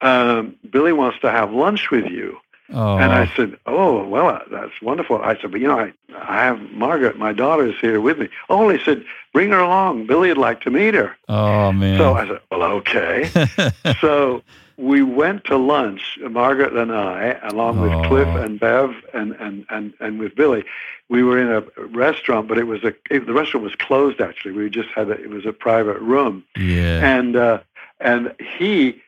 um, 0.00 0.56
"Billy 0.70 0.92
wants 0.92 1.18
to 1.20 1.30
have 1.30 1.52
lunch 1.52 1.90
with 1.90 2.06
you." 2.06 2.38
Oh. 2.72 2.98
And 2.98 3.12
I 3.12 3.30
said, 3.36 3.58
"Oh, 3.66 4.06
well, 4.06 4.40
that's 4.50 4.80
wonderful." 4.80 5.20
I 5.22 5.38
said, 5.40 5.52
"But 5.52 5.60
you 5.60 5.68
know, 5.68 5.78
I, 5.78 5.92
I 6.16 6.44
have 6.44 6.60
Margaret, 6.72 7.18
my 7.18 7.32
daughter, 7.32 7.66
is 7.66 7.78
here 7.80 8.00
with 8.00 8.18
me." 8.18 8.28
Oh, 8.48 8.68
he 8.68 8.82
said, 8.82 9.04
"Bring 9.32 9.50
her 9.50 9.58
along. 9.58 10.06
Billy 10.06 10.28
would 10.28 10.38
like 10.38 10.60
to 10.62 10.70
meet 10.70 10.94
her." 10.94 11.16
Oh 11.28 11.72
man! 11.72 11.98
So 11.98 12.14
I 12.14 12.26
said, 12.26 12.40
"Well, 12.50 12.62
okay." 12.62 13.30
so 14.00 14.42
we 14.82 15.02
went 15.02 15.44
to 15.44 15.56
lunch, 15.56 16.18
Margaret 16.20 16.76
and 16.76 16.92
I, 16.92 17.38
along 17.44 17.80
with 17.80 17.92
oh. 17.92 18.08
Cliff 18.08 18.28
and 18.28 18.58
Bev 18.58 18.94
and, 19.14 19.32
and, 19.32 19.66
and, 19.70 19.94
and 20.00 20.18
with 20.18 20.34
Billy. 20.34 20.64
We 21.08 21.22
were 21.22 21.38
in 21.38 21.48
a 21.48 21.86
restaurant, 21.86 22.48
but 22.48 22.58
it 22.58 22.64
was 22.64 22.82
a 22.82 22.94
it, 23.10 23.26
the 23.26 23.32
restaurant 23.32 23.64
was 23.64 23.74
closed. 23.74 24.20
Actually, 24.20 24.52
we 24.52 24.70
just 24.70 24.88
had 24.90 25.08
a, 25.08 25.12
it 25.12 25.30
was 25.30 25.44
a 25.44 25.52
private 25.52 26.00
room. 26.00 26.44
Yeah. 26.56 27.16
And 27.16 27.36
uh, 27.36 27.60
and 28.00 28.34
he 28.58 29.02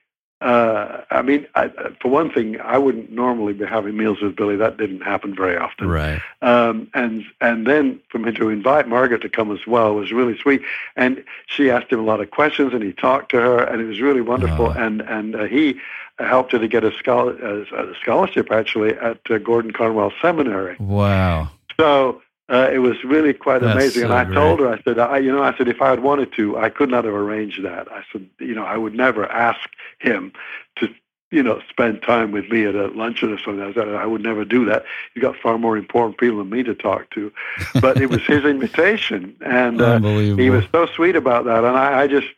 uh, 0.44 1.02
I 1.10 1.22
mean, 1.22 1.46
I, 1.54 1.70
for 2.02 2.08
one 2.08 2.30
thing, 2.30 2.60
I 2.60 2.76
wouldn't 2.76 3.10
normally 3.10 3.54
be 3.54 3.64
having 3.64 3.96
meals 3.96 4.20
with 4.20 4.36
Billy. 4.36 4.56
That 4.56 4.76
didn't 4.76 5.00
happen 5.00 5.34
very 5.34 5.56
often. 5.56 5.88
Right. 5.88 6.20
Um, 6.42 6.90
and 6.92 7.24
and 7.40 7.66
then 7.66 7.98
for 8.10 8.18
me 8.18 8.30
to 8.32 8.50
invite 8.50 8.86
Margaret 8.86 9.22
to 9.22 9.30
come 9.30 9.50
as 9.50 9.66
well 9.66 9.94
was 9.94 10.12
really 10.12 10.36
sweet. 10.36 10.60
And 10.96 11.24
she 11.46 11.70
asked 11.70 11.90
him 11.90 11.98
a 11.98 12.02
lot 12.02 12.20
of 12.20 12.30
questions, 12.30 12.74
and 12.74 12.82
he 12.82 12.92
talked 12.92 13.30
to 13.30 13.40
her, 13.40 13.64
and 13.64 13.80
it 13.80 13.86
was 13.86 14.02
really 14.02 14.20
wonderful. 14.20 14.66
Oh. 14.66 14.70
And 14.72 15.00
and 15.00 15.34
uh, 15.34 15.44
he 15.44 15.80
helped 16.18 16.52
her 16.52 16.58
to 16.58 16.68
get 16.68 16.84
a, 16.84 16.92
scholar, 16.92 17.32
a 17.32 17.94
scholarship 18.00 18.52
actually 18.52 18.94
at 18.98 19.18
uh, 19.30 19.38
Gordon 19.38 19.72
Conwell 19.72 20.12
Seminary. 20.20 20.76
Wow. 20.78 21.48
So 21.80 22.20
uh, 22.48 22.68
it 22.70 22.78
was 22.78 23.02
really 23.04 23.32
quite 23.32 23.62
That's 23.62 23.74
amazing. 23.74 24.02
So 24.02 24.06
and 24.06 24.14
I 24.14 24.24
great. 24.24 24.34
told 24.34 24.60
her, 24.60 24.68
I 24.68 24.82
said, 24.82 24.98
I, 24.98 25.18
you 25.18 25.32
know, 25.32 25.42
I 25.42 25.56
said, 25.56 25.68
if 25.68 25.80
I 25.80 25.90
had 25.90 26.00
wanted 26.00 26.32
to, 26.34 26.58
I 26.58 26.68
could 26.68 26.90
not 26.90 27.04
have 27.04 27.14
arranged 27.14 27.64
that. 27.64 27.90
I 27.90 28.04
said, 28.12 28.28
you 28.38 28.54
know, 28.54 28.64
I 28.64 28.76
would 28.76 28.94
never 28.94 29.26
ask 29.30 29.60
him 29.98 30.32
to, 30.76 30.88
you 31.30 31.42
know, 31.42 31.60
spend 31.70 32.02
time 32.02 32.32
with 32.32 32.50
me 32.50 32.66
at 32.66 32.74
a 32.74 32.88
luncheon 32.88 33.32
or 33.32 33.38
something. 33.38 33.62
I 33.62 33.72
said, 33.72 33.88
I 33.88 34.04
would 34.04 34.22
never 34.22 34.44
do 34.44 34.66
that. 34.66 34.84
You 35.14 35.22
got 35.22 35.36
far 35.36 35.56
more 35.56 35.78
important 35.78 36.18
people 36.18 36.38
than 36.38 36.50
me 36.50 36.62
to 36.64 36.74
talk 36.74 37.10
to. 37.10 37.32
But 37.80 38.00
it 38.00 38.10
was 38.10 38.22
his 38.22 38.44
invitation, 38.44 39.36
and 39.40 39.80
uh, 39.80 39.98
he 40.00 40.50
was 40.50 40.64
so 40.70 40.84
sweet 40.86 41.16
about 41.16 41.46
that. 41.46 41.64
And 41.64 41.78
I, 41.78 42.02
I 42.02 42.06
just, 42.06 42.28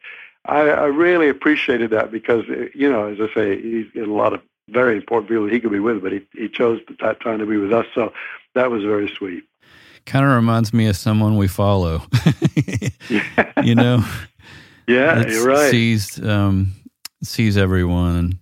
I, 0.44 0.60
I 0.68 0.86
really 0.86 1.28
appreciated 1.28 1.90
that 1.90 2.12
because, 2.12 2.44
you 2.74 2.90
know, 2.90 3.08
as 3.08 3.18
I 3.20 3.34
say, 3.34 3.60
he's 3.60 3.90
got 3.90 4.06
a 4.06 4.12
lot 4.12 4.32
of 4.34 4.40
very 4.68 4.96
important 4.96 5.28
people 5.28 5.48
he 5.48 5.58
could 5.58 5.72
be 5.72 5.80
with, 5.80 6.00
but 6.00 6.12
he, 6.12 6.24
he 6.32 6.48
chose 6.48 6.80
at 6.88 6.98
that 7.00 7.20
time 7.20 7.40
to 7.40 7.46
be 7.46 7.56
with 7.56 7.72
us. 7.72 7.86
So 7.92 8.12
that 8.54 8.70
was 8.70 8.84
very 8.84 9.08
sweet 9.08 9.44
kind 10.06 10.24
of 10.24 10.32
reminds 10.32 10.72
me 10.72 10.86
of 10.86 10.96
someone 10.96 11.36
we 11.36 11.48
follow. 11.48 12.02
you 13.62 13.74
know, 13.74 14.04
yeah, 14.88 15.26
you're 15.26 15.46
right. 15.46 15.70
Sees 15.70 16.22
um, 16.22 16.72
sees 17.22 17.56
everyone, 17.56 18.16
and 18.16 18.38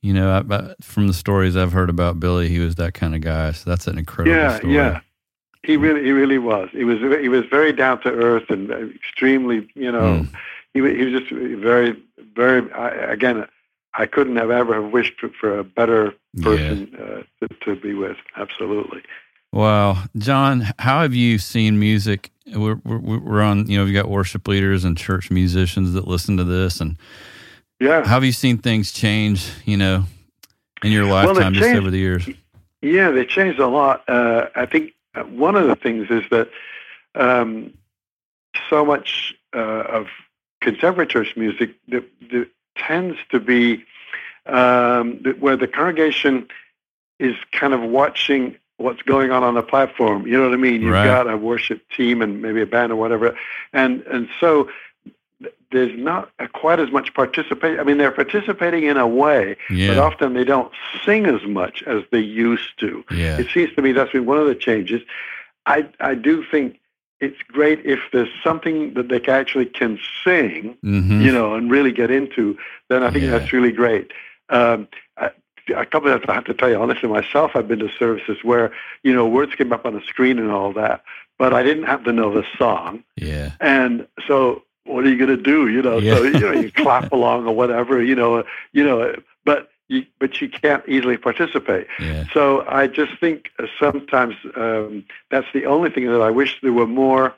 you 0.00 0.12
know, 0.12 0.30
I, 0.30 0.54
I, 0.54 0.74
from 0.80 1.06
the 1.06 1.14
stories 1.14 1.56
I've 1.56 1.72
heard 1.72 1.90
about 1.90 2.18
Billy, 2.18 2.48
he 2.48 2.58
was 2.58 2.74
that 2.76 2.94
kind 2.94 3.14
of 3.14 3.20
guy. 3.20 3.52
So 3.52 3.70
that's 3.70 3.86
an 3.86 3.98
incredible 3.98 4.36
yeah, 4.36 4.56
story. 4.56 4.74
Yeah, 4.74 5.00
he 5.62 5.76
really, 5.76 6.02
he 6.02 6.10
really 6.10 6.38
was. 6.38 6.68
He 6.72 6.84
was, 6.84 6.98
he 7.20 7.28
was 7.28 7.44
very 7.46 7.72
down 7.72 8.00
to 8.02 8.10
earth 8.10 8.50
and 8.50 8.70
extremely, 8.94 9.68
you 9.74 9.92
know, 9.92 10.26
mm. 10.26 10.28
he, 10.74 10.80
he 10.80 11.04
was 11.04 11.20
just 11.20 11.32
very, 11.32 12.02
very. 12.34 12.70
I, 12.72 12.88
again, 13.12 13.46
I 13.94 14.06
couldn't 14.06 14.36
have 14.36 14.50
ever 14.50 14.82
have 14.82 14.92
wished 14.92 15.20
for, 15.20 15.28
for 15.28 15.58
a 15.58 15.64
better 15.64 16.14
person 16.40 16.90
yeah. 16.92 17.04
uh, 17.04 17.22
to, 17.40 17.54
to 17.64 17.76
be 17.76 17.94
with. 17.94 18.16
Absolutely. 18.36 19.02
Wow, 19.52 20.04
John, 20.16 20.72
how 20.78 21.02
have 21.02 21.14
you 21.14 21.38
seen 21.38 21.78
music? 21.78 22.30
We're, 22.46 22.76
we're, 22.84 23.18
we're 23.18 23.42
on, 23.42 23.66
you 23.66 23.76
know, 23.76 23.84
we've 23.84 23.92
got 23.92 24.08
worship 24.08 24.48
leaders 24.48 24.84
and 24.84 24.96
church 24.96 25.30
musicians 25.30 25.92
that 25.92 26.08
listen 26.08 26.38
to 26.38 26.44
this, 26.44 26.80
and 26.80 26.96
yeah, 27.78 28.02
how 28.02 28.14
have 28.14 28.24
you 28.24 28.32
seen 28.32 28.58
things 28.58 28.92
change? 28.92 29.50
You 29.66 29.76
know, 29.76 30.04
in 30.82 30.90
your 30.90 31.04
lifetime, 31.04 31.36
well, 31.36 31.50
just 31.52 31.74
over 31.74 31.90
the 31.90 31.98
years. 31.98 32.28
Yeah, 32.80 33.10
they 33.10 33.26
changed 33.26 33.60
a 33.60 33.66
lot. 33.66 34.08
Uh, 34.08 34.48
I 34.56 34.64
think 34.64 34.94
one 35.28 35.54
of 35.54 35.66
the 35.66 35.76
things 35.76 36.10
is 36.10 36.24
that 36.30 36.48
um, 37.14 37.74
so 38.70 38.84
much 38.84 39.34
uh, 39.54 39.58
of 39.58 40.06
contemporary 40.62 41.06
church 41.06 41.36
music 41.36 41.74
that, 41.88 42.04
that 42.30 42.48
tends 42.76 43.18
to 43.30 43.38
be 43.38 43.84
um, 44.46 45.18
where 45.38 45.56
the 45.56 45.68
congregation 45.68 46.48
is 47.18 47.36
kind 47.52 47.74
of 47.74 47.82
watching 47.82 48.56
what's 48.76 49.02
going 49.02 49.30
on 49.30 49.42
on 49.42 49.54
the 49.54 49.62
platform. 49.62 50.26
You 50.26 50.38
know 50.38 50.44
what 50.44 50.54
I 50.54 50.56
mean? 50.56 50.82
You've 50.82 50.92
right. 50.92 51.06
got 51.06 51.30
a 51.30 51.36
worship 51.36 51.88
team 51.90 52.22
and 52.22 52.42
maybe 52.42 52.60
a 52.60 52.66
band 52.66 52.92
or 52.92 52.96
whatever, 52.96 53.36
and 53.72 54.02
and 54.02 54.28
so 54.40 54.68
there's 55.70 55.98
not 55.98 56.30
quite 56.52 56.78
as 56.78 56.90
much 56.90 57.14
participation. 57.14 57.80
I 57.80 57.84
mean, 57.84 57.98
they're 57.98 58.12
participating 58.12 58.84
in 58.84 58.96
a 58.96 59.06
way, 59.06 59.56
yeah. 59.70 59.88
but 59.88 59.98
often 59.98 60.34
they 60.34 60.44
don't 60.44 60.70
sing 61.04 61.26
as 61.26 61.42
much 61.44 61.82
as 61.84 62.02
they 62.12 62.20
used 62.20 62.78
to. 62.80 63.04
Yeah. 63.10 63.38
It 63.38 63.48
seems 63.52 63.74
to 63.74 63.82
me 63.82 63.92
that's 63.92 64.12
been 64.12 64.26
one 64.26 64.38
of 64.38 64.46
the 64.46 64.54
changes. 64.54 65.02
I 65.66 65.88
I 66.00 66.14
do 66.14 66.44
think 66.44 66.78
it's 67.20 67.40
great 67.48 67.86
if 67.86 68.00
there's 68.12 68.28
something 68.42 68.94
that 68.94 69.08
they 69.08 69.20
actually 69.30 69.66
can 69.66 69.98
sing, 70.24 70.76
mm-hmm. 70.84 71.20
you 71.22 71.32
know, 71.32 71.54
and 71.54 71.70
really 71.70 71.92
get 71.92 72.10
into. 72.10 72.58
Then 72.88 73.04
I 73.04 73.10
think 73.10 73.24
yeah. 73.24 73.30
that's 73.30 73.52
really 73.52 73.72
great. 73.72 74.12
Um, 74.48 74.88
a 75.72 75.86
couple 75.86 76.10
of 76.10 76.24
I 76.28 76.34
have 76.34 76.44
to 76.44 76.54
tell 76.54 76.70
you 76.70 76.80
honestly 76.80 77.08
myself, 77.08 77.52
I've 77.54 77.68
been 77.68 77.80
to 77.80 77.90
services 77.98 78.38
where 78.42 78.72
you 79.02 79.14
know 79.14 79.26
words 79.26 79.54
came 79.54 79.72
up 79.72 79.84
on 79.84 79.94
the 79.94 80.00
screen 80.02 80.38
and 80.38 80.50
all 80.50 80.72
that, 80.74 81.02
but 81.38 81.52
I 81.52 81.62
didn't 81.62 81.84
have 81.84 82.04
to 82.04 82.12
know 82.12 82.32
the 82.32 82.44
song. 82.58 83.04
Yeah. 83.16 83.52
And 83.60 84.06
so, 84.26 84.62
what 84.84 85.04
are 85.04 85.08
you 85.08 85.16
going 85.16 85.36
to 85.36 85.42
do? 85.42 85.68
You 85.68 85.82
know, 85.82 85.98
yeah. 85.98 86.16
so 86.16 86.22
you 86.22 86.40
know, 86.40 86.52
you 86.52 86.72
clap 86.76 87.12
along 87.12 87.46
or 87.46 87.54
whatever. 87.54 88.02
You 88.02 88.14
know, 88.14 88.44
you 88.72 88.84
know, 88.84 89.14
but 89.44 89.70
you 89.88 90.06
but 90.18 90.40
you 90.40 90.48
can't 90.48 90.86
easily 90.88 91.16
participate. 91.16 91.86
Yeah. 91.98 92.24
So 92.32 92.64
I 92.66 92.86
just 92.86 93.18
think 93.20 93.50
sometimes 93.78 94.34
um, 94.56 95.04
that's 95.30 95.48
the 95.52 95.66
only 95.66 95.90
thing 95.90 96.06
that 96.06 96.22
I 96.22 96.30
wish 96.30 96.60
there 96.62 96.72
were 96.72 96.86
more. 96.86 97.34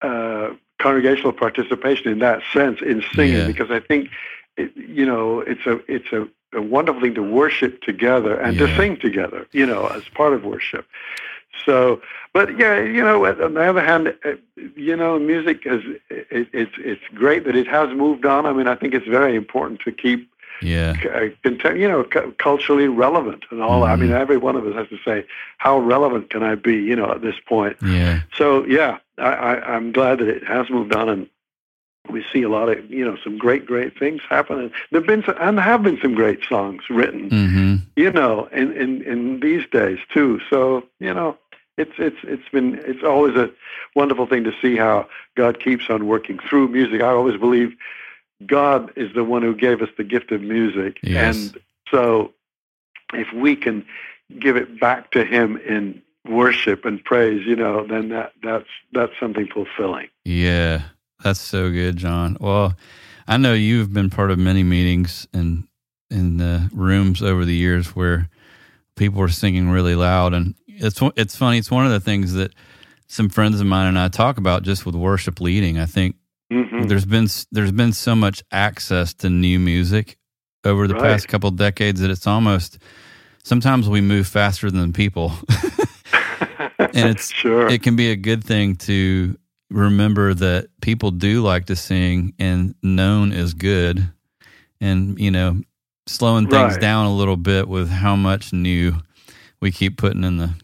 Uh, 0.00 0.50
congregational 0.78 1.32
participation 1.32 2.10
in 2.10 2.20
that 2.20 2.40
sense 2.52 2.80
in 2.80 3.02
singing 3.12 3.38
yeah. 3.38 3.46
because 3.46 3.70
I 3.70 3.80
think 3.80 4.10
it, 4.56 4.72
you 4.76 5.04
know 5.04 5.40
it's 5.40 5.66
a 5.66 5.80
it's 5.92 6.12
a 6.12 6.28
a 6.54 6.62
wonderful 6.62 7.00
thing 7.02 7.14
to 7.14 7.22
worship 7.22 7.82
together 7.82 8.38
and 8.40 8.56
yeah. 8.56 8.66
to 8.66 8.76
sing 8.76 8.98
together, 8.98 9.46
you 9.52 9.66
know, 9.66 9.86
as 9.86 10.02
part 10.14 10.32
of 10.32 10.44
worship. 10.44 10.86
So, 11.64 12.00
but 12.32 12.58
yeah, 12.58 12.80
you 12.80 13.02
know, 13.02 13.26
on 13.26 13.54
the 13.54 13.68
other 13.68 13.84
hand, 13.84 14.14
uh, 14.24 14.32
you 14.76 14.96
know, 14.96 15.18
music 15.18 15.62
is 15.66 15.82
it, 16.08 16.48
it's 16.52 16.72
it's 16.78 17.02
great 17.14 17.44
that 17.44 17.56
it 17.56 17.66
has 17.66 17.90
moved 17.94 18.24
on. 18.24 18.46
I 18.46 18.52
mean, 18.52 18.68
I 18.68 18.74
think 18.74 18.94
it's 18.94 19.06
very 19.06 19.34
important 19.34 19.80
to 19.80 19.92
keep 19.92 20.30
yeah 20.60 20.94
uh, 21.14 21.70
you 21.70 21.88
know 21.88 22.04
culturally 22.38 22.88
relevant 22.88 23.44
and 23.50 23.62
all 23.62 23.82
mm-hmm. 23.82 23.92
i 23.92 23.96
mean 23.96 24.12
every 24.12 24.36
one 24.36 24.56
of 24.56 24.66
us 24.66 24.74
has 24.74 24.88
to 24.88 24.98
say 25.04 25.24
how 25.58 25.78
relevant 25.78 26.30
can 26.30 26.42
i 26.42 26.54
be 26.54 26.74
you 26.74 26.96
know 26.96 27.10
at 27.12 27.22
this 27.22 27.36
point 27.46 27.76
yeah 27.84 28.20
so 28.36 28.64
yeah 28.66 28.98
I, 29.18 29.28
I 29.28 29.74
i'm 29.74 29.92
glad 29.92 30.18
that 30.18 30.28
it 30.28 30.44
has 30.46 30.68
moved 30.68 30.94
on 30.94 31.08
and 31.08 31.28
we 32.10 32.24
see 32.32 32.42
a 32.42 32.48
lot 32.48 32.68
of 32.68 32.90
you 32.90 33.04
know 33.04 33.16
some 33.22 33.38
great 33.38 33.66
great 33.66 33.98
things 33.98 34.20
happening. 34.28 34.70
There've 34.90 35.06
been 35.06 35.22
some, 35.24 35.36
and 35.40 35.58
have 35.60 35.82
been 35.82 35.98
some 36.00 36.14
great 36.14 36.40
songs 36.48 36.82
written 36.88 37.30
mm-hmm. 37.30 37.76
you 37.96 38.10
know 38.10 38.46
in 38.46 38.72
in 38.72 39.02
in 39.02 39.40
these 39.40 39.64
days 39.70 39.98
too. 40.12 40.40
So 40.50 40.84
you 41.00 41.12
know 41.12 41.36
it's 41.76 41.92
it's 41.98 42.18
it's 42.22 42.48
been 42.50 42.80
it's 42.84 43.02
always 43.02 43.36
a 43.36 43.50
wonderful 43.94 44.26
thing 44.26 44.44
to 44.44 44.52
see 44.60 44.76
how 44.76 45.08
god 45.36 45.62
keeps 45.62 45.88
on 45.88 46.06
working 46.06 46.38
through 46.38 46.68
music. 46.68 47.00
I 47.00 47.08
always 47.08 47.38
believe 47.38 47.74
god 48.46 48.92
is 48.96 49.12
the 49.14 49.24
one 49.24 49.42
who 49.42 49.54
gave 49.54 49.82
us 49.82 49.90
the 49.96 50.04
gift 50.04 50.32
of 50.32 50.42
music. 50.42 50.98
Yes. 51.02 51.36
and 51.36 51.58
so 51.90 52.32
if 53.14 53.32
we 53.32 53.56
can 53.56 53.86
give 54.38 54.56
it 54.56 54.78
back 54.78 55.10
to 55.12 55.24
him 55.24 55.56
in 55.58 56.02
worship 56.28 56.84
and 56.84 57.02
praise 57.02 57.46
you 57.46 57.56
know 57.56 57.86
then 57.86 58.10
that 58.10 58.32
that's 58.42 58.68
that's 58.92 59.12
something 59.18 59.46
fulfilling. 59.46 60.08
Yeah 60.24 60.82
that's 61.22 61.40
so 61.40 61.70
good, 61.70 61.96
John. 61.96 62.36
Well, 62.40 62.74
I 63.26 63.36
know 63.36 63.54
you've 63.54 63.92
been 63.92 64.10
part 64.10 64.30
of 64.30 64.38
many 64.38 64.62
meetings 64.62 65.26
and 65.32 65.68
in 66.10 66.38
the 66.38 66.70
rooms 66.72 67.22
over 67.22 67.44
the 67.44 67.54
years 67.54 67.94
where 67.94 68.28
people 68.96 69.20
were 69.20 69.28
singing 69.28 69.68
really 69.68 69.94
loud, 69.94 70.34
and 70.34 70.54
it's 70.66 71.00
it's 71.16 71.36
funny. 71.36 71.58
It's 71.58 71.70
one 71.70 71.86
of 71.86 71.92
the 71.92 72.00
things 72.00 72.34
that 72.34 72.54
some 73.06 73.28
friends 73.28 73.60
of 73.60 73.66
mine 73.66 73.88
and 73.88 73.98
I 73.98 74.08
talk 74.08 74.38
about 74.38 74.62
just 74.62 74.86
with 74.86 74.94
worship 74.94 75.40
leading. 75.40 75.78
I 75.78 75.86
think 75.86 76.16
mm-hmm. 76.52 76.84
there's 76.84 77.04
been 77.04 77.28
there's 77.52 77.72
been 77.72 77.92
so 77.92 78.14
much 78.14 78.42
access 78.52 79.14
to 79.14 79.30
new 79.30 79.58
music 79.58 80.18
over 80.64 80.86
the 80.86 80.94
right. 80.94 81.02
past 81.02 81.28
couple 81.28 81.50
decades 81.50 82.00
that 82.00 82.10
it's 82.10 82.26
almost 82.26 82.78
sometimes 83.44 83.88
we 83.88 84.00
move 84.00 84.26
faster 84.26 84.70
than 84.70 84.92
people. 84.92 85.32
and 86.78 87.10
it's 87.10 87.30
sure. 87.32 87.68
it 87.68 87.82
can 87.82 87.96
be 87.96 88.10
a 88.10 88.16
good 88.16 88.42
thing 88.44 88.76
to 88.76 89.36
remember 89.70 90.34
that 90.34 90.68
people 90.80 91.10
do 91.10 91.42
like 91.42 91.66
to 91.66 91.76
sing 91.76 92.34
and 92.38 92.74
known 92.82 93.32
is 93.32 93.54
good 93.54 94.10
and 94.80 95.18
you 95.18 95.30
know 95.30 95.60
slowing 96.06 96.48
things 96.48 96.72
right. 96.72 96.80
down 96.80 97.06
a 97.06 97.14
little 97.14 97.36
bit 97.36 97.68
with 97.68 97.88
how 97.88 98.16
much 98.16 98.52
new 98.52 98.94
we 99.60 99.70
keep 99.70 99.98
putting 99.98 100.24
in 100.24 100.38
the 100.38 100.54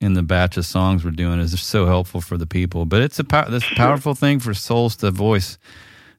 in 0.00 0.14
the 0.14 0.22
batch 0.22 0.56
of 0.56 0.64
songs 0.64 1.04
we're 1.04 1.10
doing 1.10 1.38
is 1.40 1.58
so 1.60 1.86
helpful 1.86 2.20
for 2.20 2.38
the 2.38 2.46
people 2.46 2.84
but 2.86 3.02
it's 3.02 3.18
a 3.18 3.24
pow- 3.24 3.48
this 3.48 3.62
sure. 3.62 3.76
powerful 3.76 4.14
thing 4.14 4.38
for 4.38 4.54
souls 4.54 4.96
to 4.96 5.10
voice 5.10 5.58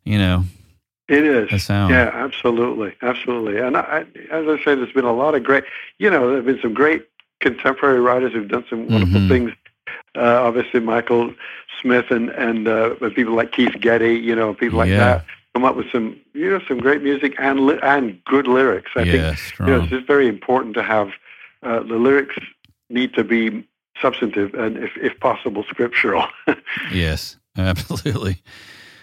you 0.03 0.17
know 0.17 0.43
it 1.07 1.23
is 1.23 1.51
a 1.51 1.59
sound. 1.59 1.91
yeah 1.91 2.11
absolutely 2.13 2.93
absolutely 3.01 3.59
and 3.59 3.75
I, 3.75 4.05
as 4.31 4.47
i 4.47 4.57
say 4.63 4.75
there's 4.75 4.93
been 4.93 5.05
a 5.05 5.13
lot 5.13 5.33
of 5.33 5.43
great 5.43 5.63
you 5.97 6.09
know 6.11 6.27
there 6.27 6.37
have 6.37 6.45
been 6.45 6.61
some 6.61 6.73
great 6.73 7.07
contemporary 7.41 7.99
writers 7.99 8.33
who've 8.33 8.47
done 8.47 8.65
some 8.69 8.87
wonderful 8.87 9.19
mm-hmm. 9.19 9.29
things 9.29 9.51
uh, 10.15 10.41
obviously 10.41 10.79
Michael 10.79 11.33
Smith 11.81 12.05
and 12.09 12.29
and 12.29 12.67
uh, 12.67 12.95
people 13.15 13.35
like 13.35 13.51
Keith 13.51 13.75
Getty, 13.79 14.15
you 14.15 14.35
know, 14.35 14.53
people 14.53 14.77
like 14.77 14.89
yeah. 14.89 14.97
that 14.97 15.25
come 15.53 15.63
up 15.63 15.75
with 15.75 15.89
some 15.91 16.19
you 16.33 16.49
know 16.49 16.59
some 16.67 16.79
great 16.79 17.01
music 17.01 17.33
and 17.39 17.61
li- 17.61 17.79
and 17.81 18.23
good 18.25 18.47
lyrics. 18.47 18.91
I 18.95 19.03
yeah, 19.03 19.11
think 19.11 19.37
strong. 19.37 19.69
you 19.69 19.75
know, 19.75 19.81
it's 19.83 19.91
just 19.91 20.07
very 20.07 20.27
important 20.27 20.75
to 20.75 20.83
have 20.83 21.09
uh, 21.63 21.79
the 21.79 21.95
lyrics 21.95 22.35
need 22.89 23.13
to 23.13 23.23
be 23.23 23.65
substantive 24.01 24.53
and 24.53 24.77
if 24.77 24.91
if 24.97 25.19
possible 25.19 25.63
scriptural. 25.69 26.25
yes, 26.91 27.37
absolutely. 27.57 28.41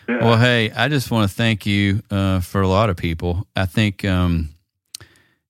Yeah. 0.08 0.24
Well, 0.24 0.38
hey, 0.38 0.70
I 0.70 0.88
just 0.88 1.10
want 1.10 1.30
to 1.30 1.34
thank 1.34 1.64
you 1.64 2.02
uh, 2.10 2.40
for 2.40 2.60
a 2.60 2.68
lot 2.68 2.90
of 2.90 2.96
people. 2.96 3.46
I 3.54 3.66
think, 3.66 4.04
um, 4.04 4.50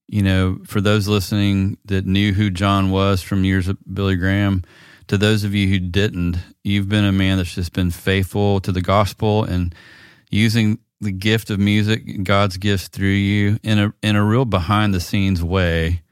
you 0.06 0.22
know, 0.22 0.58
for 0.66 0.80
those 0.80 1.08
listening 1.08 1.78
that 1.86 2.04
knew 2.04 2.34
who 2.34 2.50
John 2.50 2.90
was 2.90 3.22
from 3.22 3.44
years 3.44 3.66
of 3.66 3.78
Billy 3.92 4.14
Graham, 4.14 4.62
to 5.08 5.18
those 5.18 5.44
of 5.44 5.54
you 5.54 5.68
who 5.68 5.78
didn't, 5.78 6.36
you've 6.64 6.88
been 6.88 7.04
a 7.04 7.12
man 7.12 7.38
that's 7.38 7.54
just 7.54 7.72
been 7.72 7.90
faithful 7.90 8.60
to 8.60 8.72
the 8.72 8.80
gospel 8.80 9.44
and 9.44 9.74
using 10.30 10.78
the 11.00 11.12
gift 11.12 11.50
of 11.50 11.58
music, 11.58 12.22
God's 12.22 12.56
gifts 12.56 12.88
through 12.88 13.08
you 13.08 13.58
in 13.62 13.78
a 13.78 13.94
in 14.02 14.16
a 14.16 14.24
real 14.24 14.44
behind 14.44 14.94
the 14.94 15.00
scenes 15.00 15.42
way 15.42 16.02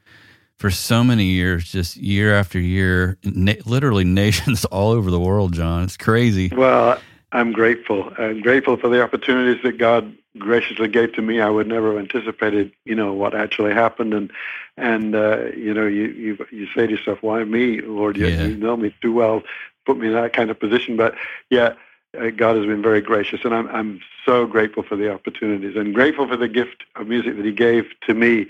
for 0.57 0.69
so 0.69 1.03
many 1.03 1.25
years, 1.25 1.71
just 1.71 1.97
year 1.97 2.35
after 2.35 2.59
year, 2.59 3.17
na- 3.23 3.53
literally 3.65 4.03
nations 4.23 4.65
all 4.65 4.91
over 4.91 5.09
the 5.09 5.19
world. 5.19 5.53
John, 5.53 5.83
it's 5.83 5.97
crazy. 5.97 6.51
Well, 6.55 6.99
I'm 7.31 7.51
grateful. 7.51 8.11
I'm 8.17 8.41
grateful 8.41 8.77
for 8.77 8.89
the 8.89 9.01
opportunities 9.01 9.63
that 9.63 9.77
God 9.77 10.15
graciously 10.37 10.87
gave 10.87 11.13
to 11.13 11.21
me. 11.21 11.39
I 11.39 11.49
would 11.49 11.67
never 11.67 11.93
have 11.93 11.99
anticipated, 11.99 12.71
you 12.85 12.95
know, 12.95 13.13
what 13.13 13.33
actually 13.33 13.73
happened. 13.73 14.13
And 14.13 14.31
and 14.77 15.15
uh, 15.15 15.45
you 15.55 15.73
know, 15.73 15.87
you 15.87 16.07
you 16.07 16.45
you 16.51 16.67
say 16.75 16.87
to 16.87 16.93
yourself, 16.93 17.19
"Why 17.21 17.43
me, 17.43 17.81
Lord? 17.81 18.17
You, 18.17 18.27
yeah. 18.27 18.43
you 18.43 18.57
know 18.57 18.75
me 18.75 18.93
too 19.01 19.13
well. 19.13 19.43
Put 19.85 19.97
me 19.97 20.07
in 20.07 20.13
that 20.13 20.33
kind 20.33 20.49
of 20.49 20.59
position." 20.59 20.97
But 20.97 21.15
yeah, 21.49 21.73
uh, 22.19 22.29
God 22.31 22.57
has 22.57 22.65
been 22.65 22.81
very 22.81 23.01
gracious, 23.01 23.41
and 23.45 23.53
I'm 23.53 23.67
I'm 23.69 24.01
so 24.25 24.45
grateful 24.45 24.83
for 24.83 24.95
the 24.95 25.11
opportunities 25.13 25.75
and 25.75 25.95
grateful 25.95 26.27
for 26.27 26.37
the 26.37 26.47
gift 26.47 26.83
of 26.95 27.07
music 27.07 27.37
that 27.37 27.45
He 27.45 27.53
gave 27.53 27.85
to 28.07 28.13
me. 28.13 28.47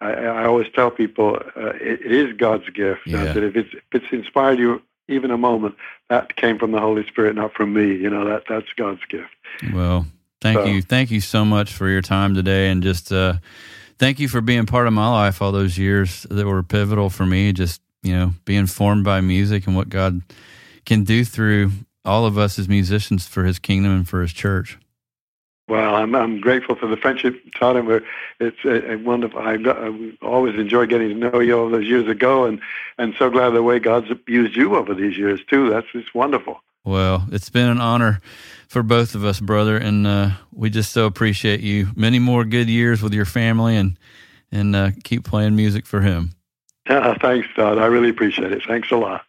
I, 0.00 0.12
I 0.12 0.44
always 0.46 0.68
tell 0.74 0.90
people 0.90 1.36
uh, 1.56 1.74
it, 1.74 2.00
it 2.00 2.12
is 2.12 2.36
God's 2.36 2.68
gift. 2.70 3.02
Yeah. 3.06 3.32
That 3.32 3.42
if 3.42 3.56
it's 3.56 3.74
if 3.74 4.02
it's 4.02 4.12
inspired 4.12 4.58
you 4.58 4.82
even 5.12 5.30
a 5.30 5.38
moment, 5.38 5.76
that 6.08 6.36
came 6.36 6.58
from 6.58 6.72
the 6.72 6.80
Holy 6.80 7.06
Spirit, 7.06 7.36
not 7.36 7.54
from 7.54 7.72
me. 7.72 7.94
You 7.94 8.10
know 8.10 8.24
that 8.24 8.44
that's 8.48 8.72
God's 8.76 9.04
gift. 9.08 9.30
Well, 9.72 10.06
thank 10.40 10.58
so. 10.58 10.64
you, 10.64 10.82
thank 10.82 11.10
you 11.10 11.20
so 11.20 11.44
much 11.44 11.72
for 11.72 11.88
your 11.88 12.02
time 12.02 12.34
today, 12.34 12.70
and 12.70 12.82
just 12.82 13.12
uh, 13.12 13.34
thank 13.98 14.18
you 14.18 14.28
for 14.28 14.40
being 14.40 14.66
part 14.66 14.86
of 14.86 14.92
my 14.92 15.08
life 15.10 15.40
all 15.40 15.52
those 15.52 15.78
years 15.78 16.26
that 16.30 16.46
were 16.46 16.62
pivotal 16.62 17.10
for 17.10 17.26
me. 17.26 17.52
Just 17.52 17.80
you 18.02 18.12
know, 18.12 18.34
being 18.44 18.66
formed 18.66 19.04
by 19.04 19.20
music 19.20 19.66
and 19.66 19.76
what 19.76 19.88
God 19.88 20.22
can 20.84 21.04
do 21.04 21.24
through 21.24 21.70
all 22.04 22.26
of 22.26 22.36
us 22.36 22.58
as 22.58 22.68
musicians 22.68 23.26
for 23.26 23.44
His 23.44 23.58
kingdom 23.58 23.92
and 23.92 24.08
for 24.08 24.22
His 24.22 24.32
church. 24.32 24.78
Well, 25.68 25.94
I'm 25.94 26.14
I'm 26.14 26.40
grateful 26.40 26.74
for 26.74 26.86
the 26.86 26.96
friendship, 26.96 27.40
Todd, 27.58 27.76
and 27.76 27.86
we're, 27.86 28.02
it's 28.40 28.64
a, 28.64 28.92
a 28.92 28.96
wonderful. 28.96 29.38
I, 29.38 29.54
I 29.54 30.12
always 30.20 30.56
enjoy 30.56 30.86
getting 30.86 31.08
to 31.10 31.14
know 31.14 31.40
you 31.40 31.58
all 31.58 31.70
those 31.70 31.86
years 31.86 32.08
ago, 32.08 32.44
and 32.44 32.60
and 32.98 33.14
so 33.18 33.30
glad 33.30 33.50
the 33.50 33.62
way 33.62 33.78
God's 33.78 34.08
used 34.26 34.56
you 34.56 34.76
over 34.76 34.92
these 34.92 35.16
years 35.16 35.40
too. 35.48 35.70
That's 35.70 35.86
it's 35.94 36.12
wonderful. 36.12 36.62
Well, 36.84 37.26
it's 37.30 37.48
been 37.48 37.68
an 37.68 37.80
honor 37.80 38.20
for 38.66 38.82
both 38.82 39.14
of 39.14 39.24
us, 39.24 39.38
brother, 39.38 39.76
and 39.76 40.04
uh, 40.06 40.30
we 40.52 40.68
just 40.68 40.92
so 40.92 41.06
appreciate 41.06 41.60
you. 41.60 41.88
Many 41.94 42.18
more 42.18 42.44
good 42.44 42.68
years 42.68 43.00
with 43.00 43.14
your 43.14 43.24
family, 43.24 43.76
and 43.76 43.96
and 44.50 44.74
uh, 44.74 44.90
keep 45.04 45.24
playing 45.24 45.54
music 45.54 45.86
for 45.86 46.00
Him. 46.00 46.32
Yeah, 46.88 47.14
thanks, 47.20 47.48
Todd. 47.54 47.78
I 47.78 47.86
really 47.86 48.08
appreciate 48.08 48.52
it. 48.52 48.64
Thanks 48.66 48.90
a 48.90 48.96
lot. 48.96 49.24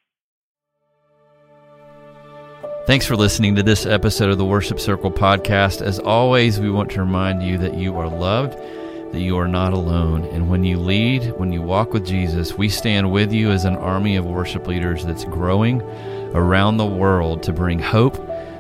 Thanks 2.86 3.06
for 3.06 3.16
listening 3.16 3.56
to 3.56 3.64
this 3.64 3.86
episode 3.86 4.30
of 4.30 4.38
the 4.38 4.44
Worship 4.44 4.78
Circle 4.78 5.10
podcast. 5.10 5.82
As 5.82 6.00
always, 6.00 6.60
we 6.60 6.70
want 6.70 6.92
to 6.92 7.00
remind 7.00 7.42
you 7.42 7.58
that 7.60 7.76
you 7.76 7.96
are 7.96 8.10
loved, 8.10 8.58
that 9.14 9.22
you 9.22 9.38
are 9.38 9.48
not 9.48 9.72
alone. 9.72 10.26
And 10.26 10.50
when 10.50 10.66
you 10.66 10.78
lead, 10.78 11.32
when 11.38 11.54
you 11.54 11.62
walk 11.62 11.94
with 11.94 12.06
Jesus, 12.06 12.58
we 12.58 12.68
stand 12.68 13.10
with 13.10 13.32
you 13.32 13.52
as 13.52 13.64
an 13.64 13.78
army 13.78 14.18
of 14.18 14.26
worship 14.26 14.68
leaders 14.68 15.06
that's 15.06 15.24
growing 15.24 15.82
around 16.34 16.76
the 16.76 16.86
world 16.86 17.42
to 17.44 17.54
bring 17.54 17.80
hope 17.80 18.18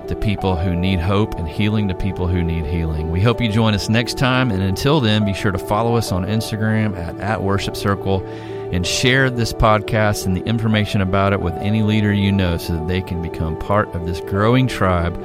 to 0.08 0.16
people 0.16 0.56
who 0.56 0.74
need 0.74 1.02
hope 1.02 1.36
and 1.36 1.46
healing 1.46 1.90
to 1.90 1.94
people 1.94 2.26
who 2.26 2.42
need 2.42 2.66
healing. 2.66 3.12
We 3.12 3.20
hope 3.20 3.42
you 3.42 3.52
join 3.52 3.74
us 3.74 3.90
next 3.90 4.18
time. 4.18 4.52
And 4.52 4.64
until 4.64 5.02
then, 5.02 5.26
be 5.26 5.34
sure 5.34 5.52
to 5.52 5.60
follow 5.60 5.98
us 5.98 6.14
on 6.14 6.24
Instagram 6.24 6.96
at, 6.96 7.20
at 7.20 7.44
Worship 7.44 7.76
Circle 7.76 8.26
and 8.74 8.88
share 8.88 9.30
this 9.30 9.54
podcast 9.54 10.26
and 10.26 10.36
the 10.36 10.44
information 10.46 11.00
about 11.00 11.32
it 11.32 11.42
with 11.42 11.54
any 11.58 11.84
leader 11.84 12.12
you 12.12 12.32
know 12.32 12.58
so 12.58 12.74
that 12.74 12.88
they 12.88 13.02
can 13.02 13.22
become 13.22 13.58
part 13.60 13.88
of 13.94 14.06
this 14.06 14.20
growing 14.22 14.68
tribe 14.68 15.16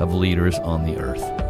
of 0.00 0.14
leaders 0.14 0.58
on 0.60 0.84
the 0.84 0.96
earth. 0.98 1.41